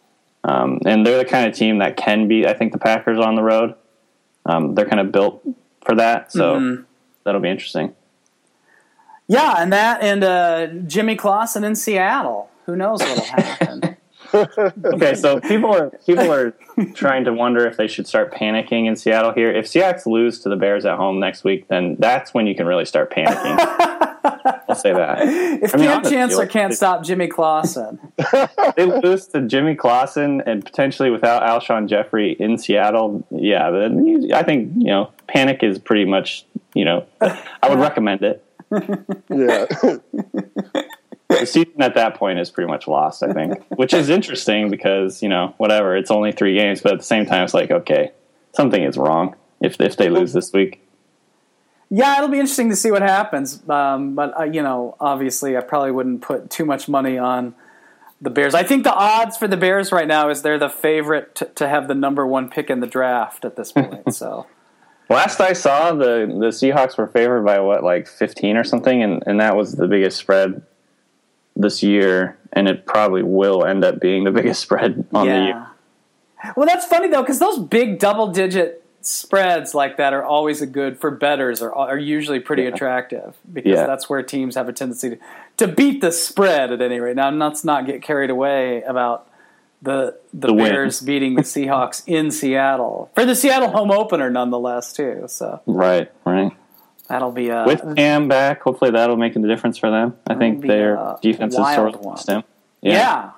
um, 0.45 0.81
and 0.87 1.07
they're 1.07 1.19
the 1.19 1.25
kind 1.25 1.47
of 1.47 1.55
team 1.55 1.79
that 1.79 1.97
can 1.97 2.29
beat. 2.29 2.47
I 2.47 2.55
think 2.55 2.73
the 2.73 2.79
Packers 2.79 3.19
on 3.19 3.35
the 3.35 3.43
road. 3.43 3.75
Um, 4.45 4.75
they're 4.75 4.89
kind 4.89 5.01
of 5.01 5.13
built 5.13 5.43
for 5.85 5.95
that, 5.95 6.33
so 6.33 6.57
mm-hmm. 6.57 6.83
that'll 7.25 7.41
be 7.41 7.49
interesting. 7.49 7.95
Yeah, 9.29 9.55
and 9.59 9.73
that 9.73 10.03
and 10.03 10.25
uh, 10.25 10.67
Jimmy 10.87 11.17
Clausen 11.17 11.65
in 11.65 11.75
Seattle. 11.75 12.51
Who 12.67 12.77
knows 12.77 13.01
what'll 13.01 13.25
happen? 13.25 13.81
okay, 14.35 15.15
so 15.15 15.41
people 15.41 15.75
are 15.75 15.91
people 16.07 16.31
are 16.33 16.53
trying 16.95 17.25
to 17.25 17.33
wonder 17.33 17.67
if 17.67 17.77
they 17.77 17.87
should 17.87 18.07
start 18.07 18.33
panicking 18.33 18.87
in 18.87 18.97
Seattle 18.97 19.33
here. 19.33 19.51
If 19.51 19.67
Seahawks 19.67 20.07
lose 20.07 20.41
to 20.41 20.49
the 20.49 20.57
Bears 20.57 20.85
at 20.85 20.97
home 20.97 21.21
next 21.21 21.45
week, 21.45 21.69
then 21.69 21.97
that's 21.99 22.33
when 22.33 22.47
you 22.47 22.55
can 22.55 22.67
really 22.67 22.85
start 22.85 23.13
panicking. 23.13 23.57
I'll 24.69 24.75
say 24.75 24.93
that. 24.93 25.19
If 25.63 25.75
I 25.75 25.79
mean, 25.79 25.87
Kam 25.89 26.05
Chancellor 26.05 26.47
can't 26.47 26.75
stop 26.75 27.05
Jimmy 27.05 27.27
Clausen, 27.27 27.99
they 28.77 28.87
lose 28.87 29.27
to 29.29 29.43
Jimmy 29.43 29.75
Clausen 29.75 30.41
and 30.47 30.65
potentially 30.65 31.11
without 31.11 31.43
Alshon 31.43 31.89
Jeffery 31.89 32.33
in 32.33 32.59
Seattle. 32.59 33.27
Yeah, 33.31 33.71
then 33.71 34.31
I 34.33 34.43
think 34.43 34.73
you 34.77 34.87
know 34.87 35.13
panic 35.27 35.63
is 35.63 35.79
pretty 35.79 36.05
much 36.05 36.47
you 36.75 36.85
know 36.85 37.07
I 37.21 37.69
would 37.69 37.79
recommend 37.81 38.23
it 38.23 38.45
yeah. 39.31 39.67
The 41.41 41.47
season 41.47 41.81
at 41.81 41.95
that 41.95 42.15
point 42.15 42.39
is 42.39 42.51
pretty 42.51 42.71
much 42.71 42.87
lost, 42.87 43.23
I 43.23 43.33
think, 43.33 43.63
which 43.77 43.93
is 43.93 44.09
interesting 44.09 44.71
because 44.71 45.23
you 45.23 45.29
know 45.29 45.55
whatever 45.59 45.97
it's 45.97 46.11
only 46.11 46.33
three 46.33 46.57
games, 46.57 46.81
but 46.81 46.93
at 46.93 46.99
the 46.99 47.05
same 47.05 47.27
time 47.27 47.45
it's 47.45 47.55
like 47.55 47.71
okay, 47.71 48.13
something 48.53 48.83
is 48.83 48.97
wrong 48.97 49.37
if 49.61 49.81
if 49.81 49.97
they 49.97 50.09
lose 50.09 50.33
this 50.33 50.53
week. 50.53 50.81
Yeah, 51.91 52.17
it'll 52.17 52.29
be 52.29 52.39
interesting 52.39 52.71
to 52.71 52.77
see 52.77 52.91
what 52.91 53.03
happens. 53.03 53.69
Um, 53.69 54.15
but 54.15 54.39
uh, 54.39 54.45
you 54.45 54.63
know, 54.63 54.97
obviously, 54.99 55.57
I 55.57 55.61
probably 55.61 55.93
wouldn't 55.93 56.23
put 56.23 56.51
too 56.51 56.65
much 56.65 56.89
money 56.89 57.19
on 57.19 57.55
the 58.21 58.31
Bears. 58.31 58.55
I 58.55 58.63
think 58.63 58.85
the 58.85 58.95
odds 58.95 59.37
for 59.37 59.47
the 59.47 59.57
Bears 59.57 59.93
right 59.93 60.09
now 60.09 60.31
is 60.31 60.43
they're 60.43 60.59
the 60.59 60.71
favorite 60.71 61.35
to, 61.37 61.47
to 61.47 61.69
have 61.69 61.89
the 61.89 61.95
number 61.95 62.27
one 62.27 62.49
pick 62.49 62.71
in 62.71 62.81
the 62.81 62.87
draft 62.87 63.45
at 63.45 63.57
this 63.57 63.73
point. 63.73 64.15
so 64.15 64.47
Last 65.13 65.41
I 65.41 65.53
saw, 65.53 65.93
the 65.93 66.27
the 66.27 66.49
Seahawks 66.49 66.97
were 66.97 67.07
favored 67.07 67.45
by 67.45 67.61
what, 67.61 67.85
like 67.85 68.09
fifteen 68.09 68.57
or 68.57 68.65
something, 68.65 69.03
and 69.03 69.23
and 69.27 69.41
that 69.41 69.57
was 69.57 69.75
the 69.75 69.87
biggest 69.87 70.17
spread 70.17 70.63
this 71.57 71.83
year, 71.83 72.37
and 72.53 72.69
it 72.69 72.87
probably 72.87 73.23
will 73.23 73.65
end 73.65 73.85
up 73.85 74.01
being 74.01 74.25
the 74.25 74.31
biggest 74.39 74.63
spread 74.63 75.05
on 75.13 75.27
yeah. 75.27 75.39
the 75.39 75.45
year. 75.45 75.67
Well, 76.57 76.67
that's 76.67 76.87
funny 76.87 77.09
though, 77.09 77.23
because 77.23 77.39
those 77.39 77.59
big 77.59 77.99
double 77.99 78.29
digit 78.29 78.83
spreads 79.01 79.75
like 79.75 79.97
that 79.97 80.13
are 80.13 80.25
always 80.25 80.63
a 80.63 80.67
good 80.67 80.99
for 81.01 81.11
bettors 81.11 81.61
are 81.61 81.75
are 81.75 81.99
usually 81.99 82.39
pretty 82.41 82.63
yeah. 82.63 82.69
attractive 82.69 83.37
because 83.53 83.73
yeah. 83.73 83.87
that's 83.87 84.09
where 84.09 84.23
teams 84.23 84.55
have 84.55 84.69
a 84.69 84.73
tendency 84.73 85.11
to, 85.11 85.19
to 85.57 85.69
beat 85.69 86.01
the 86.01 86.13
spread 86.13 86.73
at 86.73 86.81
any 86.81 87.01
rate. 87.01 87.17
Now, 87.17 87.31
let's 87.31 87.65
not 87.65 87.87
get 87.87 88.03
carried 88.03 88.31
away 88.31 88.83
about 88.83 89.29
the 89.83 90.19
the, 90.33 90.49
the 90.49 90.55
Bears 90.55 91.01
win. 91.01 91.07
beating 91.07 91.35
the 91.35 91.43
Seahawks 91.43 92.03
in 92.07 92.31
Seattle 92.31 93.11
for 93.15 93.25
the 93.25 93.35
Seattle 93.35 93.71
home 93.71 93.91
opener, 93.91 94.31
nonetheless, 94.31 94.93
too. 94.93 95.25
So 95.27 95.61
right, 95.67 96.11
right. 96.25 96.53
That'll 97.13 97.31
be 97.31 97.51
a, 97.51 97.67
with 97.67 97.95
Kam 97.95 98.27
back. 98.27 98.63
Hopefully, 98.63 98.91
that'll 98.91 99.19
make 99.19 99.37
a 99.37 99.39
difference 99.39 99.77
for 99.77 99.91
them. 99.91 100.17
I 100.27 100.35
think 100.35 100.63
their 100.63 101.17
defense 101.21 101.55
is 101.55 101.75
sort 101.75 101.95
of 101.95 102.45
Yeah. 102.81 102.91
yeah, 102.91 103.31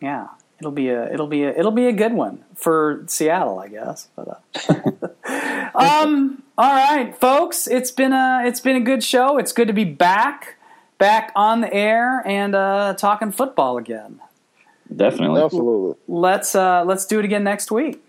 yeah. 0.00 0.26
It'll 0.60 0.70
be 0.70 0.90
a 0.90 1.12
it'll 1.12 1.26
be 1.26 1.42
a 1.42 1.50
it'll 1.50 1.72
be 1.72 1.88
a 1.88 1.92
good 1.92 2.12
one 2.12 2.44
for 2.54 3.02
Seattle, 3.08 3.58
I 3.58 3.66
guess. 3.66 4.06
But 4.14 4.40
uh. 4.68 5.74
um, 5.74 6.44
all 6.56 6.72
right, 6.72 7.12
folks. 7.18 7.66
It's 7.66 7.90
been 7.90 8.12
a 8.12 8.44
it's 8.46 8.60
been 8.60 8.76
a 8.76 8.80
good 8.80 9.02
show. 9.02 9.36
It's 9.36 9.52
good 9.52 9.66
to 9.66 9.74
be 9.74 9.84
back 9.84 10.56
back 10.96 11.32
on 11.34 11.62
the 11.62 11.74
air 11.74 12.22
and 12.24 12.54
uh, 12.54 12.94
talking 12.96 13.32
football 13.32 13.78
again. 13.78 14.20
Definitely. 14.94 15.42
Absolutely. 15.42 15.96
Let's 16.06 16.54
uh, 16.54 16.84
let's 16.86 17.04
do 17.04 17.18
it 17.18 17.24
again 17.24 17.42
next 17.42 17.72
week. 17.72 18.00